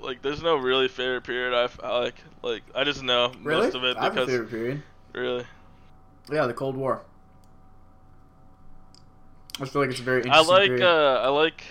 Like, 0.00 0.22
there's 0.22 0.42
no 0.42 0.56
really 0.56 0.88
favorite 0.88 1.22
period 1.24 1.54
I 1.54 1.98
like. 2.00 2.14
Like, 2.42 2.62
I 2.74 2.84
just 2.84 3.02
know 3.02 3.32
Really? 3.42 3.62
most 3.66 3.74
of 3.74 3.84
it 3.84 3.96
I 3.96 4.04
have 4.04 4.12
a 4.12 4.14
because 4.14 4.28
favorite 4.28 4.50
period. 4.50 4.82
really. 5.12 5.44
Yeah, 6.32 6.46
the 6.46 6.54
Cold 6.54 6.76
War. 6.76 7.02
I 9.60 9.64
feel 9.66 9.82
like 9.82 9.90
it's 9.90 10.00
a 10.00 10.04
very 10.04 10.24
I 10.28 10.40
like 10.40 10.80
uh 10.80 11.20
I 11.24 11.28
like 11.28 11.64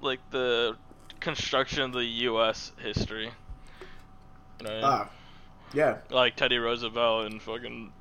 like 0.00 0.20
the 0.30 0.76
construction 1.20 1.82
of 1.82 1.92
the 1.92 2.04
U.S. 2.04 2.72
history. 2.78 3.30
You 4.60 4.66
know 4.66 4.78
I 4.78 4.80
ah, 4.82 5.10
yeah. 5.74 5.98
Like 6.10 6.36
Teddy 6.36 6.56
Roosevelt 6.58 7.26
and 7.26 7.42
fucking 7.42 7.92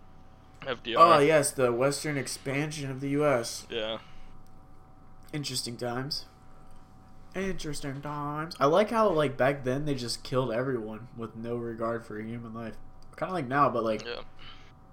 FDR. 0.65 0.95
Oh 0.97 1.01
ah, 1.01 1.19
yes, 1.19 1.51
the 1.51 1.71
Western 1.71 2.17
expansion 2.17 2.89
of 2.91 3.01
the 3.01 3.09
U.S. 3.09 3.65
Yeah. 3.69 3.97
Interesting 5.31 5.77
times. 5.77 6.25
Interesting 7.35 8.01
times. 8.01 8.55
I 8.59 8.65
like 8.67 8.91
how 8.91 9.09
like 9.09 9.35
back 9.37 9.63
then 9.63 9.85
they 9.85 9.95
just 9.95 10.23
killed 10.23 10.51
everyone 10.51 11.07
with 11.17 11.35
no 11.35 11.55
regard 11.55 12.05
for 12.05 12.19
human 12.21 12.53
life. 12.53 12.75
Kind 13.15 13.29
of 13.29 13.33
like 13.33 13.47
now, 13.47 13.69
but 13.69 13.83
like 13.83 14.05
Yeah. 14.05 14.21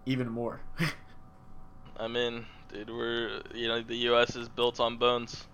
even 0.06 0.28
more. 0.30 0.60
I 1.98 2.08
mean, 2.08 2.46
dude, 2.72 2.88
we're 2.88 3.42
you 3.54 3.68
know 3.68 3.82
the 3.82 3.96
U.S. 3.96 4.36
is 4.36 4.48
built 4.48 4.80
on 4.80 4.96
bones. 4.96 5.44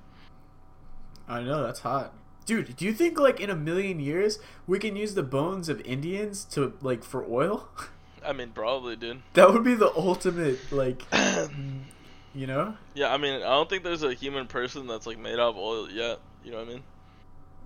I 1.28 1.42
know 1.42 1.62
that's 1.64 1.80
hot. 1.80 2.14
Dude, 2.44 2.76
do 2.76 2.84
you 2.84 2.92
think 2.92 3.18
like 3.18 3.40
in 3.40 3.50
a 3.50 3.56
million 3.56 3.98
years 3.98 4.38
we 4.68 4.78
can 4.78 4.94
use 4.94 5.14
the 5.14 5.24
bones 5.24 5.68
of 5.68 5.80
Indians 5.80 6.44
to 6.52 6.74
like 6.80 7.02
for 7.02 7.24
oil? 7.28 7.68
I 8.24 8.32
mean, 8.32 8.50
probably, 8.50 8.96
dude. 8.96 9.22
that 9.34 9.52
would 9.52 9.64
be 9.64 9.74
the 9.74 9.92
ultimate 9.96 10.58
like 10.72 11.02
you 12.34 12.46
know? 12.46 12.76
yeah, 12.94 13.12
I 13.12 13.16
mean, 13.16 13.34
I 13.36 13.50
don't 13.50 13.68
think 13.68 13.82
there's 13.84 14.02
a 14.02 14.14
human 14.14 14.46
person 14.46 14.86
that's 14.86 15.06
like 15.06 15.18
made 15.18 15.34
out 15.34 15.50
of 15.50 15.56
oil 15.56 15.90
yet. 15.90 16.18
You 16.44 16.52
know 16.52 16.58
what 16.58 16.66
I 16.68 16.70
mean? 16.70 16.82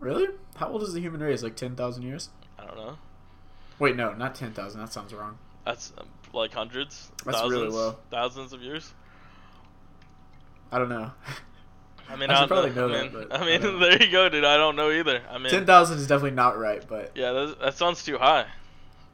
Really? 0.00 0.26
How 0.56 0.68
old 0.68 0.82
is 0.82 0.92
the 0.94 1.00
human 1.00 1.20
race? 1.20 1.42
Like 1.42 1.56
10,000 1.56 2.02
years? 2.02 2.30
I 2.58 2.64
don't 2.64 2.76
know. 2.76 2.96
Wait, 3.78 3.96
no, 3.96 4.12
not 4.14 4.34
10,000. 4.34 4.80
That 4.80 4.92
sounds 4.92 5.12
wrong. 5.12 5.36
That's 5.66 5.92
um, 5.98 6.06
like 6.32 6.52
hundreds, 6.52 7.10
That's 7.24 7.38
thousands, 7.38 7.52
really 7.52 7.68
low. 7.68 7.96
thousands 8.10 8.52
of 8.52 8.62
years. 8.62 8.92
I 10.72 10.78
don't 10.78 10.88
know. 10.88 11.10
I 12.08 12.16
mean, 12.16 12.30
I 12.30 12.34
I, 12.36 12.40
should 12.40 12.48
probably 12.48 12.70
know. 12.70 12.88
know 12.88 12.94
I 12.94 12.98
that, 12.98 13.12
mean, 13.12 13.26
but 13.28 13.36
I 13.40 13.42
I 13.42 13.46
mean, 13.46 13.60
don't- 13.60 13.80
there 13.80 14.02
you 14.02 14.10
go, 14.10 14.28
dude. 14.28 14.44
I 14.44 14.56
don't 14.56 14.76
know 14.76 14.90
either. 14.90 15.22
I 15.30 15.38
mean, 15.38 15.50
Ten 15.50 15.66
thousand 15.66 15.98
is 15.98 16.06
definitely 16.06 16.32
not 16.36 16.58
right, 16.58 16.82
but 16.88 17.12
yeah, 17.14 17.32
that, 17.32 17.60
that 17.60 17.74
sounds 17.76 18.02
too 18.04 18.18
high. 18.18 18.46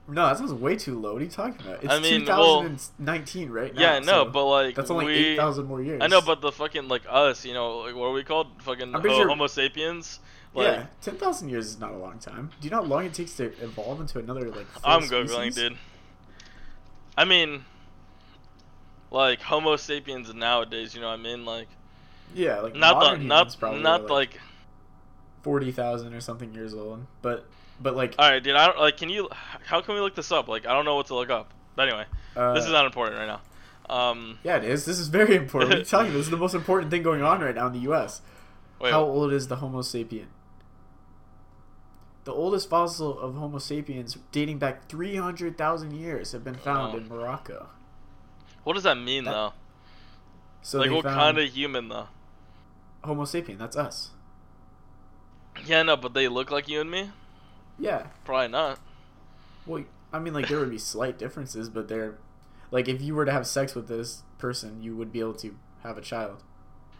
No, 0.08 0.26
that 0.26 0.38
sounds 0.38 0.52
way 0.52 0.76
too 0.76 0.98
low. 0.98 1.12
What 1.14 1.22
are 1.22 1.24
you 1.24 1.30
talking 1.30 1.60
about? 1.66 1.82
It's 1.84 1.92
I 1.92 1.98
mean, 2.00 2.24
well- 2.26 2.62
2019 2.62 3.50
right 3.50 3.74
now. 3.74 3.80
yeah, 3.80 3.98
no, 3.98 4.24
so 4.24 4.24
but 4.26 4.44
like 4.46 4.74
that's 4.74 4.90
only 4.90 5.06
we, 5.06 5.12
eight 5.14 5.36
thousand 5.36 5.66
more 5.66 5.82
years. 5.82 6.00
I 6.02 6.06
know, 6.06 6.20
but 6.20 6.40
the 6.40 6.52
fucking 6.52 6.88
like 6.88 7.02
us, 7.08 7.44
you 7.44 7.54
know, 7.54 7.78
like 7.78 7.94
what 7.94 8.06
are 8.06 8.12
we 8.12 8.22
called? 8.24 8.48
Fucking 8.62 8.92
ho- 8.92 8.98
uh, 8.98 9.02
sure- 9.02 9.28
Homo 9.28 9.46
sapiens. 9.46 10.20
Like, 10.54 10.66
yeah, 10.68 10.86
ten 11.02 11.16
thousand 11.16 11.50
years 11.50 11.66
is 11.66 11.78
not 11.78 11.92
a 11.92 11.96
long 11.98 12.18
time. 12.18 12.50
Do 12.60 12.64
you 12.66 12.70
know 12.70 12.78
how 12.78 12.88
long 12.88 13.04
it 13.04 13.12
takes 13.14 13.34
to 13.36 13.44
evolve 13.62 14.00
into 14.00 14.18
another 14.18 14.48
like? 14.50 14.66
I'm 14.82 15.02
googling, 15.02 15.28
species? 15.52 15.54
dude. 15.54 15.76
I 17.18 17.24
mean, 17.24 17.64
like 19.10 19.40
Homo 19.42 19.76
sapiens 19.76 20.32
nowadays, 20.34 20.94
you 20.94 21.00
know 21.00 21.08
what 21.08 21.20
I 21.20 21.22
mean? 21.22 21.44
Like, 21.44 21.68
Yeah, 22.34 22.60
like 22.60 22.74
not 22.74 23.00
the 23.18 23.22
not 23.22 23.60
not 23.80 24.02
are, 24.02 24.08
like. 24.08 24.40
forty 25.42 25.72
thousand 25.72 26.14
or 26.14 26.20
something 26.20 26.54
years 26.54 26.74
old, 26.74 27.04
but 27.22 27.46
but 27.80 27.94
like 27.96 28.14
All 28.18 28.30
right, 28.30 28.42
dude. 28.42 28.56
I 28.56 28.66
don't 28.66 28.78
like. 28.78 28.96
Can 28.96 29.08
you? 29.08 29.28
How 29.64 29.80
can 29.80 29.94
we 29.94 30.00
look 30.00 30.14
this 30.14 30.30
up? 30.32 30.48
Like, 30.48 30.66
I 30.66 30.72
don't 30.72 30.84
know 30.84 30.96
what 30.96 31.06
to 31.06 31.14
look 31.14 31.30
up. 31.30 31.52
But 31.74 31.88
anyway, 31.88 32.04
uh, 32.36 32.54
this 32.54 32.64
is 32.64 32.70
not 32.72 32.86
important 32.86 33.18
right 33.18 33.26
now. 33.26 33.40
Um, 33.94 34.38
Yeah, 34.42 34.56
it 34.56 34.64
is. 34.64 34.84
This 34.84 34.98
is 34.98 35.08
very 35.08 35.36
important. 35.36 35.70
What 35.70 35.94
are 35.94 36.06
you? 36.06 36.12
This 36.12 36.24
is 36.26 36.30
the 36.30 36.36
most 36.36 36.54
important 36.54 36.90
thing 36.90 37.02
going 37.02 37.22
on 37.22 37.40
right 37.40 37.54
now 37.54 37.66
in 37.68 37.72
the 37.74 37.80
U.S. 37.80 38.22
wait, 38.80 38.90
How 38.92 39.02
old 39.04 39.32
is 39.32 39.48
the 39.48 39.56
Homo 39.56 39.82
sapien? 39.82 40.26
The 42.24 42.32
oldest 42.32 42.68
fossil 42.68 43.16
of 43.20 43.36
Homo 43.36 43.58
sapiens, 43.58 44.16
dating 44.32 44.58
back 44.58 44.88
300,000 44.88 45.92
years, 45.94 46.32
have 46.32 46.42
been 46.42 46.56
found 46.56 46.92
Wow. 46.94 46.98
in 46.98 47.08
Morocco. 47.08 47.68
what 48.64 48.72
does 48.74 48.82
that 48.82 48.96
mean 48.98 49.24
that- 49.24 49.30
though? 49.30 49.52
So 50.62 50.80
like, 50.80 50.90
what 50.90 51.04
kind 51.04 51.38
of 51.38 51.48
human 51.52 51.88
though? 51.88 52.08
Homo 53.04 53.22
sapien? 53.24 53.58
That's 53.58 53.76
us. 53.76 54.10
Yeah, 55.64 55.84
no, 55.84 55.96
but 55.96 56.12
they 56.14 56.26
look 56.26 56.50
like 56.50 56.68
you 56.68 56.80
and 56.80 56.90
me. 56.90 57.10
Yeah. 57.78 58.06
Probably 58.24 58.48
not. 58.48 58.78
Well, 59.66 59.84
I 60.12 60.18
mean, 60.18 60.34
like 60.34 60.48
there 60.48 60.58
would 60.58 60.70
be 60.70 60.78
slight 60.78 61.18
differences, 61.18 61.68
but 61.68 61.88
they're 61.88 62.16
like 62.70 62.88
if 62.88 63.02
you 63.02 63.14
were 63.14 63.24
to 63.24 63.32
have 63.32 63.46
sex 63.46 63.74
with 63.74 63.88
this 63.88 64.22
person, 64.38 64.82
you 64.82 64.96
would 64.96 65.12
be 65.12 65.20
able 65.20 65.34
to 65.34 65.56
have 65.82 65.98
a 65.98 66.00
child. 66.00 66.42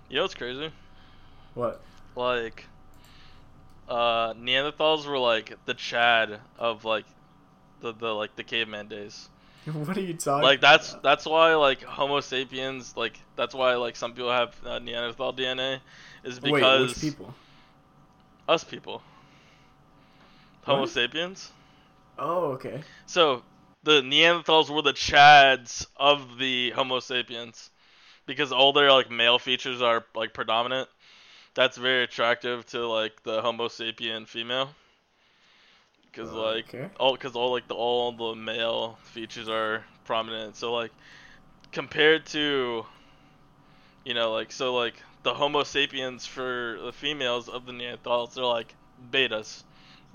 You 0.08 0.16
know 0.16 0.22
what's 0.22 0.34
crazy? 0.34 0.70
What? 1.54 1.80
Like, 2.14 2.66
uh, 3.88 4.34
Neanderthals 4.34 5.06
were 5.06 5.18
like 5.18 5.54
the 5.64 5.74
Chad 5.74 6.40
of 6.58 6.84
like 6.84 7.04
the 7.80 7.92
the 7.92 8.14
like 8.14 8.36
the 8.36 8.44
caveman 8.44 8.88
days. 8.88 9.28
what 9.72 9.96
are 9.96 10.00
you 10.00 10.14
talking? 10.14 10.44
like 10.44 10.60
that's 10.60 10.92
about? 10.92 11.02
that's 11.02 11.26
why 11.26 11.54
like 11.56 11.82
Homo 11.82 12.20
sapiens 12.20 12.96
like 12.96 13.18
that's 13.34 13.52
why 13.54 13.74
like 13.74 13.96
some 13.96 14.12
people 14.12 14.30
have 14.30 14.54
uh, 14.64 14.78
Neanderthal 14.78 15.32
DNA 15.32 15.80
is 16.22 16.40
Wait, 16.40 16.54
because 16.54 16.90
which 16.90 17.00
people? 17.00 17.34
us 18.48 18.62
people. 18.62 19.02
Homo 20.66 20.84
What? 20.84 20.88
sapiens. 20.88 21.52
Oh, 22.18 22.52
okay. 22.52 22.84
So 23.06 23.44
the 23.82 24.00
Neanderthals 24.02 24.70
were 24.70 24.82
the 24.82 24.92
Chads 24.92 25.86
of 25.96 26.38
the 26.38 26.70
Homo 26.70 27.00
sapiens 27.00 27.70
because 28.26 28.52
all 28.52 28.72
their 28.72 28.92
like 28.92 29.10
male 29.10 29.38
features 29.38 29.82
are 29.82 30.06
like 30.14 30.34
predominant. 30.34 30.88
That's 31.54 31.76
very 31.76 32.04
attractive 32.04 32.66
to 32.66 32.86
like 32.88 33.22
the 33.24 33.42
Homo 33.42 33.68
sapien 33.68 34.28
female. 34.28 34.74
Because 36.04 36.32
Oh, 36.32 36.32
like 36.32 36.74
okay. 36.74 36.90
all 36.98 37.12
because 37.12 37.36
all 37.36 37.52
like 37.52 37.68
the 37.68 37.74
all 37.74 38.12
the 38.12 38.34
male 38.34 38.98
features 39.02 39.48
are 39.48 39.84
prominent. 40.04 40.56
So 40.56 40.72
like 40.72 40.92
compared 41.72 42.26
to 42.26 42.86
you 44.04 44.14
know 44.14 44.32
like 44.32 44.52
so 44.52 44.74
like 44.74 45.02
the 45.22 45.34
Homo 45.34 45.62
sapiens 45.64 46.26
for 46.26 46.78
the 46.82 46.92
females 46.92 47.48
of 47.48 47.66
the 47.66 47.72
Neanderthals 47.72 48.34
they're 48.34 48.44
like 48.44 48.76
betas. 49.10 49.64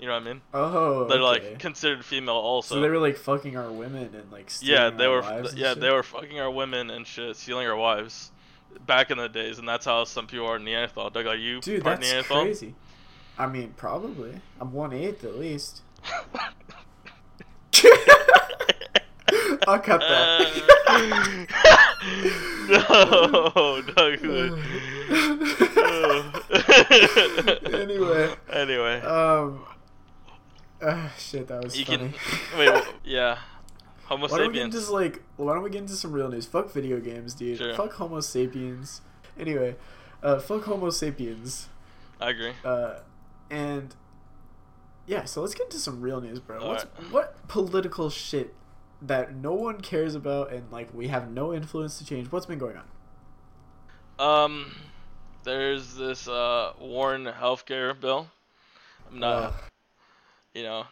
You 0.02 0.08
know 0.08 0.14
what 0.14 0.22
I 0.22 0.26
mean? 0.26 0.40
Oh, 0.52 1.04
They're 1.04 1.22
okay. 1.22 1.50
like 1.50 1.58
considered 1.60 2.04
female 2.04 2.34
also. 2.34 2.74
so 2.74 2.80
they 2.80 2.88
were 2.88 2.98
like 2.98 3.16
fucking 3.16 3.56
our 3.56 3.70
women 3.70 4.12
and 4.12 4.32
like 4.32 4.50
stealing 4.50 4.74
yeah, 4.74 4.90
they 4.90 5.04
our 5.06 5.22
were 5.22 5.44
yeah, 5.54 5.74
shit? 5.74 5.80
they 5.80 5.90
were 5.90 6.02
fucking 6.02 6.40
our 6.40 6.50
women 6.50 6.90
and 6.90 7.06
shit, 7.06 7.36
stealing 7.36 7.68
our 7.68 7.76
wives. 7.76 8.32
Back 8.84 9.12
in 9.12 9.18
the 9.18 9.28
days, 9.28 9.60
and 9.60 9.68
that's 9.68 9.84
how 9.84 10.02
some 10.02 10.26
people 10.26 10.46
are 10.46 10.58
Neanderthal. 10.58 11.10
Doug, 11.10 11.26
are 11.26 11.36
you 11.36 11.60
Dude, 11.60 11.84
part 11.84 12.00
that's 12.00 12.10
Neanderthal? 12.10 12.42
crazy. 12.42 12.74
I 13.38 13.46
mean, 13.46 13.74
probably. 13.76 14.40
I'm 14.60 14.72
one 14.72 14.92
eighth 14.92 15.22
at 15.22 15.38
least. 15.38 15.82
I'll 19.68 19.78
cut 19.78 20.00
that. 20.00 20.48
no, 22.68 23.82
Doug. 23.94 24.18
anyway, 27.72 28.34
anyway, 28.52 29.00
um, 29.02 29.64
ah, 30.82 31.12
shit, 31.18 31.46
that 31.48 31.62
was 31.64 31.78
you 31.78 31.84
funny. 31.84 32.12
can 32.12 32.14
wait. 32.58 32.68
wh- 32.84 32.88
Yeah, 33.04 33.38
Homo 34.04 34.28
Why 34.28 34.38
don't 34.38 34.52
we 34.52 34.60
into 34.60 34.80
like? 34.92 35.22
Why 35.36 35.54
don't 35.54 35.62
we 35.62 35.70
get 35.70 35.82
into 35.82 35.94
some 35.94 36.12
real 36.12 36.28
news? 36.28 36.46
Fuck 36.46 36.70
video 36.72 37.00
games, 37.00 37.34
dude. 37.34 37.58
Sure. 37.58 37.74
Fuck 37.74 37.94
Homo 37.94 38.20
sapiens. 38.20 39.00
Anyway, 39.38 39.76
uh, 40.22 40.38
fuck 40.38 40.64
Homo 40.64 40.90
sapiens. 40.90 41.68
I 42.20 42.30
agree. 42.30 42.52
Uh, 42.64 43.00
and 43.50 43.94
yeah, 45.06 45.24
so 45.24 45.40
let's 45.40 45.54
get 45.54 45.64
into 45.64 45.78
some 45.78 46.00
real 46.00 46.20
news, 46.20 46.38
bro. 46.40 46.66
What's, 46.66 46.84
Alright. 46.84 47.12
what 47.12 47.48
political 47.48 48.10
shit 48.10 48.54
that 49.00 49.34
no 49.34 49.52
one 49.52 49.80
cares 49.80 50.14
about 50.14 50.52
and 50.52 50.70
like 50.70 50.92
we 50.94 51.08
have 51.08 51.30
no 51.30 51.52
influence 51.52 51.98
to 51.98 52.04
change? 52.04 52.30
What's 52.30 52.46
been 52.46 52.58
going 52.58 52.76
on? 52.76 52.84
Um, 54.44 54.76
there's 55.44 55.94
this 55.94 56.28
uh 56.28 56.72
Warren 56.80 57.24
healthcare 57.24 57.98
bill. 57.98 58.28
I'm 59.10 59.18
not. 59.18 59.42
Ugh. 59.44 59.54
You 60.54 60.62
know, 60.62 60.84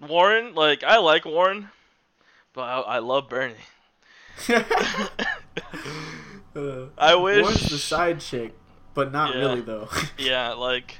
Warren, 0.00 0.54
like 0.54 0.82
I 0.84 0.98
like 0.98 1.24
Warren, 1.24 1.68
but 2.52 2.62
I, 2.62 2.80
I 2.80 2.98
love 2.98 3.28
Bernie. 3.28 3.54
Uh, 4.48 4.62
I 6.98 7.14
wish- 7.14 7.42
Warren's 7.42 7.70
the 7.70 7.78
side 7.78 8.20
chick, 8.20 8.54
but 8.94 9.12
not 9.12 9.34
Yeah. 9.34 9.40
really 9.40 9.60
though. 9.60 9.88
Yeah, 10.18 10.52
like 10.52 10.98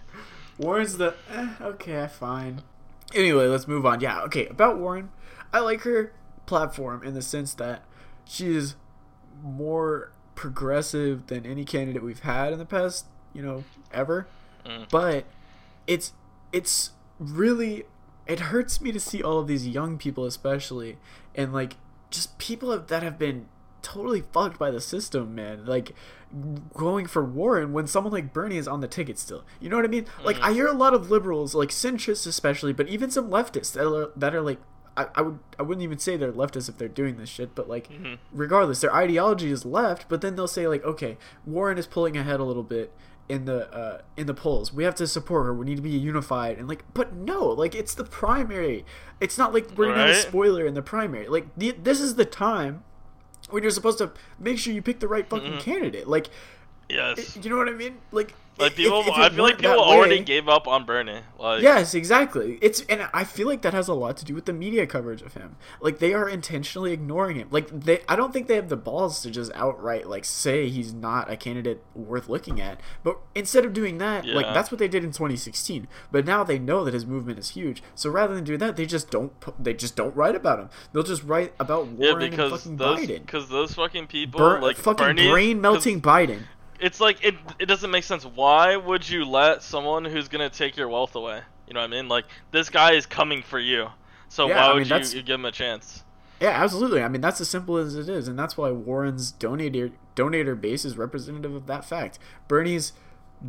Warren's 0.58 0.96
the 0.98 1.14
eh, 1.30 1.48
okay, 1.60 2.08
fine. 2.08 2.62
Anyway, 3.14 3.46
let's 3.46 3.68
move 3.68 3.86
on. 3.86 4.00
Yeah, 4.00 4.22
okay. 4.22 4.46
About 4.46 4.78
Warren, 4.78 5.10
I 5.52 5.60
like 5.60 5.82
her 5.82 6.12
platform 6.46 7.02
in 7.04 7.14
the 7.14 7.22
sense 7.22 7.54
that 7.54 7.84
she 8.24 8.54
is 8.56 8.74
more 9.42 10.10
progressive 10.34 11.26
than 11.28 11.46
any 11.46 11.64
candidate 11.64 12.02
we've 12.02 12.20
had 12.20 12.52
in 12.52 12.58
the 12.58 12.64
past, 12.64 13.06
you 13.32 13.42
know, 13.42 13.62
ever. 13.92 14.26
Mm. 14.66 14.88
But 14.90 15.26
it's 15.86 16.12
it's 16.52 16.90
really 17.18 17.84
it 18.26 18.40
hurts 18.40 18.80
me 18.80 18.90
to 18.92 19.00
see 19.00 19.22
all 19.22 19.38
of 19.38 19.46
these 19.46 19.66
young 19.68 19.98
people, 19.98 20.24
especially, 20.24 20.96
and 21.34 21.52
like 21.52 21.76
just 22.10 22.38
people 22.38 22.78
that 22.78 23.02
have 23.02 23.18
been 23.18 23.46
totally 23.82 24.22
fucked 24.32 24.58
by 24.58 24.70
the 24.70 24.80
system, 24.80 25.34
man. 25.34 25.66
Like 25.66 25.94
going 26.74 27.06
for 27.06 27.24
Warren 27.24 27.72
when 27.72 27.86
someone 27.86 28.12
like 28.12 28.32
Bernie 28.32 28.56
is 28.56 28.66
on 28.66 28.80
the 28.80 28.88
ticket 28.88 29.18
still. 29.18 29.44
You 29.60 29.68
know 29.68 29.76
what 29.76 29.84
I 29.84 29.88
mean? 29.88 30.06
Like 30.24 30.40
I 30.40 30.52
hear 30.52 30.66
a 30.66 30.72
lot 30.72 30.94
of 30.94 31.10
liberals, 31.10 31.54
like 31.54 31.68
centrists 31.68 32.26
especially, 32.26 32.72
but 32.72 32.88
even 32.88 33.10
some 33.10 33.30
leftists 33.30 33.72
that 33.74 33.86
are, 33.86 34.10
that 34.16 34.34
are 34.34 34.40
like 34.42 34.58
I, 34.96 35.06
I 35.16 35.22
would 35.22 35.38
I 35.58 35.62
wouldn't 35.62 35.82
even 35.82 35.98
say 35.98 36.16
they're 36.16 36.32
leftists 36.32 36.68
if 36.68 36.78
they're 36.78 36.88
doing 36.88 37.16
this 37.18 37.28
shit, 37.28 37.54
but 37.54 37.68
like 37.68 37.88
Mhm. 37.90 38.18
regardless, 38.32 38.80
their 38.80 38.94
ideology 38.94 39.50
is 39.50 39.64
left, 39.66 40.08
but 40.08 40.20
then 40.22 40.34
they'll 40.36 40.48
say 40.48 40.66
like, 40.68 40.84
okay, 40.84 41.18
Warren 41.44 41.78
is 41.78 41.86
pulling 41.86 42.16
ahead 42.16 42.40
a 42.40 42.44
little 42.44 42.62
bit 42.62 42.92
in 43.28 43.44
the 43.46 43.72
uh, 43.74 44.00
in 44.16 44.26
the 44.26 44.34
polls. 44.34 44.72
We 44.72 44.84
have 44.84 44.94
to 44.96 45.06
support 45.06 45.46
her. 45.46 45.54
We 45.54 45.64
need 45.66 45.76
to 45.76 45.82
be 45.82 45.90
unified. 45.90 46.58
And 46.58 46.68
like, 46.68 46.84
but 46.94 47.14
no, 47.14 47.46
like 47.48 47.74
it's 47.74 47.94
the 47.94 48.04
primary. 48.04 48.84
It's 49.20 49.38
not 49.38 49.54
like 49.54 49.70
we're 49.76 49.86
gonna 49.86 50.06
have 50.08 50.10
a 50.10 50.20
spoiler 50.20 50.66
in 50.66 50.74
the 50.74 50.82
primary. 50.82 51.28
Like 51.28 51.46
the, 51.56 51.70
this 51.72 52.00
is 52.00 52.16
the 52.16 52.24
time 52.26 52.82
when 53.50 53.62
you're 53.62 53.70
supposed 53.72 53.98
to 53.98 54.12
make 54.38 54.58
sure 54.58 54.72
you 54.72 54.82
pick 54.82 55.00
the 55.00 55.08
right 55.08 55.28
fucking 55.28 55.52
Mhm. 55.54 55.60
candidate. 55.60 56.08
Like, 56.08 56.28
yes, 56.88 57.36
you 57.36 57.50
know 57.50 57.56
what 57.56 57.68
I 57.68 57.72
mean? 57.72 57.98
Like, 58.12 58.34
like 58.58 58.76
people. 58.76 59.00
if 59.00 59.08
it 59.08 59.14
I 59.14 59.28
feel 59.30 59.44
like 59.44 59.58
people 59.58 59.80
already 59.80 60.18
way- 60.18 60.24
gave 60.24 60.48
up 60.48 60.68
on 60.68 60.84
Bernie. 60.84 61.20
Like 61.38 61.62
Yes, 61.62 61.94
exactly. 61.94 62.58
It's 62.62 62.82
and 62.82 63.08
I 63.12 63.24
feel 63.24 63.48
like 63.48 63.62
that 63.62 63.74
has 63.74 63.88
a 63.88 63.94
lot 63.94 64.16
to 64.18 64.24
do 64.24 64.34
with 64.34 64.44
the 64.44 64.52
media 64.52 64.86
coverage 64.86 65.22
of 65.22 65.34
him. 65.34 65.56
Like 65.80 65.98
they 65.98 66.14
are 66.14 66.28
intentionally 66.28 66.92
ignoring 66.92 67.36
him. 67.36 67.48
Like 67.50 67.68
they 67.68 68.02
I 68.08 68.16
don't 68.16 68.32
think 68.32 68.46
they 68.46 68.54
have 68.54 68.68
the 68.68 68.76
balls 68.76 69.22
to 69.22 69.30
just 69.30 69.50
outright 69.54 70.08
like 70.08 70.24
say 70.24 70.68
he's 70.68 70.92
not 70.92 71.30
a 71.30 71.36
candidate 71.36 71.82
worth 71.94 72.28
looking 72.28 72.60
at. 72.60 72.80
But 73.02 73.18
instead 73.34 73.64
of 73.64 73.72
doing 73.72 73.98
that, 73.98 74.24
like 74.26 74.46
that's 74.54 74.70
what 74.70 74.78
they 74.78 74.88
did 74.88 75.02
in 75.02 75.10
2016. 75.10 75.88
But 76.12 76.24
now 76.24 76.44
they 76.44 76.58
know 76.58 76.84
that 76.84 76.94
his 76.94 77.06
movement 77.06 77.38
is 77.38 77.50
huge. 77.50 77.82
So 77.94 78.08
rather 78.08 78.34
than 78.34 78.44
do 78.44 78.56
that, 78.58 78.76
they 78.76 78.86
just 78.86 79.10
don't 79.10 79.32
they 79.62 79.74
just 79.74 79.96
don't 79.96 80.14
write 80.14 80.36
about 80.36 80.60
him. 80.60 80.70
They'll 80.92 81.02
just 81.02 81.24
write 81.24 81.54
about 81.58 81.88
yeah, 81.98 82.10
Warren 82.10 82.22
and 82.22 82.30
because 82.30 82.52
fucking 82.52 82.76
those 82.76 83.00
Biden. 83.00 83.20
because 83.26 83.48
those 83.48 83.74
fucking 83.74 84.06
people 84.06 84.38
Bur- 84.38 84.60
like 84.60 84.76
fucking 84.76 85.06
Bernie, 85.06 85.28
brain 85.28 85.60
melting 85.60 86.00
Biden. 86.00 86.42
It's 86.84 87.00
like 87.00 87.24
it. 87.24 87.34
It 87.58 87.64
doesn't 87.64 87.90
make 87.90 88.04
sense. 88.04 88.26
Why 88.26 88.76
would 88.76 89.08
you 89.08 89.24
let 89.24 89.62
someone 89.62 90.04
who's 90.04 90.28
gonna 90.28 90.50
take 90.50 90.76
your 90.76 90.88
wealth 90.88 91.14
away? 91.14 91.40
You 91.66 91.72
know 91.72 91.80
what 91.80 91.86
I 91.86 91.96
mean? 91.96 92.08
Like 92.08 92.26
this 92.50 92.68
guy 92.68 92.92
is 92.92 93.06
coming 93.06 93.42
for 93.42 93.58
you. 93.58 93.88
So 94.28 94.48
Yeah, 94.48 94.56
why 94.56 94.70
I 94.70 94.74
would 94.74 94.90
mean, 94.90 95.02
you, 95.02 95.08
you 95.16 95.22
give 95.22 95.36
him 95.36 95.46
a 95.46 95.52
chance? 95.52 96.04
Yeah, 96.42 96.50
absolutely. 96.50 97.02
I 97.02 97.08
mean, 97.08 97.22
that's 97.22 97.40
as 97.40 97.48
simple 97.48 97.78
as 97.78 97.94
it 97.94 98.08
is, 98.08 98.28
and 98.28 98.38
that's 98.38 98.58
why 98.58 98.70
Warren's 98.70 99.32
donator 99.32 99.92
donator 100.14 100.60
base 100.60 100.84
is 100.84 100.98
representative 100.98 101.54
of 101.54 101.66
that 101.68 101.86
fact. 101.86 102.18
Bernie's 102.48 102.92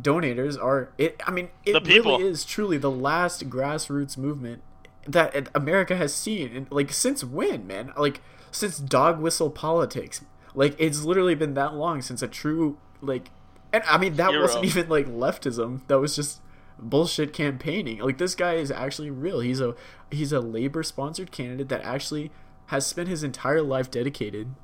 donators 0.00 0.58
are 0.58 0.94
it. 0.96 1.20
I 1.26 1.30
mean, 1.30 1.50
it 1.66 1.86
really 1.86 2.24
is 2.24 2.46
truly 2.46 2.78
the 2.78 2.90
last 2.90 3.50
grassroots 3.50 4.16
movement 4.16 4.62
that 5.06 5.50
America 5.54 5.94
has 5.94 6.14
seen, 6.14 6.56
and 6.56 6.72
like 6.72 6.90
since 6.90 7.22
when, 7.22 7.66
man? 7.66 7.92
Like 7.98 8.22
since 8.50 8.78
dog 8.78 9.20
whistle 9.20 9.50
politics. 9.50 10.24
Like 10.54 10.74
it's 10.78 11.02
literally 11.02 11.34
been 11.34 11.52
that 11.52 11.74
long 11.74 12.00
since 12.00 12.22
a 12.22 12.28
true 12.28 12.78
like, 13.06 13.30
and 13.72 13.82
I 13.86 13.98
mean 13.98 14.14
that 14.16 14.30
Hero. 14.30 14.42
wasn't 14.42 14.64
even 14.64 14.88
like 14.88 15.06
leftism. 15.06 15.86
That 15.88 16.00
was 16.00 16.16
just 16.16 16.40
bullshit 16.78 17.32
campaigning. 17.32 17.98
Like 17.98 18.18
this 18.18 18.34
guy 18.34 18.54
is 18.54 18.70
actually 18.70 19.10
real. 19.10 19.40
He's 19.40 19.60
a 19.60 19.74
he's 20.10 20.32
a 20.32 20.40
labor 20.40 20.82
sponsored 20.82 21.30
candidate 21.32 21.68
that 21.68 21.82
actually 21.82 22.30
has 22.66 22.86
spent 22.86 23.08
his 23.08 23.22
entire 23.22 23.62
life 23.62 23.90
dedicated 23.90 24.54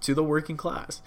to 0.00 0.14
the 0.14 0.24
working 0.24 0.56
class. 0.56 1.02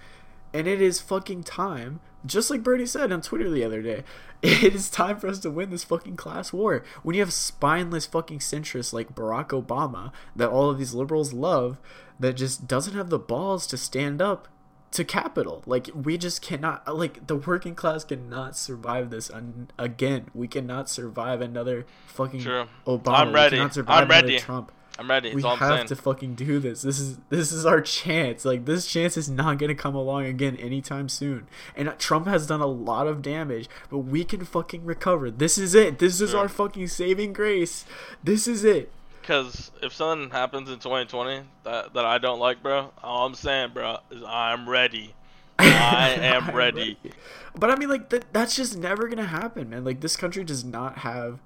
And 0.54 0.68
it 0.68 0.82
is 0.82 1.02
fucking 1.02 1.44
time, 1.44 2.00
just 2.26 2.50
like 2.50 2.64
Bernie 2.64 2.86
said 2.86 3.12
on 3.12 3.22
Twitter 3.22 3.50
the 3.50 3.64
other 3.64 3.82
day, 3.82 4.04
it 4.42 4.74
is 4.74 4.90
time 4.90 5.20
for 5.20 5.28
us 5.28 5.40
to 5.40 5.52
win 5.52 5.70
this 5.70 5.84
fucking 5.84 6.16
class 6.16 6.54
war. 6.54 6.84
When 7.04 7.16
you 7.16 7.22
have 7.22 7.34
spineless 7.34 8.06
fucking 8.06 8.40
centrists 8.40 8.94
like 8.94 9.16
Barack 9.16 9.50
Obama, 9.50 10.12
that 10.36 10.50
all 10.50 10.70
of 10.70 10.78
these 10.78 10.94
liberals 10.94 11.34
love, 11.34 11.78
that 12.20 12.34
just 12.34 12.68
doesn't 12.68 12.96
have 12.96 13.10
the 13.10 13.20
balls 13.20 13.68
to 13.68 13.78
stand 13.78 14.22
up 14.22 14.48
to 14.92 15.04
capital. 15.04 15.64
Like, 15.66 15.90
we 15.94 16.18
just 16.18 16.42
cannot, 16.42 16.96
like, 16.96 17.28
the 17.28 17.36
working 17.36 17.76
class 17.76 18.04
cannot 18.04 18.56
survive 18.58 19.10
this 19.10 19.30
un- 19.30 19.70
again. 19.78 20.30
We 20.34 20.48
cannot 20.48 20.90
survive 20.90 21.42
another 21.42 21.86
fucking 22.08 22.42
True. 22.42 22.66
Obama. 22.86 23.14
I'm 23.20 23.34
ready. 23.34 23.56
We 23.56 23.60
cannot 23.60 23.74
survive 23.74 24.04
I'm 24.04 24.10
ready. 24.10 24.40
Trump 24.40 24.72
I'm 25.00 25.10
ready. 25.10 25.30
we 25.30 25.42
That's 25.42 25.46
all 25.62 25.70
I'm 25.70 25.78
have 25.80 25.88
to 25.88 25.96
fucking 25.96 26.34
do 26.36 26.58
this. 26.60 26.82
This 26.82 27.00
is 27.00 27.20
this 27.30 27.52
is 27.52 27.66
our 27.68 27.82
chance. 27.82 28.46
Like 28.46 28.66
this 28.66 28.88
chance 28.88 29.16
is 29.16 29.30
not 29.30 29.60
gonna 29.60 29.76
come 29.76 29.94
along 29.94 30.26
again 30.26 30.56
anytime 30.56 31.08
soon. 31.08 31.48
And 31.76 31.94
Trump 32.00 32.26
has 32.26 32.48
done 32.48 32.62
a 32.62 32.66
lot 32.68 33.06
of 33.06 33.22
damage, 33.22 33.70
but 33.92 34.00
we 34.00 34.24
can 34.24 34.44
fucking 34.44 34.86
recover. 34.86 35.30
This 35.30 35.60
is 35.60 35.76
it. 35.76 36.00
This 36.00 36.20
is 36.20 36.32
Sure. 36.32 36.40
our 36.40 36.50
fucking 36.50 36.88
saving 36.88 37.34
grace. 37.34 37.86
This 38.24 38.48
is 38.48 38.64
it. 38.64 38.92
Because 39.28 39.72
if 39.84 39.92
something 39.92 40.30
happens 40.30 40.70
in 40.70 40.80
2020 40.80 41.42
that, 41.66 41.94
that 41.94 42.06
I 42.06 42.18
don't 42.18 42.40
like, 42.40 42.64
bro, 42.64 42.94
all 43.04 43.26
I'm 43.26 43.36
saying, 43.36 43.72
bro, 43.74 43.98
is 44.10 44.24
I'm 44.26 44.70
ready. 44.70 45.16
I 45.60 46.12
am 46.12 46.46
I'm 46.46 46.56
ready. 46.56 46.98
But 47.54 47.70
I 47.70 47.76
mean, 47.76 47.90
like 47.90 48.08
that, 48.10 48.32
that's 48.32 48.56
just 48.56 48.78
never 48.78 49.10
gonna 49.10 49.26
happen, 49.26 49.70
man. 49.70 49.84
Like 49.84 50.00
this 50.00 50.16
country 50.16 50.46
does 50.46 50.64
not 50.64 51.00
have 51.00 51.42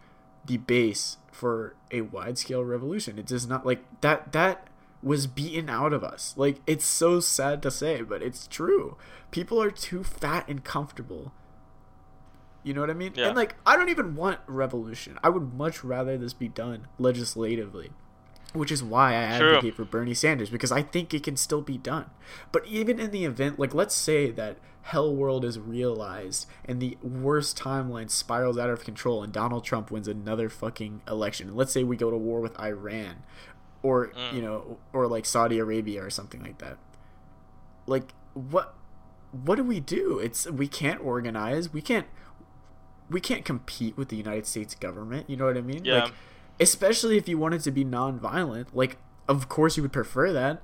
the 0.45 0.57
base 0.57 1.17
for 1.32 1.73
a 1.89 2.01
wide 2.01 2.38
scale 2.38 2.63
revolution. 2.63 3.17
It 3.17 3.25
does 3.25 3.47
not 3.47 3.65
like 3.65 3.84
that. 4.01 4.32
That 4.32 4.67
was 5.01 5.25
beaten 5.25 5.67
out 5.67 5.91
of 5.91 6.03
us. 6.03 6.36
Like 6.38 6.57
it's 6.67 6.86
so 6.86 7.19
sad 7.19 7.63
to 7.63 7.71
say, 7.71 8.03
but 8.03 8.21
it's 8.21 8.45
true. 8.45 8.95
People 9.32 9.59
are 9.59 9.71
too 9.71 10.03
fat 10.03 10.47
and 10.47 10.63
comfortable. 10.63 11.32
You 12.64 12.74
know 12.74 12.82
what 12.82 12.89
I 12.89 12.93
mean? 12.93 13.14
Yeah. 13.16 13.28
And 13.28 13.36
like, 13.36 13.55
I 13.66 13.76
don't 13.76 13.89
even 13.89 14.16
want 14.16 14.39
revolution. 14.47 15.18
I 15.24 15.30
would 15.30 15.53
much 15.53 15.84
rather 15.84 16.18
this 16.18 16.34
be 16.34 16.47
done 16.47 16.88
legislatively 16.97 17.91
which 18.53 18.70
is 18.70 18.84
why 18.84 19.12
I 19.12 19.38
True. 19.39 19.51
advocate 19.55 19.76
for 19.76 19.86
Bernie 19.86 20.14
Sanders 20.14 20.49
because 20.49 20.74
I 20.74 20.82
think 20.82 21.14
it 21.14 21.24
can 21.24 21.38
still 21.38 21.62
be 21.62 21.78
done. 21.78 22.09
But 22.51 22.66
even 22.68 22.99
in 22.99 23.12
the 23.12 23.24
event, 23.24 23.57
like 23.57 23.74
let's 23.74 23.95
say 23.95 24.30
that 24.32 24.57
Hell 24.82 25.16
World 25.16 25.45
is 25.45 25.57
realized 25.57 26.47
and 26.66 26.82
the 26.82 26.97
worst 27.01 27.57
timeline 27.57 28.09
spirals 28.09 28.57
out 28.57 28.70
of 28.70 28.84
control 28.84 29.24
and 29.24 29.32
Donald 29.32 29.64
Trump 29.64 29.89
wins 29.89 30.05
another 30.07 30.49
fucking 30.49 31.01
election. 31.07 31.47
And 31.47 31.55
let's 31.55 31.72
say 31.72 31.86
we 31.86 31.95
go 31.95 32.12
to 32.12 32.18
war 32.18 32.41
with 32.41 32.59
Iran 32.59 33.24
or 33.84 34.07
Mm. 34.07 34.34
you 34.34 34.41
know 34.41 34.80
or 34.91 35.07
like 35.07 35.26
Saudi 35.26 35.57
Arabia 35.57 36.03
or 36.03 36.09
something 36.09 36.41
like 36.43 36.57
that. 36.57 36.78
Like 37.88 38.14
what 38.34 38.76
what 39.32 39.55
do 39.55 39.64
we 39.64 39.80
do? 39.80 40.20
It's 40.20 40.45
we 40.51 40.68
can't 40.68 40.99
organize. 40.99 41.72
We 41.72 41.82
can't 41.82 42.07
we 43.12 43.20
can't 43.22 43.45
compete 43.45 43.97
with 43.97 44.09
the 44.09 44.16
United 44.16 44.47
States 44.47 44.74
government. 44.74 45.30
You 45.30 45.38
know 45.38 45.45
what 45.45 45.57
I 45.57 45.62
mean? 45.62 45.86
Yeah. 45.86 46.05
Like, 46.05 46.14
especially 46.62 47.18
if 47.18 47.28
you 47.28 47.38
wanted 47.38 47.62
to 47.62 47.72
be 47.72 47.84
non-violent 47.84 48.76
like 48.76 48.97
of 49.28 49.49
course 49.49 49.76
you 49.76 49.84
would 49.84 49.91
prefer 49.91 50.32
that 50.32 50.62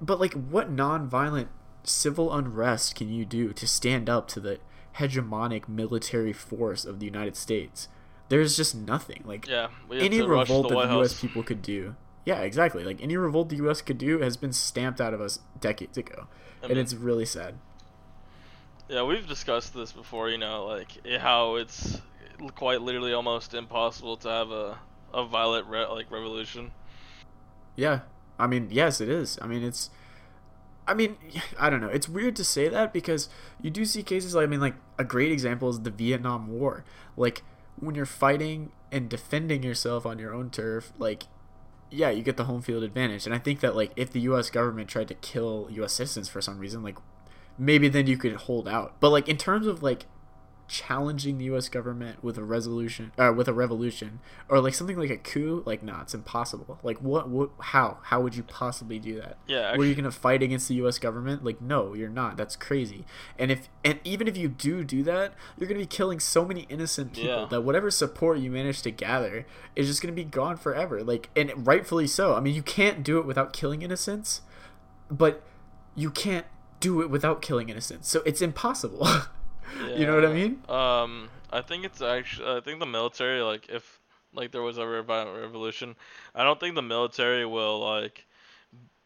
but 0.00 0.20
like 0.20 0.34
what 0.34 0.70
non-violent 0.70 1.48
civil 1.84 2.32
unrest 2.32 2.94
can 2.94 3.08
you 3.08 3.24
do 3.24 3.52
to 3.52 3.66
stand 3.66 4.08
up 4.08 4.28
to 4.28 4.38
the 4.38 4.58
hegemonic 4.98 5.68
military 5.68 6.32
force 6.32 6.84
of 6.84 7.00
the 7.00 7.06
united 7.06 7.34
states 7.34 7.88
there's 8.28 8.56
just 8.56 8.74
nothing 8.74 9.22
like 9.24 9.46
Yeah, 9.48 9.68
any 9.90 10.18
to 10.18 10.26
rush 10.26 10.48
to 10.48 10.54
revolt 10.54 10.68
the 10.68 10.78
that 10.80 10.88
the 10.88 10.98
us 11.00 11.20
people 11.20 11.42
could 11.42 11.62
do 11.62 11.96
yeah 12.26 12.40
exactly 12.40 12.84
like 12.84 13.02
any 13.02 13.16
revolt 13.16 13.48
the 13.48 13.56
us 13.56 13.80
could 13.80 13.98
do 13.98 14.18
has 14.20 14.36
been 14.36 14.52
stamped 14.52 15.00
out 15.00 15.14
of 15.14 15.20
us 15.20 15.38
decades 15.60 15.96
ago 15.96 16.26
I 16.62 16.66
and 16.66 16.78
it's 16.78 16.94
really 16.94 17.24
sad 17.24 17.54
Yeah, 18.92 19.04
we've 19.04 19.26
discussed 19.26 19.72
this 19.72 19.90
before. 19.90 20.28
You 20.28 20.36
know, 20.36 20.66
like 20.66 21.06
how 21.18 21.56
it's 21.56 22.00
quite 22.54 22.82
literally 22.82 23.14
almost 23.14 23.54
impossible 23.54 24.18
to 24.18 24.28
have 24.28 24.50
a 24.50 24.78
a 25.14 25.24
violent 25.24 25.66
re- 25.66 25.86
like 25.86 26.10
revolution. 26.10 26.72
Yeah. 27.74 28.00
I 28.38 28.46
mean, 28.46 28.68
yes, 28.70 29.00
it 29.00 29.08
is. 29.08 29.38
I 29.40 29.46
mean, 29.46 29.62
it's. 29.62 29.90
I 30.86 30.94
mean, 30.94 31.16
I 31.58 31.70
don't 31.70 31.80
know. 31.80 31.88
It's 31.88 32.08
weird 32.08 32.36
to 32.36 32.44
say 32.44 32.68
that 32.68 32.92
because 32.92 33.28
you 33.60 33.70
do 33.70 33.84
see 33.84 34.02
cases 34.02 34.34
like, 34.34 34.44
I 34.44 34.46
mean, 34.46 34.60
like, 34.60 34.74
a 34.98 35.04
great 35.04 35.30
example 35.30 35.68
is 35.68 35.80
the 35.80 35.90
Vietnam 35.90 36.48
War. 36.48 36.84
Like, 37.16 37.42
when 37.78 37.94
you're 37.94 38.04
fighting 38.04 38.72
and 38.90 39.08
defending 39.08 39.62
yourself 39.62 40.04
on 40.04 40.18
your 40.18 40.34
own 40.34 40.50
turf, 40.50 40.92
like, 40.98 41.24
yeah, 41.88 42.10
you 42.10 42.22
get 42.22 42.36
the 42.36 42.44
home 42.44 42.62
field 42.62 42.82
advantage. 42.82 43.26
And 43.26 43.34
I 43.34 43.38
think 43.38 43.60
that, 43.60 43.76
like, 43.76 43.92
if 43.94 44.10
the 44.10 44.20
U.S. 44.22 44.50
government 44.50 44.88
tried 44.88 45.08
to 45.08 45.14
kill 45.14 45.68
U.S. 45.70 45.92
citizens 45.92 46.28
for 46.28 46.40
some 46.40 46.58
reason, 46.58 46.82
like, 46.82 46.98
maybe 47.58 47.88
then 47.88 48.06
you 48.06 48.16
could 48.16 48.34
hold 48.34 48.68
out. 48.68 48.94
But, 49.00 49.10
like, 49.10 49.28
in 49.28 49.36
terms 49.36 49.66
of, 49.66 49.82
like, 49.82 50.06
challenging 50.68 51.36
the 51.36 51.44
U.S. 51.46 51.68
government 51.68 52.24
with 52.24 52.38
a 52.38 52.44
resolution, 52.44 53.12
uh, 53.18 53.30
with 53.36 53.46
a 53.46 53.52
revolution, 53.52 54.20
or 54.48 54.58
like 54.58 54.72
something 54.72 54.96
like 54.98 55.10
a 55.10 55.18
coup, 55.18 55.62
like 55.66 55.82
nah, 55.82 56.00
it's 56.00 56.14
impossible. 56.14 56.78
Like 56.82 56.96
what, 57.02 57.28
what, 57.28 57.50
how, 57.58 57.98
how 58.04 58.22
would 58.22 58.34
you 58.34 58.42
possibly 58.42 58.98
do 58.98 59.20
that? 59.20 59.36
Yeah, 59.46 59.76
Were 59.76 59.84
you 59.84 59.94
gonna 59.94 60.10
fight 60.10 60.42
against 60.42 60.68
the 60.68 60.76
U.S. 60.76 60.98
government? 60.98 61.44
Like 61.44 61.60
no, 61.60 61.92
you're 61.92 62.08
not. 62.08 62.38
That's 62.38 62.56
crazy. 62.56 63.04
And 63.38 63.50
if, 63.50 63.68
and 63.84 64.00
even 64.02 64.26
if 64.26 64.36
you 64.38 64.48
do 64.48 64.82
do 64.82 65.02
that, 65.02 65.34
you're 65.58 65.68
gonna 65.68 65.80
be 65.80 65.84
killing 65.86 66.18
so 66.20 66.42
many 66.46 66.62
innocent 66.70 67.12
people 67.12 67.28
Yeah. 67.28 67.46
that 67.50 67.60
whatever 67.62 67.90
support 67.90 68.38
you 68.38 68.50
manage 68.50 68.80
to 68.82 68.90
gather 68.90 69.44
is 69.76 69.88
just 69.88 70.00
gonna 70.00 70.14
be 70.14 70.24
gone 70.24 70.56
forever. 70.56 71.02
Like, 71.04 71.28
and 71.36 71.66
rightfully 71.66 72.06
so. 72.06 72.34
I 72.34 72.40
mean, 72.40 72.54
you 72.54 72.62
can't 72.62 73.02
do 73.02 73.18
it 73.18 73.26
without 73.26 73.52
killing 73.52 73.82
innocents, 73.82 74.40
but 75.10 75.42
you 75.94 76.10
can't 76.10 76.46
do 76.82 77.00
it 77.00 77.08
without 77.08 77.40
killing 77.40 77.70
innocents. 77.70 78.10
So 78.10 78.22
it's 78.26 78.42
impossible. 78.42 79.08
You 79.96 80.06
know 80.06 80.14
what 80.14 80.26
I 80.26 80.32
mean? 80.32 80.62
Um, 80.68 81.30
I 81.50 81.62
think 81.62 81.84
it's 81.84 82.02
actually 82.02 82.58
I 82.58 82.60
think 82.60 82.78
the 82.78 82.86
military 82.86 83.40
like 83.40 83.70
if 83.70 84.00
like 84.34 84.52
there 84.52 84.60
was 84.60 84.78
ever 84.78 84.98
a 84.98 85.02
violent 85.02 85.40
revolution, 85.40 85.96
I 86.34 86.44
don't 86.44 86.60
think 86.60 86.74
the 86.74 86.82
military 86.82 87.46
will 87.46 87.80
like 87.80 88.26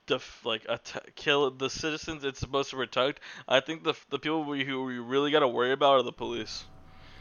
def 0.07 0.45
like 0.45 0.67
atta- 0.69 1.13
kill 1.15 1.51
the 1.53 1.71
citizens 1.71 2.25
it's 2.25 2.41
supposed 2.41 2.71
to 2.71 2.77
protect. 2.77 3.21
I 3.47 3.61
think 3.61 3.85
the 3.85 3.95
the 4.11 4.19
people 4.19 4.45
we, 4.45 4.65
who 4.65 4.83
we 4.85 4.99
really 4.99 5.31
got 5.31 5.41
to 5.41 5.49
worry 5.49 5.73
about 5.73 6.01
are 6.01 6.03
the 6.03 6.13
police. 6.13 6.65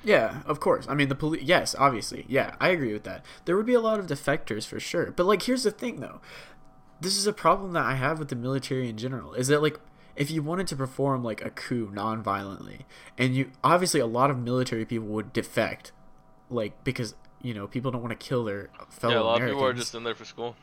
Yeah, 0.04 0.42
of 0.46 0.60
course. 0.60 0.86
I 0.88 0.94
mean, 0.94 1.10
the 1.10 1.16
police. 1.16 1.42
Yes, 1.42 1.76
obviously. 1.78 2.26
Yeah, 2.28 2.56
I 2.60 2.70
agree 2.70 2.94
with 2.94 3.04
that. 3.04 3.26
There 3.46 3.58
would 3.58 3.66
be 3.66 3.74
a 3.74 3.80
lot 3.80 4.00
of 4.00 4.08
defectors 4.08 4.66
for 4.66 4.80
sure. 4.80 5.12
But 5.12 5.26
like, 5.26 5.44
here's 5.44 5.64
the 5.64 5.72
thing, 5.72 6.00
though. 6.00 6.22
This 7.02 7.18
is 7.18 7.26
a 7.26 7.34
problem 7.34 7.74
that 7.74 7.86
I 7.86 7.96
have 7.96 8.20
with 8.20 8.30
the 8.30 8.36
military 8.36 8.88
in 8.88 8.98
general. 8.98 9.34
Is 9.34 9.48
that 9.48 9.64
like, 9.64 9.80
if 10.16 10.32
you 10.32 10.42
wanted 10.42 10.68
to 10.68 10.76
perform 10.76 11.24
like 11.24 11.44
a 11.44 11.50
coup 11.50 11.90
non-violently, 11.94 12.86
and 13.18 13.36
you 13.36 13.52
obviously 13.64 14.00
a 14.00 14.06
lot 14.06 14.32
of 14.32 14.38
military 14.38 14.86
people 14.86 15.08
would 15.08 15.34
defect, 15.34 15.92
like 16.50 16.84
because 16.84 17.16
you 17.42 17.54
know 17.54 17.68
people 17.68 17.92
don't 17.92 18.02
want 18.02 18.18
to 18.18 18.26
kill 18.26 18.44
their 18.44 18.70
fellow 18.90 19.14
yeah, 19.14 19.20
a 19.20 19.24
lot 19.24 19.36
Americans. 19.38 19.52
of 19.52 19.56
people 19.56 19.68
are 19.68 19.74
just 19.74 19.96
in 19.96 20.04
there 20.04 20.16
for 20.16 20.26
school. 20.26 20.56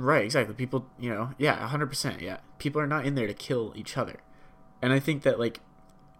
Right, 0.00 0.24
exactly. 0.24 0.54
People, 0.54 0.86
you 0.98 1.10
know, 1.10 1.32
yeah, 1.36 1.68
100%. 1.68 2.22
Yeah. 2.22 2.38
People 2.58 2.80
are 2.80 2.86
not 2.86 3.04
in 3.04 3.16
there 3.16 3.26
to 3.26 3.34
kill 3.34 3.74
each 3.76 3.98
other. 3.98 4.20
And 4.80 4.94
I 4.94 4.98
think 4.98 5.24
that, 5.24 5.38
like, 5.38 5.60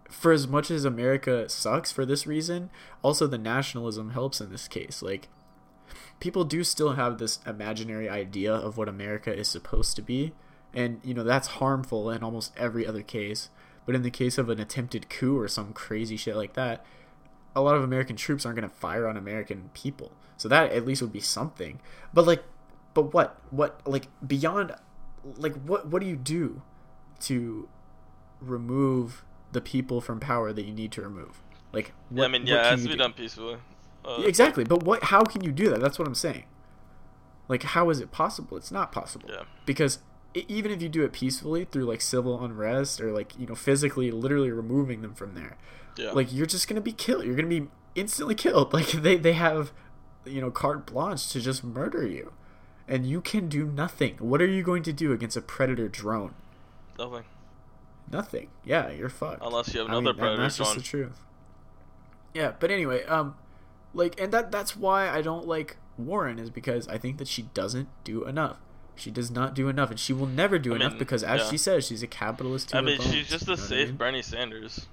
for 0.07 0.31
as 0.31 0.47
much 0.47 0.69
as 0.69 0.85
America 0.85 1.49
sucks 1.49 1.91
for 1.91 2.05
this 2.05 2.27
reason, 2.27 2.69
also 3.01 3.25
the 3.25 3.39
nationalism 3.39 4.11
helps 4.11 4.39
in 4.39 4.51
this 4.51 4.67
case. 4.67 5.01
Like, 5.01 5.29
people 6.19 6.43
do 6.43 6.63
still 6.63 6.93
have 6.93 7.17
this 7.17 7.39
imaginary 7.47 8.07
idea 8.07 8.53
of 8.53 8.77
what 8.77 8.87
America 8.87 9.33
is 9.33 9.47
supposed 9.47 9.95
to 9.95 10.03
be. 10.03 10.33
And, 10.73 11.01
you 11.03 11.13
know, 11.13 11.23
that's 11.23 11.47
harmful 11.47 12.09
in 12.09 12.23
almost 12.23 12.53
every 12.57 12.85
other 12.87 13.01
case. 13.01 13.49
But 13.85 13.95
in 13.95 14.03
the 14.03 14.11
case 14.11 14.37
of 14.37 14.49
an 14.49 14.59
attempted 14.59 15.09
coup 15.09 15.37
or 15.37 15.47
some 15.47 15.73
crazy 15.73 16.15
shit 16.15 16.35
like 16.35 16.53
that, 16.53 16.85
a 17.55 17.61
lot 17.61 17.75
of 17.75 17.83
American 17.83 18.15
troops 18.15 18.45
aren't 18.45 18.57
going 18.59 18.69
to 18.69 18.75
fire 18.75 19.07
on 19.07 19.17
American 19.17 19.69
people. 19.73 20.11
So 20.37 20.47
that 20.49 20.71
at 20.71 20.85
least 20.85 21.01
would 21.01 21.11
be 21.11 21.19
something. 21.19 21.79
But 22.13 22.25
like 22.25 22.43
but 22.93 23.13
what 23.13 23.37
what 23.51 23.81
like 23.85 24.07
beyond 24.25 24.73
like 25.37 25.53
what 25.63 25.87
what 25.87 26.01
do 26.01 26.07
you 26.07 26.15
do 26.15 26.61
to 27.21 27.67
remove 28.39 29.23
the 29.51 29.61
people 29.61 30.01
from 30.01 30.19
power 30.19 30.53
that 30.53 30.63
you 30.63 30.73
need 30.73 30.91
to 30.93 31.01
remove? 31.01 31.41
Like 31.73 31.93
Yeah, 32.11 32.21
I 32.21 32.25
what- 32.25 32.31
mean, 32.31 32.41
what 32.43 32.49
yeah, 32.49 32.67
it 32.67 32.71
has 32.71 32.81
to 32.83 32.87
be 32.87 32.93
do? 32.93 32.97
done 32.97 33.13
peacefully. 33.13 33.57
Uh, 34.03 34.23
Exactly, 34.25 34.63
but 34.63 34.83
what 34.83 35.03
how 35.05 35.21
can 35.23 35.43
you 35.43 35.51
do 35.51 35.69
that? 35.69 35.79
That's 35.79 35.99
what 35.99 36.07
I'm 36.07 36.15
saying. 36.15 36.45
Like 37.47 37.63
how 37.63 37.89
is 37.89 37.99
it 37.99 38.11
possible? 38.11 38.57
It's 38.57 38.71
not 38.71 38.91
possible. 38.91 39.29
Yeah. 39.31 39.43
Because 39.65 39.99
even 40.33 40.71
if 40.71 40.81
you 40.81 40.89
do 40.89 41.03
it 41.03 41.11
peacefully 41.13 41.65
through 41.65 41.85
like 41.85 42.01
civil 42.01 42.43
unrest 42.43 43.01
or 43.01 43.11
like 43.11 43.37
you 43.37 43.45
know 43.47 43.55
physically 43.55 44.11
literally 44.11 44.51
removing 44.51 45.01
them 45.01 45.13
from 45.13 45.33
there 45.35 45.57
Yeah. 45.97 46.11
like 46.11 46.31
you're 46.31 46.45
just 46.45 46.67
gonna 46.67 46.81
be 46.81 46.93
killed. 46.93 47.25
You're 47.25 47.35
gonna 47.35 47.47
be 47.47 47.67
instantly 47.95 48.35
killed. 48.35 48.71
Like 48.73 48.87
they 48.91 49.17
they 49.17 49.33
have 49.33 49.71
you 50.25 50.39
know 50.41 50.51
carte 50.51 50.85
blanche 50.85 51.29
to 51.31 51.41
just 51.41 51.63
murder 51.63 52.05
you. 52.07 52.31
And 52.87 53.05
you 53.05 53.21
can 53.21 53.47
do 53.47 53.65
nothing. 53.65 54.15
What 54.19 54.41
are 54.41 54.47
you 54.47 54.63
going 54.63 54.83
to 54.83 54.91
do 54.93 55.13
against 55.13 55.37
a 55.37 55.41
predator 55.41 55.87
drone? 55.87 56.33
Nothing. 56.97 57.23
nothing. 58.11 58.47
Yeah 58.63 58.89
you're 58.91 59.09
fucked. 59.09 59.41
Unless 59.43 59.73
you 59.73 59.79
have 59.81 59.89
I 59.89 59.97
another 59.97 60.13
mean, 60.13 60.19
predator 60.19 60.41
that's 60.43 60.57
just 60.57 60.75
the 60.75 60.81
truth. 60.81 61.19
Yeah 62.33 62.53
but 62.59 62.71
anyway 62.71 63.03
um 63.05 63.35
like 63.93 64.19
and 64.19 64.31
that 64.31 64.51
that's 64.51 64.77
why 64.77 65.09
i 65.09 65.21
don't 65.21 65.45
like 65.47 65.75
warren 65.97 66.39
is 66.39 66.49
because 66.49 66.87
i 66.87 66.97
think 66.97 67.17
that 67.17 67.27
she 67.27 67.41
doesn't 67.53 67.89
do 68.05 68.23
enough 68.23 68.57
she 69.01 69.11
does 69.11 69.31
not 69.31 69.53
do 69.53 69.67
enough 69.67 69.89
and 69.89 69.99
she 69.99 70.13
will 70.13 70.27
never 70.27 70.57
do 70.59 70.73
I 70.73 70.77
enough 70.77 70.93
mean, 70.93 70.99
because 70.99 71.23
as 71.23 71.41
yeah. 71.41 71.49
she 71.49 71.57
says 71.57 71.87
she's 71.87 72.03
a 72.03 72.07
capitalist 72.07 72.73
I 72.75 72.81
mean, 72.81 72.97
bones, 72.97 73.11
she's 73.11 73.29
just 73.29 73.47
a 73.47 73.51
what 73.51 73.59
I 73.59 73.63
safe 73.63 73.87
mean? 73.89 73.97
Bernie 73.97 74.21
Sanders. 74.21 74.87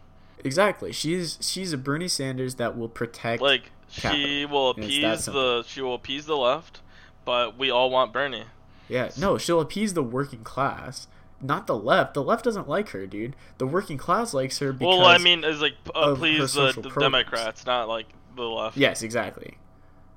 exactly 0.45 0.93
she's 0.93 1.39
she's 1.41 1.73
a 1.73 1.79
bernie 1.79 2.07
sanders 2.09 2.55
that 2.57 2.79
will 2.79 2.89
protect 2.89 3.43
Like 3.43 3.71
she 3.91 4.47
will 4.47 4.75
And 4.75 4.85
it's 4.85 4.97
that 4.97 5.13
appease 5.15 5.25
the 5.27 5.65
she 5.67 5.81
will 5.81 5.95
appease 5.95 6.27
the 6.27 6.37
left, 6.37 6.81
but 7.25 7.59
we 7.59 7.71
all 7.71 7.91
want 7.91 8.13
Bernie. 8.13 8.45
Yeah, 8.89 9.11
no, 9.19 9.39
she'll 9.39 9.61
appease 9.61 9.95
the 9.95 10.03
working 10.03 10.45
class, 10.45 11.09
not 11.41 11.67
the 11.67 11.77
left. 11.77 12.15
The 12.15 12.23
left 12.23 12.45
doesn't 12.45 12.69
like 12.69 12.91
her, 12.91 13.07
dude. 13.07 13.37
The 13.59 13.67
working 13.67 13.99
class 13.99 14.33
likes 14.33 14.59
her 14.59 14.73
because 14.73 14.99
well, 14.99 15.07
I 15.07 15.19
mean, 15.19 15.45
is 15.45 15.61
like 15.61 15.75
uh, 15.95 16.15
please 16.15 16.55
the, 16.55 16.73
the. 16.73 16.91
Democrats, 16.91 17.67
not 17.67 17.89
like 17.89 18.07
the 18.37 18.45
left. 18.45 18.77
yes, 18.77 19.03
exactly. 19.03 19.59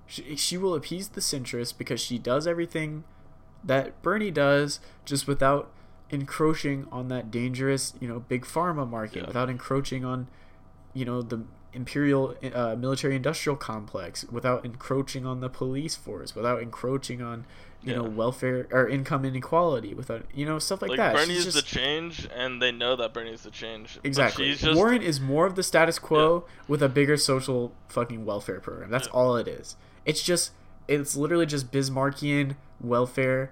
She 0.07 0.35
she 0.35 0.57
will 0.57 0.75
appease 0.75 1.09
the 1.09 1.21
centrists 1.21 1.77
because 1.77 2.01
she 2.01 2.17
does 2.17 2.45
everything 2.45 3.03
that 3.63 4.01
Bernie 4.01 4.31
does, 4.31 4.79
just 5.05 5.27
without 5.27 5.71
encroaching 6.09 6.87
on 6.91 7.07
that 7.07 7.31
dangerous, 7.31 7.93
you 7.99 8.07
know, 8.07 8.19
big 8.19 8.43
pharma 8.45 8.87
market, 8.89 9.21
Yeah. 9.21 9.27
without 9.27 9.49
encroaching 9.49 10.03
on, 10.03 10.27
you 10.93 11.05
know, 11.05 11.21
the 11.21 11.41
imperial 11.73 12.35
uh, 12.53 12.75
military 12.75 13.15
industrial 13.15 13.55
complex, 13.55 14.25
without 14.25 14.65
encroaching 14.65 15.25
on 15.25 15.39
the 15.39 15.49
police 15.49 15.95
force, 15.95 16.35
without 16.35 16.61
encroaching 16.61 17.21
on, 17.21 17.45
you 17.81 17.95
know, 17.95 18.03
welfare 18.03 18.67
or 18.71 18.89
income 18.89 19.23
inequality, 19.23 19.93
without 19.93 20.23
you 20.33 20.45
know 20.45 20.59
stuff 20.59 20.81
like, 20.81 20.89
Like, 20.89 20.97
that. 20.97 21.15
Bernie's 21.15 21.45
She's 21.45 21.53
the 21.53 21.61
change, 21.61 22.27
and 22.35 22.61
they 22.61 22.71
know 22.73 22.95
that 22.97 23.13
Bernie's 23.13 23.43
the 23.43 23.49
change. 23.51 23.95
But 23.95 24.05
Exactly. 24.05 24.51
she's 24.51 24.61
just 24.61 24.75
Warren 24.75 25.01
is 25.01 25.21
more 25.21 25.45
of 25.45 25.55
the 25.55 25.63
status 25.63 25.97
quo 25.97 26.45
with 26.67 26.83
a 26.83 26.89
bigger 26.89 27.15
social 27.17 27.71
fucking 27.87 28.25
welfare 28.25 28.59
program. 28.59 28.91
That's 28.91 29.07
Yeah. 29.07 29.13
all 29.13 29.37
it 29.37 29.47
is. 29.47 29.77
It's 30.05 30.21
just 30.21 30.51
it's 30.91 31.15
literally 31.15 31.45
just 31.45 31.71
Bismarckian 31.71 32.55
welfare 32.79 33.51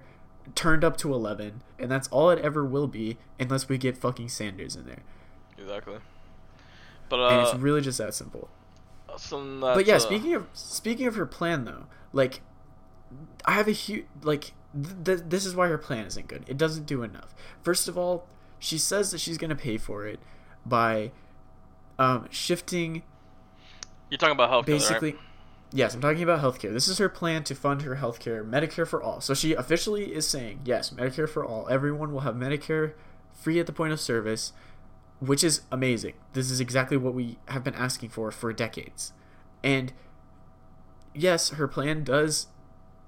turned 0.54 0.84
up 0.84 0.96
to 0.98 1.12
11 1.14 1.62
and 1.78 1.90
that's 1.90 2.08
all 2.08 2.30
it 2.30 2.38
ever 2.40 2.64
will 2.64 2.86
be 2.86 3.16
unless 3.38 3.68
we 3.68 3.78
get 3.78 3.96
fucking 3.96 4.28
Sanders 4.28 4.76
in 4.76 4.86
there. 4.86 5.02
exactly. 5.58 5.98
But 7.08 7.20
and 7.32 7.40
it's 7.42 7.54
uh, 7.54 7.58
really 7.58 7.80
just 7.80 7.98
that 7.98 8.14
simple. 8.14 8.48
but 9.74 9.86
yeah, 9.86 9.96
uh, 9.96 9.98
speaking 9.98 10.34
of 10.34 10.46
speaking 10.52 11.06
of 11.06 11.16
her 11.16 11.26
plan 11.26 11.64
though, 11.64 11.86
like 12.12 12.40
I 13.44 13.52
have 13.52 13.66
a 13.66 13.72
huge 13.72 14.04
like 14.22 14.52
th- 14.80 14.94
th- 15.04 15.20
this 15.28 15.44
is 15.44 15.56
why 15.56 15.66
her 15.66 15.78
plan 15.78 16.06
isn't 16.06 16.28
good. 16.28 16.44
It 16.46 16.56
doesn't 16.56 16.86
do 16.86 17.02
enough. 17.02 17.34
First 17.62 17.88
of 17.88 17.98
all, 17.98 18.26
she 18.60 18.78
says 18.78 19.10
that 19.10 19.18
she's 19.18 19.38
going 19.38 19.50
to 19.50 19.56
pay 19.56 19.76
for 19.76 20.06
it 20.06 20.20
by 20.64 21.10
um, 21.98 22.28
shifting 22.30 23.02
you're 24.10 24.18
talking 24.18 24.32
about 24.32 24.50
health 24.50 24.66
basically 24.66 25.12
right? 25.12 25.20
Yes 25.72 25.94
i'm 25.94 26.00
talking 26.00 26.22
about 26.22 26.40
healthcare. 26.40 26.72
This 26.72 26.88
is 26.88 26.98
her 26.98 27.08
plan 27.08 27.44
to 27.44 27.54
fund 27.54 27.82
her 27.82 27.96
healthcare 27.96 28.48
medicare 28.48 28.86
for 28.86 29.02
all. 29.02 29.20
So 29.20 29.34
she 29.34 29.54
officially 29.54 30.14
is 30.14 30.26
saying 30.26 30.60
yes 30.64 30.90
medicare 30.90 31.28
for 31.28 31.44
all. 31.44 31.68
Everyone 31.68 32.12
will 32.12 32.20
have 32.20 32.34
medicare 32.34 32.92
free 33.32 33.58
at 33.60 33.66
the 33.66 33.72
point 33.72 33.92
of 33.92 34.00
service 34.00 34.52
which 35.20 35.44
is 35.44 35.62
amazing. 35.70 36.14
This 36.32 36.50
is 36.50 36.60
exactly 36.60 36.96
what 36.96 37.12
we 37.12 37.38
have 37.48 37.62
been 37.62 37.74
asking 37.74 38.08
for 38.08 38.30
for 38.30 38.52
decades. 38.52 39.12
And 39.62 39.92
yes 41.14 41.50
her 41.50 41.68
plan 41.68 42.04
does 42.04 42.46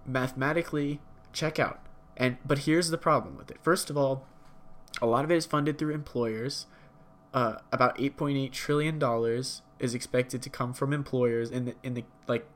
mathematically 0.06 1.00
check 1.32 1.58
out. 1.58 1.80
And 2.16 2.36
but 2.44 2.60
here's 2.60 2.90
the 2.90 2.98
problem 2.98 3.36
with 3.36 3.50
it. 3.50 3.58
First 3.62 3.90
of 3.90 3.96
all 3.96 4.26
a 5.00 5.06
lot 5.06 5.24
of 5.24 5.30
it 5.30 5.36
is 5.36 5.46
funded 5.46 5.78
through 5.78 5.94
employers 5.94 6.66
uh, 7.34 7.56
about 7.72 7.96
8.8 7.96 8.52
trillion 8.52 8.98
dollars 8.98 9.62
is 9.82 9.94
expected 9.94 10.40
to 10.40 10.48
come 10.48 10.72
from 10.72 10.92
employers 10.92 11.50
in 11.50 11.66
the 11.66 11.74
in 11.82 11.94
the 11.94 12.04
like 12.26 12.46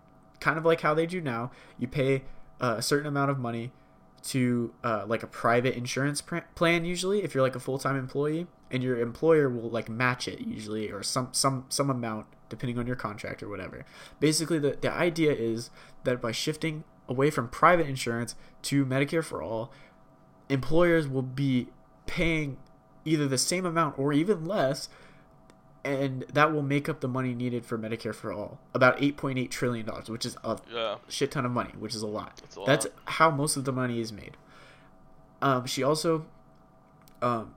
kind 0.40 0.56
of 0.56 0.64
like 0.64 0.80
how 0.80 0.94
they 0.94 1.06
do 1.06 1.20
now. 1.20 1.50
You 1.78 1.88
pay 1.88 2.22
uh, 2.60 2.76
a 2.78 2.82
certain 2.82 3.06
amount 3.06 3.30
of 3.30 3.38
money 3.38 3.72
to 4.22 4.72
uh, 4.82 5.04
like 5.06 5.22
a 5.22 5.26
private 5.26 5.76
insurance 5.76 6.20
pr- 6.20 6.38
plan 6.54 6.84
usually 6.84 7.22
if 7.22 7.34
you're 7.34 7.42
like 7.42 7.54
a 7.54 7.60
full-time 7.60 7.96
employee 7.96 8.46
and 8.70 8.82
your 8.82 8.98
employer 8.98 9.48
will 9.48 9.70
like 9.70 9.88
match 9.88 10.26
it 10.26 10.40
usually 10.40 10.90
or 10.90 11.02
some 11.02 11.28
some 11.32 11.64
some 11.68 11.90
amount 11.90 12.26
depending 12.48 12.78
on 12.78 12.86
your 12.86 12.96
contract 12.96 13.42
or 13.42 13.48
whatever. 13.48 13.84
Basically 14.18 14.58
the, 14.58 14.78
the 14.80 14.90
idea 14.90 15.32
is 15.32 15.70
that 16.04 16.20
by 16.20 16.32
shifting 16.32 16.84
away 17.08 17.30
from 17.30 17.48
private 17.48 17.86
insurance 17.86 18.34
to 18.62 18.86
medicare 18.86 19.24
for 19.24 19.42
all 19.42 19.72
employers 20.48 21.08
will 21.08 21.22
be 21.22 21.68
paying 22.06 22.56
either 23.04 23.28
the 23.28 23.38
same 23.38 23.64
amount 23.64 23.98
or 23.98 24.12
even 24.12 24.44
less 24.44 24.88
and 25.86 26.22
that 26.32 26.52
will 26.52 26.62
make 26.62 26.88
up 26.88 27.00
the 27.00 27.08
money 27.08 27.34
needed 27.34 27.64
for 27.64 27.78
medicare 27.78 28.14
for 28.14 28.32
all. 28.32 28.58
About 28.74 28.98
8.8 28.98 29.50
trillion 29.50 29.86
dollars 29.86 30.08
which 30.10 30.26
is 30.26 30.36
a 30.44 30.58
Yeah. 30.72 30.96
shit 31.08 31.30
ton 31.30 31.46
of 31.46 31.52
money 31.52 31.72
which 31.78 31.94
is 31.94 32.02
a 32.02 32.06
lot. 32.06 32.40
That's 32.42 32.56
a 32.56 32.60
that's 32.66 32.86
how 33.06 33.30
most 33.30 33.56
of 33.56 33.64
the 33.64 33.72
money 33.72 34.00
is 34.00 34.12
made. 34.12 34.36
Um, 35.40 35.66
she 35.66 35.82
also 35.82 36.26
um, 37.22 37.54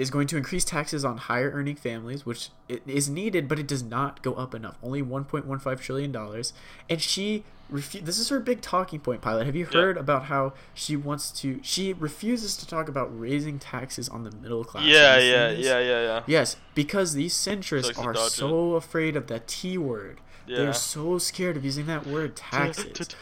is 0.00 0.10
going 0.10 0.26
to 0.28 0.36
increase 0.36 0.64
taxes 0.64 1.04
on 1.04 1.16
higher 1.18 1.50
earning 1.50 1.76
families, 1.76 2.24
which 2.24 2.50
is 2.68 3.08
needed, 3.10 3.46
but 3.48 3.58
it 3.58 3.66
does 3.68 3.82
not 3.82 4.22
go 4.22 4.32
up 4.34 4.54
enough. 4.54 4.76
Only 4.82 5.02
1.15 5.02 5.80
trillion 5.80 6.10
dollars, 6.10 6.52
and 6.88 7.00
she 7.00 7.44
refu- 7.70 8.04
This 8.04 8.18
is 8.18 8.28
her 8.30 8.40
big 8.40 8.62
talking 8.62 8.98
point, 9.00 9.20
pilot. 9.20 9.46
Have 9.46 9.54
you 9.54 9.66
Yeah. 9.70 9.80
heard 9.80 9.96
about 9.96 10.24
how 10.24 10.54
she 10.74 10.96
wants 10.96 11.30
to? 11.42 11.60
She 11.62 11.92
refuses 11.92 12.56
to 12.56 12.66
talk 12.66 12.88
about 12.88 13.08
raising 13.16 13.58
taxes 13.58 14.08
on 14.08 14.24
the 14.24 14.30
middle 14.32 14.64
class. 14.64 14.84
Yeah, 14.86 15.14
Have 15.14 15.22
you 15.22 15.30
seen 15.30 15.64
yeah, 15.64 15.78
yeah, 15.78 15.80
yeah, 15.80 16.02
yeah. 16.02 16.22
Yes, 16.26 16.56
because 16.74 17.12
these 17.12 17.34
centrists 17.34 17.96
are 18.02 18.12
dodge 18.14 18.26
it. 18.28 18.32
so 18.32 18.74
afraid 18.74 19.16
of 19.16 19.26
that 19.28 19.46
T 19.46 19.76
word. 19.78 20.20
Yeah. 20.46 20.56
They're 20.56 20.72
so 20.72 21.18
scared 21.18 21.56
of 21.58 21.64
using 21.64 21.86
that 21.86 22.06
word 22.06 22.34
taxes. 22.34 23.14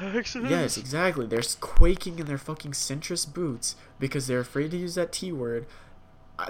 Taxes. 0.00 0.42
Yes, 0.48 0.78
exactly. 0.78 1.26
They're 1.26 1.42
quaking 1.60 2.18
in 2.18 2.26
their 2.26 2.38
fucking 2.38 2.72
centrist 2.72 3.34
boots 3.34 3.76
because 3.98 4.26
they're 4.26 4.40
afraid 4.40 4.70
to 4.70 4.76
use 4.78 4.94
that 4.94 5.12
T 5.12 5.32
word. 5.32 5.66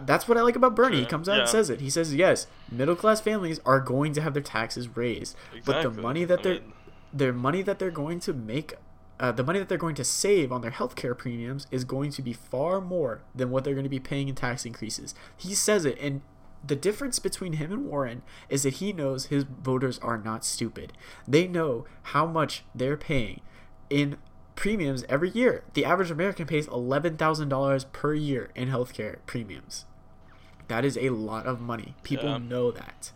That's 0.03 0.29
what 0.29 0.39
I 0.39 0.43
like 0.43 0.57
about 0.57 0.75
Bernie. 0.75 1.01
He 1.01 1.07
comes 1.07 1.29
out 1.29 1.39
and 1.41 1.49
says 1.49 1.71
it. 1.71 1.81
He 1.81 1.91
says, 1.91 2.15
yes, 2.15 2.47
middle 2.71 2.97
class 2.97 3.21
families 3.21 3.61
are 3.67 3.81
going 3.81 4.13
to 4.15 4.21
have 4.23 4.35
their 4.35 4.43
taxes 4.43 4.97
raised, 4.97 5.37
but 5.65 5.83
the 5.83 5.91
money 6.03 6.25
that 6.25 6.41
I 6.41 6.43
they're 6.43 6.55
mean- 6.55 6.73
their 7.13 7.33
money 7.33 7.61
that 7.63 7.79
they're 7.79 7.91
going 7.91 8.21
to 8.21 8.33
make, 8.33 8.75
uh, 9.21 9.31
the 9.33 9.45
money 9.45 9.59
that 9.59 9.69
they're 9.69 9.77
going 9.77 9.95
to 9.97 10.05
save 10.05 10.51
on 10.51 10.63
their 10.63 10.71
healthcare 10.71 11.17
premiums 11.17 11.67
is 11.71 11.85
going 11.85 12.11
to 12.13 12.23
be 12.23 12.33
far 12.33 12.81
more 12.81 13.21
than 13.35 13.51
what 13.51 13.65
they're 13.65 13.75
going 13.75 13.85
to 13.85 13.91
be 13.91 14.01
paying 14.01 14.29
in 14.29 14.35
tax 14.35 14.65
increases. 14.65 15.15
He 15.37 15.55
says 15.55 15.85
it, 15.85 15.99
and 16.01 16.23
the 16.67 16.77
difference 16.77 17.19
between 17.19 17.55
him 17.55 17.71
and 17.73 17.87
Warren 17.87 18.23
is 18.49 18.63
that 18.63 18.75
he 18.75 18.93
knows 18.93 19.27
his 19.27 19.45
voters 19.45 19.99
are 19.99 20.17
not 20.17 20.45
stupid. 20.45 20.93
They 21.29 21.47
know 21.47 21.85
how 22.05 22.25
much 22.25 22.65
they're 22.75 22.97
paying 22.97 23.41
in 23.91 24.17
premiums 24.55 25.05
every 25.09 25.31
year. 25.31 25.65
The 25.75 25.85
average 25.85 26.11
American 26.11 26.47
pays 26.47 26.67
$11,000 26.69 27.85
per 27.93 28.15
year 28.15 28.51
in 28.55 28.69
healthcare 28.69 29.17
premiums. 29.27 29.85
That 30.69 30.85
is 30.85 30.97
a 30.97 31.11
lot 31.11 31.47
of 31.47 31.61
money. 31.61 31.95
People 32.03 32.29
Yeah. 32.29 32.39
know 32.39 32.71
that. 32.71 33.13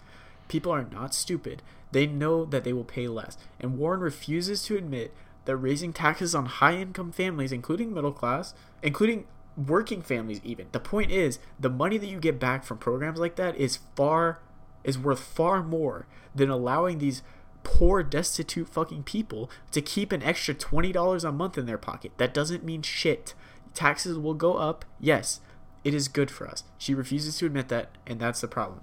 People 0.49 0.73
are 0.73 0.85
not 0.91 1.15
stupid. 1.15 1.63
They 1.93 2.07
know 2.07 2.45
that 2.45 2.65
they 2.65 2.73
will 2.73 2.85
pay 2.85 3.09
less. 3.09 3.39
And 3.61 3.79
Warren 3.79 4.01
refuses 4.01 4.63
to 4.65 4.77
admit 4.77 5.15
that 5.45 5.57
raising 5.57 5.93
taxes 5.93 6.35
on 6.35 6.47
high 6.47 6.75
income 6.77 7.13
families, 7.13 7.53
including 7.53 7.95
middle 7.95 8.13
class, 8.13 8.55
including 8.83 9.27
working 9.57 10.03
families 10.03 10.41
even. 10.45 10.67
The 10.73 10.81
point 10.81 11.11
is, 11.11 11.39
the 11.59 11.71
money 11.71 11.97
that 11.99 12.07
you 12.09 12.19
get 12.21 12.39
back 12.39 12.65
from 12.65 12.79
programs 12.79 13.19
like 13.19 13.37
that 13.37 13.57
is 13.57 13.79
far 13.95 14.41
is 14.85 14.99
worth 14.99 15.21
far 15.21 15.63
more 15.63 16.07
than 16.35 16.51
allowing 16.51 16.99
these 16.99 17.23
poor 17.67 18.05
destitute 18.05 18.69
fucking 18.69 19.03
people 19.03 19.51
to 19.73 19.81
keep 19.83 20.13
an 20.13 20.23
extra 20.23 20.55
$20 20.55 21.25
a 21.25 21.33
month 21.33 21.59
in 21.59 21.67
their 21.67 21.77
pocket. 21.77 22.13
That 22.17 22.33
doesn't 22.33 22.63
mean 22.63 22.83
shit. 22.83 23.35
Taxes 23.75 24.17
will 24.17 24.35
go 24.35 24.55
up. 24.55 24.85
Yes, 25.01 25.41
it 25.83 25.93
is 25.93 26.07
good 26.07 26.31
for 26.31 26.47
us. 26.47 26.63
She 26.79 26.95
refuses 26.95 27.37
to 27.39 27.47
admit 27.47 27.67
that, 27.69 27.89
and 28.07 28.21
that's 28.21 28.41
the 28.41 28.47
problem. 28.47 28.83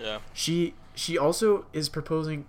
Yeah. 0.00 0.20
She 0.32 0.74
she 0.94 1.18
also 1.18 1.66
is 1.74 1.90
proposing 1.90 2.46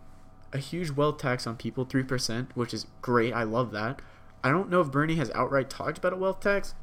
a 0.53 0.57
huge 0.57 0.91
wealth 0.91 1.17
tax 1.17 1.45
on 1.45 1.57
people, 1.57 1.83
three 1.83 2.03
percent, 2.03 2.49
which 2.55 2.73
is 2.73 2.87
great. 3.01 3.33
I 3.33 3.43
love 3.43 3.71
that. 3.71 4.01
I 4.41 4.49
don't 4.51 4.69
know 4.69 4.79
if 4.79 4.89
Bernie 4.89 5.15
has 5.15 5.29
outright 5.31 5.69
talked 5.69 5.97
about 5.97 6.13
a 6.13 6.15
wealth 6.15 6.39
tax, 6.39 6.73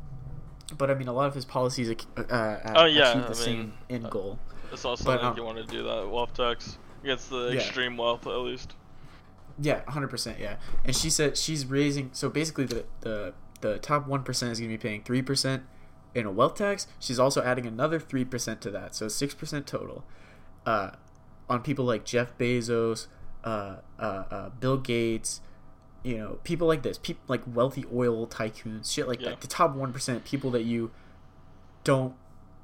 but 0.77 0.91
I 0.91 0.95
mean, 0.95 1.09
a 1.09 1.13
lot 1.15 1.27
of 1.27 1.35
his 1.35 1.47
policies 1.47 1.89
uh, 1.91 2.21
uh, 2.21 2.73
Oh, 2.77 2.85
yeah, 2.85 3.11
achieve 3.13 3.23
the 3.25 3.31
I 3.31 3.33
same 3.33 3.59
mean, 3.59 3.73
end 3.89 4.11
goal. 4.11 4.39
It's 4.73 4.85
also 4.85 5.05
But, 5.05 5.23
like 5.23 5.31
um, 5.33 5.37
you 5.39 5.43
want 5.45 5.57
to 5.59 5.65
do 5.65 5.83
that 5.85 6.09
wealth 6.09 6.35
tax 6.35 6.77
against 7.03 7.31
the 7.31 7.49
Yeah. 7.49 7.61
extreme 7.61 7.97
wealth 7.97 8.27
at 8.27 8.37
least. 8.39 8.75
Yeah, 9.61 9.83
hundred 9.91 10.09
percent. 10.09 10.39
Yeah, 10.39 10.57
and 10.85 10.95
she 10.97 11.11
said 11.11 11.37
she's 11.37 11.67
raising. 11.67 12.11
So 12.13 12.29
basically, 12.29 12.65
the 12.67 12.85
the 13.01 13.35
the 13.61 13.79
top 13.79 14.07
one 14.07 14.23
percent 14.23 14.53
is 14.53 14.59
going 14.59 14.71
to 14.71 14.79
be 14.79 14.81
paying 14.81 15.03
three 15.03 15.23
percent 15.23 15.65
in 16.15 16.25
a 16.27 16.31
wealth 16.31 16.55
tax. 16.57 16.87
She's 16.99 17.19
also 17.19 17.43
adding 17.43 17.67
another 17.67 17.99
three 18.01 18.25
percent 18.25 18.61
to 18.63 18.71
that, 18.71 18.95
so 18.95 19.09
six 19.09 19.35
percent 19.35 19.67
total. 19.67 20.05
Uh, 20.65 20.91
on 21.49 21.63
people 21.63 21.85
like 21.85 22.05
Jeff 22.05 22.37
Bezos, 22.39 23.07
uh, 23.45 23.77
uh, 23.99 24.03
uh, 24.31 24.49
Bill 24.61 24.77
Gates, 24.79 25.41
you 26.05 26.17
know, 26.17 26.39
people 26.45 26.67
like 26.69 26.83
this, 26.83 26.97
people 26.97 27.23
like 27.29 27.43
wealthy 27.47 27.85
oil 27.93 28.27
tycoons, 28.27 28.91
shit 28.93 29.09
like 29.09 29.21
Yeah. 29.21 29.31
that. 29.31 29.41
The 29.41 29.47
top 29.49 29.75
one 29.75 29.93
percent, 29.93 30.25
people 30.25 30.51
that 30.53 30.63
you 30.63 30.91
don't, 31.85 32.15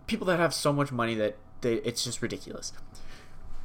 people 0.07 0.27
that 0.29 0.39
have 0.39 0.55
so 0.55 0.73
much 0.73 0.93
money 0.93 1.15
that 1.17 1.37
they, 1.63 1.75
it's 1.75 2.05
just 2.05 2.23
ridiculous. 2.23 2.73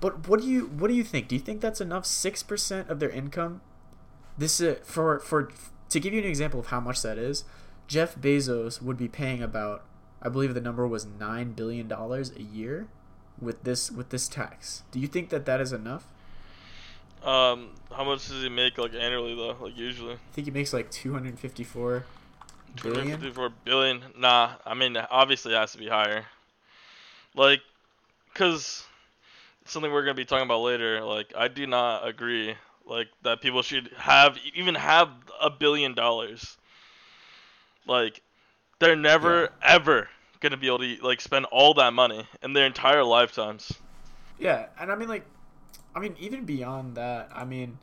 But 0.02 0.28
what 0.28 0.42
do 0.42 0.48
you 0.48 0.66
what 0.66 0.90
do 0.90 0.94
you 0.94 1.04
think? 1.06 1.30
Do 1.30 1.36
you 1.36 1.42
think 1.42 1.62
that's 1.62 1.80
enough? 1.80 2.06
Six 2.06 2.44
percent 2.44 2.90
of 2.90 3.00
their 3.00 3.10
income. 3.10 3.62
This 4.38 4.60
is 4.60 4.80
for 4.84 5.20
for 5.20 5.50
to 5.90 6.00
give 6.00 6.14
you 6.14 6.20
an 6.20 6.28
example 6.28 6.60
of 6.60 6.68
how 6.68 6.82
much 6.82 7.02
that 7.04 7.18
is. 7.18 7.46
Jeff 7.88 8.16
Bezos 8.16 8.82
would 8.82 8.98
be 8.98 9.10
paying 9.10 9.44
about, 9.44 9.84
I 10.22 10.30
believe 10.30 10.54
the 10.54 10.62
number 10.62 10.88
was 10.88 11.06
nine 11.06 11.52
billion 11.52 11.88
dollars 11.90 12.32
a 12.36 12.42
year, 12.42 12.88
with 13.40 13.64
this 13.64 13.92
with 13.92 14.10
this 14.10 14.28
tax. 14.28 14.84
Do 14.92 15.00
you 15.00 15.08
think 15.08 15.30
that 15.30 15.46
that 15.46 15.62
is 15.62 15.74
enough? 15.74 16.08
Um, 17.24 17.72
how 17.92 18.04
much 18.04 18.28
does 18.28 18.42
he 18.42 18.50
make 18.50 18.78
like 18.78 18.96
annually 18.96 19.36
though? 19.36 19.56
Like 19.62 19.78
usually, 19.78 20.14
I 20.14 20.34
think 20.34 20.46
he 20.46 20.52
makes 20.52 20.74
like 20.74 20.90
two 20.90 21.14
hundred 21.14 21.38
fifty 21.38 21.64
four 21.64 22.06
two 22.78 22.88
hundred 22.88 23.02
billion. 23.02 23.20
fifty-four 23.20 23.50
billion. 23.66 24.02
Nah, 24.18 24.54
I 24.66 24.74
mean 24.74 24.98
obviously 24.98 25.54
it 25.54 25.58
has 25.58 25.74
to 25.74 25.78
be 25.78 25.90
higher. 25.90 26.26
Like, 27.36 27.62
cause 28.34 28.86
something 29.66 29.92
we're 29.92 30.04
gonna 30.04 30.14
be 30.14 30.26
talking 30.26 30.46
about 30.46 30.62
later. 30.62 31.04
Like, 31.04 31.34
I 31.38 31.48
do 31.48 31.68
not 31.68 32.08
agree. 32.08 32.56
Like 32.86 33.08
that 33.24 33.42
people 33.42 33.62
should 33.62 33.92
have 33.96 34.38
even 34.56 34.76
have 34.76 35.10
a 35.42 35.50
billion 35.50 35.94
dollars. 35.94 36.58
Like, 37.88 38.22
they're 38.80 38.96
never 38.96 39.50
ever 39.62 40.10
gonna 40.40 40.58
be 40.58 40.68
able 40.68 40.80
to 40.80 40.98
like 41.02 41.22
spend 41.22 41.46
all 41.46 41.74
that 41.76 41.94
money 41.94 42.28
in 42.42 42.54
their 42.54 42.66
entire 42.66 43.04
lifetimes. 43.04 43.72
Yeah, 44.40 44.68
and 44.80 44.92
I 44.92 44.96
mean 44.96 45.08
like, 45.08 45.26
I 45.96 46.00
mean 46.00 46.16
even 46.20 46.46
beyond 46.46 46.96
that, 46.98 47.30
I 47.34 47.46
mean, 47.46 47.78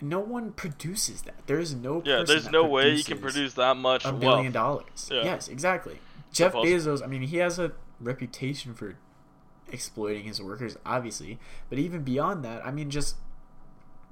no 0.00 0.20
one 0.20 0.52
produces 0.52 1.22
that. 1.22 1.46
There 1.46 1.58
is 1.58 1.74
no 1.74 2.02
Yeah, 2.04 2.24
there's 2.24 2.50
no 2.50 2.64
way 2.66 2.94
you 2.94 3.04
can 3.04 3.18
produce 3.18 3.54
that 3.54 3.76
much 3.76 4.04
a 4.04 4.08
wealth. 4.08 4.20
billion 4.20 4.52
dollars. 4.52 5.08
Yeah. 5.10 5.24
Yes, 5.24 5.48
exactly. 5.48 5.98
Jeff 6.32 6.52
Bezos, 6.52 7.02
I 7.02 7.06
mean, 7.06 7.22
he 7.22 7.38
has 7.38 7.58
a 7.58 7.72
reputation 8.00 8.74
for 8.74 8.96
exploiting 9.72 10.24
his 10.24 10.40
workers, 10.40 10.76
obviously, 10.86 11.38
but 11.68 11.78
even 11.78 12.02
beyond 12.02 12.44
that, 12.44 12.64
I 12.64 12.70
mean, 12.70 12.90
just 12.90 13.16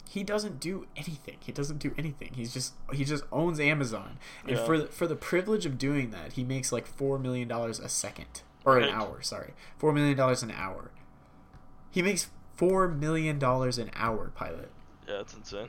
he 0.08 0.24
doesn't 0.24 0.58
do 0.58 0.86
anything. 0.96 1.36
He 1.40 1.52
doesn't 1.52 1.78
do 1.78 1.94
anything. 1.96 2.32
He's 2.34 2.52
just 2.52 2.74
he 2.92 3.04
just 3.04 3.22
owns 3.30 3.60
Amazon, 3.60 4.18
and 4.46 4.56
Yeah. 4.56 4.64
for 4.64 4.78
the, 4.78 4.86
for 4.86 5.06
the 5.06 5.14
privilege 5.16 5.66
of 5.66 5.78
doing 5.78 6.10
that, 6.10 6.32
he 6.32 6.42
makes 6.44 6.72
like 6.72 6.86
four 6.86 7.18
million 7.18 7.46
dollars 7.46 7.78
a 7.78 7.88
second 7.88 8.42
or 8.64 8.78
an 8.78 8.88
hour. 8.88 9.22
Sorry, 9.22 9.52
four 9.78 9.92
million 9.92 10.16
dollars 10.16 10.42
an 10.42 10.50
hour. 10.50 10.90
He 11.90 12.02
makes 12.02 12.28
four 12.56 12.88
million 12.88 13.38
dollars 13.38 13.78
an 13.78 13.90
hour, 13.94 14.32
pilot. 14.34 14.70
Yeah, 15.08 15.18
that's 15.18 15.34
insane. 15.34 15.68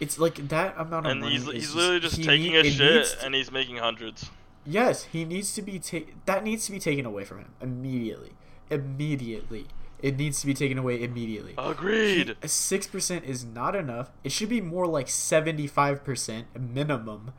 It's 0.00 0.18
like 0.18 0.48
that 0.48 0.74
amount 0.78 1.06
of 1.06 1.12
And 1.12 1.20
money. 1.20 1.32
he's 1.36 1.46
he's 1.50 1.74
literally 1.74 2.00
just 2.00 2.16
taking 2.22 2.52
need- 2.52 2.66
a 2.66 2.70
shit 2.70 3.06
to- 3.06 3.24
and 3.24 3.34
he's 3.34 3.50
making 3.50 3.76
hundreds. 3.76 4.30
Yes, 4.66 5.04
he 5.04 5.24
needs 5.24 5.54
to 5.54 5.62
be 5.62 5.78
ta- 5.78 6.10
that 6.26 6.42
needs 6.44 6.66
to 6.66 6.72
be 6.72 6.78
taken 6.80 7.06
away 7.06 7.24
from 7.24 7.38
him 7.38 7.52
immediately. 7.62 8.32
Immediately. 8.70 9.66
It 10.00 10.18
needs 10.18 10.40
to 10.40 10.46
be 10.46 10.54
taken 10.54 10.76
away 10.78 11.02
immediately. 11.02 11.54
Agreed. 11.56 12.36
Six 12.44 12.86
percent 12.86 13.24
is 13.24 13.44
not 13.44 13.74
enough. 13.74 14.10
It 14.24 14.32
should 14.32 14.48
be 14.48 14.60
more 14.60 14.86
like 14.86 15.08
seventy-five 15.08 16.04
percent 16.04 16.48
minimum. 16.58 17.32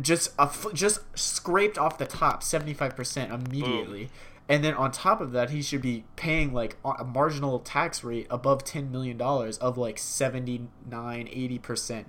Just 0.00 0.34
a 0.38 0.42
f- 0.42 0.66
just 0.74 1.00
scraped 1.18 1.78
off 1.78 1.96
the 1.96 2.06
top, 2.06 2.42
seventy-five 2.42 2.94
percent 2.94 3.32
immediately. 3.32 4.10
And 4.48 4.62
then 4.62 4.74
on 4.74 4.92
top 4.92 5.20
of 5.20 5.32
that, 5.32 5.50
he 5.50 5.62
should 5.62 5.82
be 5.82 6.04
paying 6.14 6.52
like 6.52 6.76
a 6.84 7.02
marginal 7.04 7.58
tax 7.58 8.04
rate 8.04 8.26
above 8.30 8.62
ten 8.62 8.92
million 8.92 9.16
dollars 9.16 9.56
of 9.58 9.76
like 9.78 9.98
79, 9.98 11.28
80 11.32 11.58
percent 11.58 12.08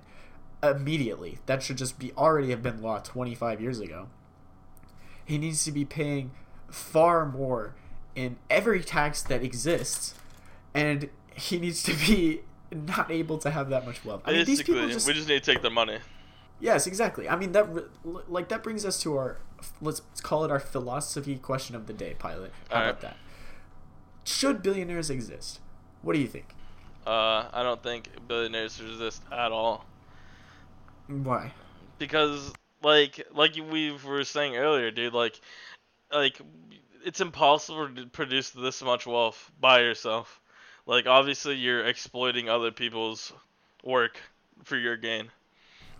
immediately. 0.62 1.38
That 1.46 1.62
should 1.62 1.78
just 1.78 1.98
be 1.98 2.12
already 2.12 2.50
have 2.50 2.62
been 2.62 2.82
law 2.82 2.98
twenty-five 2.98 3.60
years 3.60 3.80
ago 3.80 4.08
he 5.28 5.36
needs 5.36 5.62
to 5.62 5.70
be 5.70 5.84
paying 5.84 6.30
far 6.70 7.26
more 7.26 7.74
in 8.18 8.36
every 8.50 8.82
tax 8.82 9.22
that 9.22 9.44
exists, 9.44 10.14
and 10.74 11.08
he 11.34 11.58
needs 11.58 11.84
to 11.84 11.94
be 11.94 12.40
not 12.72 13.10
able 13.10 13.38
to 13.38 13.50
have 13.50 13.70
that 13.70 13.86
much 13.86 14.04
wealth. 14.04 14.22
I 14.24 14.32
mean, 14.32 14.44
these 14.44 14.62
people 14.62 14.88
just 14.88 15.06
we 15.06 15.14
just 15.14 15.28
need 15.28 15.42
to 15.42 15.52
take 15.52 15.62
their 15.62 15.70
money. 15.70 15.98
yes, 16.58 16.86
exactly. 16.88 17.28
I 17.28 17.36
mean 17.36 17.52
that 17.52 17.68
like 18.28 18.48
that 18.48 18.64
brings 18.64 18.84
us 18.84 19.00
to 19.02 19.16
our 19.16 19.38
let's 19.80 20.02
call 20.22 20.44
it 20.44 20.50
our 20.50 20.58
philosophy 20.58 21.36
question 21.36 21.76
of 21.76 21.86
the 21.86 21.92
day, 21.92 22.14
pilot. 22.18 22.52
How 22.70 22.76
Alright. 22.76 22.90
about 22.90 23.00
that? 23.02 23.16
Should 24.24 24.62
billionaires 24.62 25.10
exist? 25.10 25.60
What 26.02 26.14
do 26.14 26.18
you 26.18 26.26
think? 26.26 26.54
Uh, 27.06 27.48
I 27.52 27.62
don't 27.62 27.82
think 27.82 28.08
billionaires 28.26 28.80
exist 28.80 29.22
at 29.32 29.52
all 29.52 29.86
Why? 31.06 31.52
because, 31.98 32.52
like, 32.82 33.26
like 33.32 33.54
we 33.70 33.96
were 34.06 34.24
saying 34.24 34.56
earlier, 34.56 34.90
dude, 34.90 35.14
like, 35.14 35.40
like 36.12 36.38
it's 37.04 37.20
impossible 37.20 37.88
to 37.94 38.06
produce 38.06 38.50
this 38.50 38.82
much 38.82 39.06
wealth 39.06 39.50
by 39.60 39.80
yourself. 39.80 40.40
Like, 40.86 41.06
obviously, 41.06 41.56
you're 41.56 41.84
exploiting 41.86 42.48
other 42.48 42.70
people's 42.70 43.32
work 43.84 44.18
for 44.64 44.76
your 44.76 44.96
gain. 44.96 45.30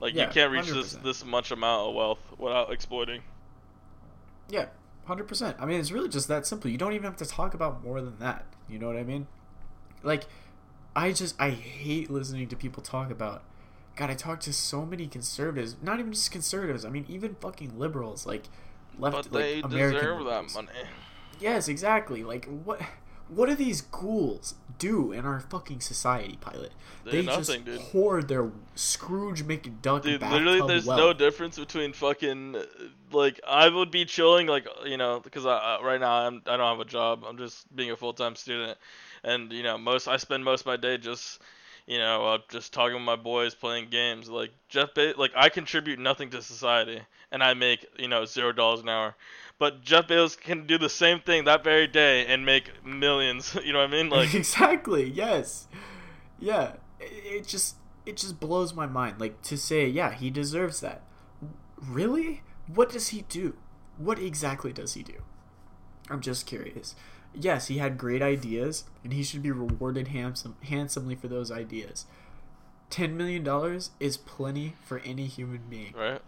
Like, 0.01 0.15
Yeah, 0.15 0.27
you 0.27 0.33
can't 0.33 0.53
reach 0.53 0.69
this 0.69 0.95
100%. 0.95 1.03
this 1.03 1.25
much 1.25 1.51
amount 1.51 1.89
of 1.89 1.95
wealth 1.95 2.19
without 2.39 2.73
exploiting. 2.73 3.23
Yeah, 4.49 4.67
hundred 5.07 5.29
percent. 5.29 5.57
I 5.61 5.67
mean, 5.67 5.79
it's 5.81 5.91
really 5.93 6.09
just 6.09 6.29
that 6.29 6.47
simple. 6.47 6.71
You 6.71 6.79
don't 6.79 6.93
even 6.93 7.05
have 7.05 7.17
to 7.17 7.27
talk 7.27 7.55
about 7.55 7.85
more 7.85 8.01
than 8.01 8.19
that. 8.21 8.47
You 8.69 8.79
know 8.79 8.87
what 8.87 8.97
I 8.97 9.03
mean? 9.03 9.27
Like, 10.03 10.25
I 10.97 11.13
just 11.13 11.39
I 11.41 11.51
hate 11.51 12.11
listening 12.11 12.49
to 12.49 12.57
people 12.57 12.83
talk 12.83 13.11
about. 13.11 13.43
God, 13.97 14.11
I 14.11 14.15
talk 14.15 14.41
to 14.41 14.53
so 14.53 14.87
many 14.87 15.07
conservatives. 15.09 15.77
Not 15.83 15.99
even 15.99 16.13
just 16.13 16.31
conservatives. 16.31 16.85
I 16.85 16.89
mean, 16.89 17.05
even 17.09 17.35
fucking 17.41 17.79
liberals, 17.79 18.25
like 18.27 18.45
left, 18.99 19.31
But 19.31 19.33
like 19.33 19.43
they 19.45 19.61
American 19.61 19.95
deserve 19.95 20.25
that 20.27 20.55
money. 20.55 20.69
Yes, 21.41 21.69
exactly. 21.69 22.25
Like 22.25 22.47
what? 22.47 22.81
What 23.29 23.49
do 23.51 23.55
these 23.55 23.83
ghouls 23.83 24.55
do 24.79 25.13
in 25.13 25.27
our 25.27 25.39
fucking 25.41 25.81
society, 25.81 26.39
pilot? 26.41 26.73
They're 27.05 27.13
they 27.13 27.23
nothing, 27.23 27.65
just 27.65 27.65
dude. 27.67 27.81
hoard 27.93 28.29
their 28.29 28.51
Scrooge 28.75 29.45
McDuck 29.45 30.03
Dude, 30.03 30.23
literally, 30.23 30.63
there's 30.67 30.87
wealth. 30.87 30.99
no 30.99 31.13
difference 31.13 31.59
between 31.59 31.93
fucking 31.93 32.57
like 33.13 33.39
I 33.47 33.69
would 33.69 33.91
be 33.91 34.05
chilling 34.07 34.47
like 34.47 34.67
you 34.87 34.97
know 34.97 35.21
because 35.21 35.45
I, 35.45 35.57
I 35.59 35.83
right 35.83 36.01
now 36.01 36.27
I'm 36.27 36.43
I 36.47 36.57
don't 36.57 36.79
have 36.79 36.81
a 36.81 36.89
job. 36.89 37.25
I'm 37.27 37.37
just 37.37 37.75
being 37.77 37.91
a 37.91 37.97
full 37.97 38.15
time 38.15 38.35
student, 38.35 38.79
and 39.23 39.53
you 39.53 39.63
know 39.63 39.77
most 39.77 40.09
I 40.09 40.17
spend 40.17 40.43
most 40.45 40.61
of 40.63 40.67
my 40.67 40.77
day 40.77 40.97
just 40.97 41.41
you 41.89 41.99
know 41.99 42.25
uh, 42.27 42.39
just 42.49 42.73
talking 42.73 42.95
with 42.95 43.03
my 43.03 43.17
boys, 43.17 43.57
playing 43.57 43.89
games. 43.89 44.29
Like 44.29 44.51
Jeff, 44.69 44.95
Be- 44.95 45.15
like 45.17 45.33
I 45.35 45.49
contribute 45.49 45.99
nothing 45.99 46.31
to 46.31 46.43
society, 46.43 47.01
and 47.33 47.43
I 47.43 47.55
make 47.55 47.85
you 47.99 48.07
know 48.07 48.25
zero 48.25 48.53
dollars 48.53 48.81
an 48.81 48.89
hour. 48.89 49.17
But 49.59 49.83
Jeff 49.83 50.07
Bezos 50.07 50.39
can 50.39 50.69
do 50.69 50.79
the 50.79 50.89
same 50.89 51.19
thing 51.19 51.45
that 51.45 51.65
very 51.65 51.89
day 51.89 52.25
and 52.27 52.47
make 52.47 52.71
millions. 52.85 53.57
You 53.65 53.73
know 53.73 53.81
what 53.81 53.89
I 53.89 53.93
mean? 53.93 54.09
Like 54.09 54.35
exactly 54.37 55.11
yes 55.11 55.67
yeah 56.39 56.75
it, 57.01 57.41
it 57.41 57.47
just 57.47 57.77
it 58.07 58.17
just 58.17 58.41
blows 58.41 58.75
my 58.75 58.87
mind 58.87 59.21
like 59.21 59.43
to 59.43 59.57
say 59.57 59.87
yeah 59.87 60.13
he 60.13 60.31
deserves 60.31 60.81
that 60.81 61.03
really 61.81 62.43
what 62.67 62.91
does 62.91 63.09
he 63.09 63.23
do 63.23 63.57
what 63.97 64.19
exactly 64.19 64.73
does 64.73 64.95
he 64.95 65.03
do 65.03 65.23
i'm 66.09 66.21
just 66.21 66.47
curious 66.47 66.95
yes 67.35 67.69
he 67.69 67.79
had 67.79 67.99
great 67.99 68.23
ideas 68.23 68.85
and 69.05 69.13
he 69.13 69.23
should 69.23 69.43
be 69.43 69.51
rewarded 69.51 70.09
handsome, 70.09 70.57
handsomely 70.65 71.15
for 71.15 71.29
those 71.29 71.51
ideas 71.51 72.07
10 72.91 73.17
million 73.17 73.43
dollars 73.45 73.91
is 74.01 74.17
plenty 74.17 74.75
for 74.85 74.99
any 75.01 75.27
human 75.27 75.63
being 75.69 75.93
right? 75.97 76.23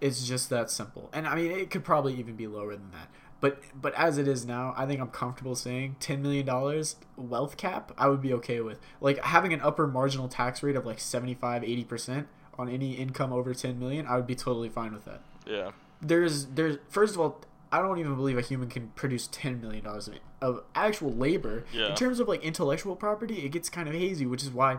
it's 0.00 0.26
just 0.26 0.50
that 0.50 0.70
simple. 0.70 1.08
And 1.12 1.26
I 1.26 1.36
mean, 1.36 1.52
it 1.52 1.70
could 1.70 1.84
probably 1.84 2.14
even 2.14 2.34
be 2.34 2.46
lower 2.46 2.72
than 2.74 2.90
that. 2.90 3.08
But 3.40 3.60
but 3.80 3.94
as 3.94 4.18
it 4.18 4.28
is 4.28 4.44
now, 4.44 4.74
I 4.76 4.86
think 4.86 5.00
I'm 5.00 5.08
comfortable 5.08 5.54
saying 5.54 5.96
ten 6.00 6.22
million 6.22 6.46
dollars 6.46 6.96
wealth 7.16 7.56
cap. 7.56 7.92
I 7.96 8.08
would 8.08 8.20
be 8.20 8.32
okay 8.34 8.60
with 8.60 8.78
like 9.00 9.18
having 9.24 9.52
an 9.52 9.60
upper 9.60 9.86
marginal 9.86 10.28
tax 10.28 10.62
rate 10.62 10.76
of 10.76 10.86
like 10.86 11.00
75, 11.00 11.64
80 11.64 11.84
percent 11.84 12.28
on 12.58 12.68
any 12.68 12.92
income 12.92 13.32
over 13.32 13.54
ten 13.54 13.78
million. 13.78 14.06
I 14.06 14.16
would 14.16 14.26
be 14.26 14.34
totally 14.36 14.68
fine 14.68 14.92
with 14.92 15.04
that. 15.06 15.20
Yeah. 15.46 15.70
There's 16.00 16.46
there's 16.46 16.78
first 16.88 17.14
of 17.14 17.20
all, 17.20 17.40
I 17.72 17.78
don't 17.80 17.98
even 17.98 18.14
believe 18.14 18.36
a 18.38 18.42
human 18.42 18.68
can 18.68 18.88
produce 18.94 19.26
ten 19.32 19.60
million 19.60 19.82
dollars 19.84 20.08
of, 20.42 20.62
actual 20.74 21.12
labor. 21.12 21.64
Yeah. 21.72 21.88
In 21.88 21.94
terms 21.96 22.20
of 22.20 22.28
like 22.28 22.42
intellectual 22.44 22.94
property, 22.94 23.44
it 23.44 23.48
gets 23.48 23.68
kind 23.70 23.88
of 23.88 23.94
hazy, 23.94 24.26
which 24.26 24.42
is 24.42 24.50
why. 24.50 24.78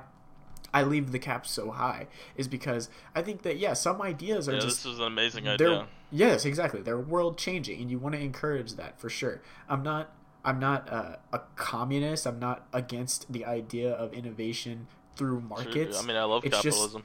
I 0.75 0.81
leave 0.81 1.11
the 1.11 1.19
cap 1.19 1.45
so 1.45 1.69
high 1.69 2.07
is 2.35 2.47
because 2.47 2.89
I 3.13 3.21
think 3.21 3.43
that 3.43 3.57
yeah 3.57 3.73
some 3.73 4.01
ideas 4.01 4.49
are 4.49 4.53
Yeah, 4.53 4.59
just 4.59 4.83
this 4.83 4.93
is 4.93 4.97
an 4.99 5.05
amazing 5.05 5.47
idea. 5.47 5.85
yes 6.11 6.45
exactly 6.45 6.81
they're 6.81 6.97
world 6.97 7.37
changing 7.37 7.79
and 7.79 7.91
you 7.91 7.99
want 7.99 8.15
to 8.15 8.21
encourage 8.21 8.73
that 8.73 8.99
for 8.99 9.07
sure 9.07 9.43
i'm 9.69 9.83
not 9.83 10.11
i'm 10.43 10.57
not 10.59 10.91
uh, 10.91 11.17
a 11.31 11.41
communist 11.55 12.25
i'm 12.25 12.39
not 12.39 12.65
against 12.73 13.31
the 13.31 13.45
idea 13.45 13.91
of 13.93 14.13
innovation 14.13 14.87
through 15.15 15.41
markets 15.41 16.01
I 16.01 16.05
mean, 16.07 16.17
I 16.17 16.23
love 16.23 16.43
It's 16.43 16.55
just- 16.55 16.65
capitalism. 16.65 17.03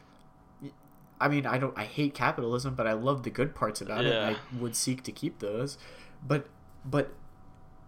I 1.21 1.29
mean, 1.29 1.47
I 1.47 1.59
don't. 1.59 1.77
I 1.77 1.85
hate 1.85 2.15
capitalism, 2.15 2.75
but 2.75 2.87
I 2.87 2.93
love 2.93 3.23
the 3.23 3.31
good 3.31 3.55
parts 3.55 3.81
about 3.81 4.05
it. 4.05 4.13
Yeah. 4.13 4.29
And 4.29 4.37
I 4.37 4.61
would 4.61 4.77
seek 4.77 5.03
to 5.05 5.13
keep 5.13 5.41
those, 5.41 5.79
but 6.27 6.47
but 6.85 7.13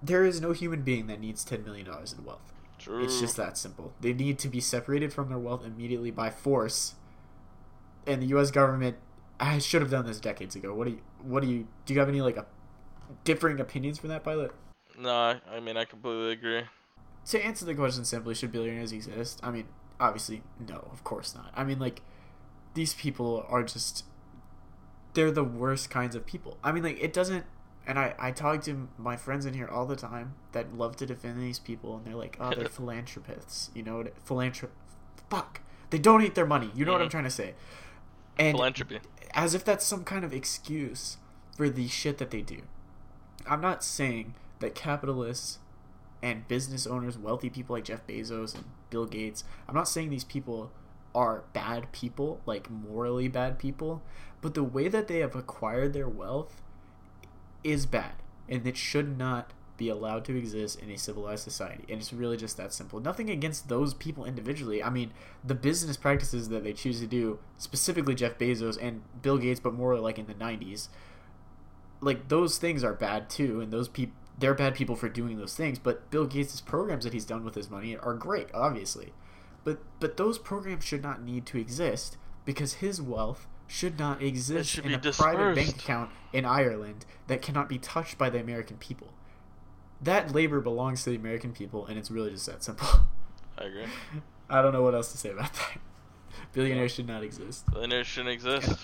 there 0.02 0.24
is 0.24 0.40
no 0.40 0.52
human 0.52 0.82
being 0.82 1.06
that 1.06 1.20
needs 1.20 1.44
ten 1.44 1.64
million 1.64 1.86
dollars 1.86 2.12
in 2.12 2.24
wealth. 2.24 2.52
True. 2.78 3.04
It's 3.04 3.20
just 3.20 3.36
that 3.36 3.58
simple. 3.58 3.92
They 4.00 4.12
need 4.12 4.38
to 4.40 4.48
be 4.48 4.60
separated 4.60 5.12
from 5.12 5.28
their 5.28 5.38
wealth 5.38 5.64
immediately 5.64 6.10
by 6.10 6.30
force. 6.30 6.94
And 8.06 8.22
the 8.22 8.26
U.S. 8.28 8.50
government, 8.50 8.96
I 9.38 9.58
should 9.58 9.82
have 9.82 9.90
done 9.90 10.06
this 10.06 10.18
decades 10.18 10.56
ago. 10.56 10.74
What 10.74 10.86
do 10.86 10.92
you? 10.92 11.00
What 11.22 11.42
do 11.42 11.48
you? 11.48 11.68
Do 11.84 11.94
you 11.94 12.00
have 12.00 12.08
any 12.08 12.22
like 12.22 12.36
a 12.36 12.46
differing 13.24 13.60
opinions 13.60 13.98
from 13.98 14.08
that, 14.08 14.24
Pilot? 14.24 14.52
No, 14.98 15.38
I 15.50 15.60
mean 15.60 15.76
I 15.76 15.84
completely 15.84 16.32
agree. 16.32 16.62
To 17.26 17.44
answer 17.44 17.64
the 17.64 17.74
question 17.74 18.04
simply, 18.04 18.34
should 18.34 18.50
billionaires 18.50 18.92
exist? 18.92 19.40
I 19.42 19.50
mean, 19.50 19.66
obviously, 20.00 20.42
no, 20.66 20.88
of 20.90 21.04
course 21.04 21.34
not. 21.34 21.52
I 21.54 21.64
mean, 21.64 21.78
like, 21.78 22.00
these 22.74 22.94
people 22.94 23.44
are 23.48 23.62
just. 23.62 24.04
They're 25.14 25.32
the 25.32 25.44
worst 25.44 25.90
kinds 25.90 26.14
of 26.14 26.24
people. 26.24 26.56
I 26.62 26.70
mean, 26.72 26.84
like, 26.84 27.00
it 27.02 27.12
doesn't. 27.12 27.44
And 27.86 27.98
I, 27.98 28.14
I 28.18 28.30
talk 28.30 28.62
to 28.64 28.88
my 28.96 29.16
friends 29.16 29.44
in 29.44 29.54
here 29.54 29.66
all 29.66 29.84
the 29.86 29.96
time 29.96 30.34
that 30.52 30.76
love 30.76 30.94
to 30.96 31.06
defend 31.06 31.40
these 31.40 31.58
people, 31.58 31.96
and 31.96 32.04
they're 32.06 32.14
like, 32.14 32.36
oh, 32.38 32.54
they're 32.54 32.68
philanthropists. 32.68 33.70
You 33.74 33.82
know 33.82 33.96
what? 33.98 34.24
Philanthrop. 34.24 34.68
Fuck. 35.28 35.60
They 35.90 35.98
donate 35.98 36.36
their 36.36 36.46
money. 36.46 36.70
You 36.74 36.84
know 36.84 36.92
what 36.92 37.00
I'm 37.00 37.08
Mhm. 37.08 37.12
trying 37.12 37.24
to 37.24 37.30
say. 37.30 37.54
And 38.38 38.56
Philanthropy. 38.56 39.00
as 39.34 39.54
if 39.54 39.64
that's 39.64 39.84
some 39.84 40.04
kind 40.04 40.24
of 40.24 40.32
excuse 40.32 41.16
for 41.56 41.68
the 41.68 41.88
shit 41.88 42.18
that 42.18 42.30
they 42.30 42.42
do. 42.42 42.62
I'm 43.46 43.60
not 43.60 43.82
saying 43.82 44.34
that 44.60 44.74
capitalists 44.76 45.58
and 46.22 46.46
business 46.46 46.86
owners, 46.86 47.18
wealthy 47.18 47.50
people 47.50 47.74
like 47.74 47.84
Jeff 47.84 48.06
Bezos 48.06 48.54
and 48.54 48.64
Bill 48.90 49.06
Gates, 49.06 49.42
I'm 49.68 49.74
not 49.74 49.88
saying 49.88 50.10
these 50.10 50.24
people 50.24 50.70
are 51.14 51.44
bad 51.52 51.92
people, 51.92 52.40
like 52.46 52.70
morally 52.70 53.28
bad 53.28 53.58
people, 53.58 54.02
but 54.40 54.54
the 54.54 54.64
way 54.64 54.88
that 54.88 55.08
they 55.08 55.18
have 55.18 55.34
acquired 55.34 55.92
their 55.92 56.08
wealth 56.08 56.62
is 57.62 57.86
bad 57.86 58.12
and 58.48 58.66
it 58.66 58.76
should 58.76 59.18
not 59.18 59.52
be 59.76 59.88
allowed 59.88 60.26
to 60.26 60.36
exist 60.36 60.78
in 60.80 60.90
a 60.90 60.98
civilized 60.98 61.42
society. 61.42 61.84
And 61.88 62.00
it's 62.00 62.12
really 62.12 62.36
just 62.36 62.58
that 62.58 62.74
simple. 62.74 63.00
Nothing 63.00 63.30
against 63.30 63.70
those 63.70 63.94
people 63.94 64.26
individually. 64.26 64.82
I 64.82 64.90
mean, 64.90 65.12
the 65.42 65.54
business 65.54 65.96
practices 65.96 66.50
that 66.50 66.64
they 66.64 66.74
choose 66.74 67.00
to 67.00 67.06
do, 67.06 67.38
specifically 67.56 68.14
Jeff 68.14 68.36
Bezos 68.36 68.76
and 68.80 69.00
Bill 69.22 69.38
Gates, 69.38 69.58
but 69.58 69.72
more 69.72 69.98
like 69.98 70.18
in 70.18 70.26
the 70.26 70.34
90s, 70.34 70.88
like 72.02 72.28
those 72.28 72.58
things 72.58 72.84
are 72.84 72.92
bad 72.92 73.30
too. 73.30 73.62
And 73.62 73.72
those 73.72 73.88
people, 73.88 74.14
they're 74.38 74.52
bad 74.52 74.74
people 74.74 74.96
for 74.96 75.08
doing 75.08 75.38
those 75.38 75.54
things. 75.54 75.78
But 75.78 76.10
Bill 76.10 76.26
Gates' 76.26 76.60
programs 76.60 77.04
that 77.04 77.14
he's 77.14 77.24
done 77.24 77.42
with 77.42 77.54
his 77.54 77.70
money 77.70 77.96
are 77.96 78.14
great, 78.14 78.48
obviously. 78.52 79.14
But 79.64 79.80
but 79.98 80.16
those 80.16 80.38
programs 80.38 80.84
should 80.84 81.02
not 81.02 81.22
need 81.22 81.46
to 81.46 81.58
exist 81.58 82.16
because 82.44 82.74
his 82.74 83.00
wealth 83.00 83.46
should 83.66 83.98
not 83.98 84.20
exist 84.22 84.70
should 84.70 84.86
in 84.86 84.94
a 84.94 84.98
private 84.98 85.54
bank 85.54 85.76
account 85.76 86.10
in 86.32 86.44
Ireland 86.44 87.06
that 87.28 87.42
cannot 87.42 87.68
be 87.68 87.78
touched 87.78 88.18
by 88.18 88.30
the 88.30 88.40
American 88.40 88.76
people. 88.78 89.12
That 90.00 90.34
labor 90.34 90.60
belongs 90.60 91.04
to 91.04 91.10
the 91.10 91.16
American 91.16 91.52
people, 91.52 91.86
and 91.86 91.98
it's 91.98 92.10
really 92.10 92.30
just 92.30 92.46
that 92.46 92.64
simple. 92.64 92.88
I 93.58 93.64
agree. 93.64 93.84
I 94.50 94.62
don't 94.62 94.72
know 94.72 94.82
what 94.82 94.94
else 94.94 95.12
to 95.12 95.18
say 95.18 95.30
about 95.30 95.52
that. 95.52 95.78
Billionaires 96.52 96.92
should 96.92 97.06
not 97.06 97.22
exist. 97.22 97.64
Billionaires 97.70 98.06
shouldn't 98.06 98.32
exist. 98.32 98.80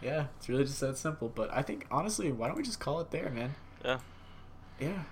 Yeah, 0.00 0.26
it's 0.36 0.48
really 0.48 0.64
just 0.64 0.80
that 0.80 0.98
simple. 0.98 1.28
But 1.28 1.52
I 1.52 1.62
think 1.62 1.86
honestly, 1.90 2.30
why 2.30 2.46
don't 2.46 2.56
we 2.56 2.62
just 2.62 2.78
call 2.78 3.00
it 3.00 3.10
there, 3.10 3.30
man? 3.30 3.54
Yeah. 3.84 3.98
Yeah. 4.78 5.02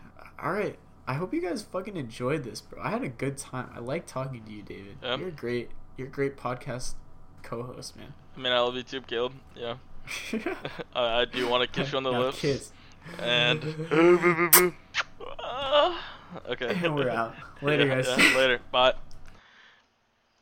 All 0.41 0.53
right. 0.53 0.79
I 1.07 1.15
hope 1.15 1.35
you 1.35 1.41
guys 1.43 1.63
fucking 1.63 1.97
enjoyed 1.97 2.45
this, 2.45 2.61
bro. 2.61 2.81
I 2.83 2.91
had 2.91 3.03
a 3.03 3.09
good 3.09 3.37
time. 3.37 3.69
I 3.75 3.81
like 3.81 4.07
talking 4.07 4.43
to 4.45 4.53
you, 4.53 4.63
David. 4.63 4.97
Yeah. 5.03 5.17
You're 5.17 5.31
great. 5.31 5.71
You're 5.97 6.07
a 6.09 6.11
great 6.11 6.37
podcast 6.37 6.95
co-host, 7.43 7.97
man. 7.97 8.15
I 8.37 8.41
mean 8.41 8.53
I 8.53 8.61
love 8.61 8.77
you 8.77 8.83
too, 8.85 9.01
Caleb. 9.03 9.33
Yeah. 9.57 9.75
I, 10.95 11.21
I 11.23 11.25
do 11.25 11.49
want 11.49 11.63
to 11.63 11.69
kiss 11.81 11.91
you 11.93 11.99
on 11.99 12.05
the 12.05 12.13
Now 12.13 12.21
lips. 12.21 12.41
kiss. 12.41 12.73
And 13.19 13.63
ah, 15.41 16.05
okay. 16.49 16.79
And 16.85 16.95
we're 16.97 17.11
out. 17.11 17.35
Later, 17.61 17.87
Yeah, 17.87 17.95
guys. 18.03 18.07
yeah, 18.09 18.37
later. 18.39 18.61
Bye. 18.71 18.95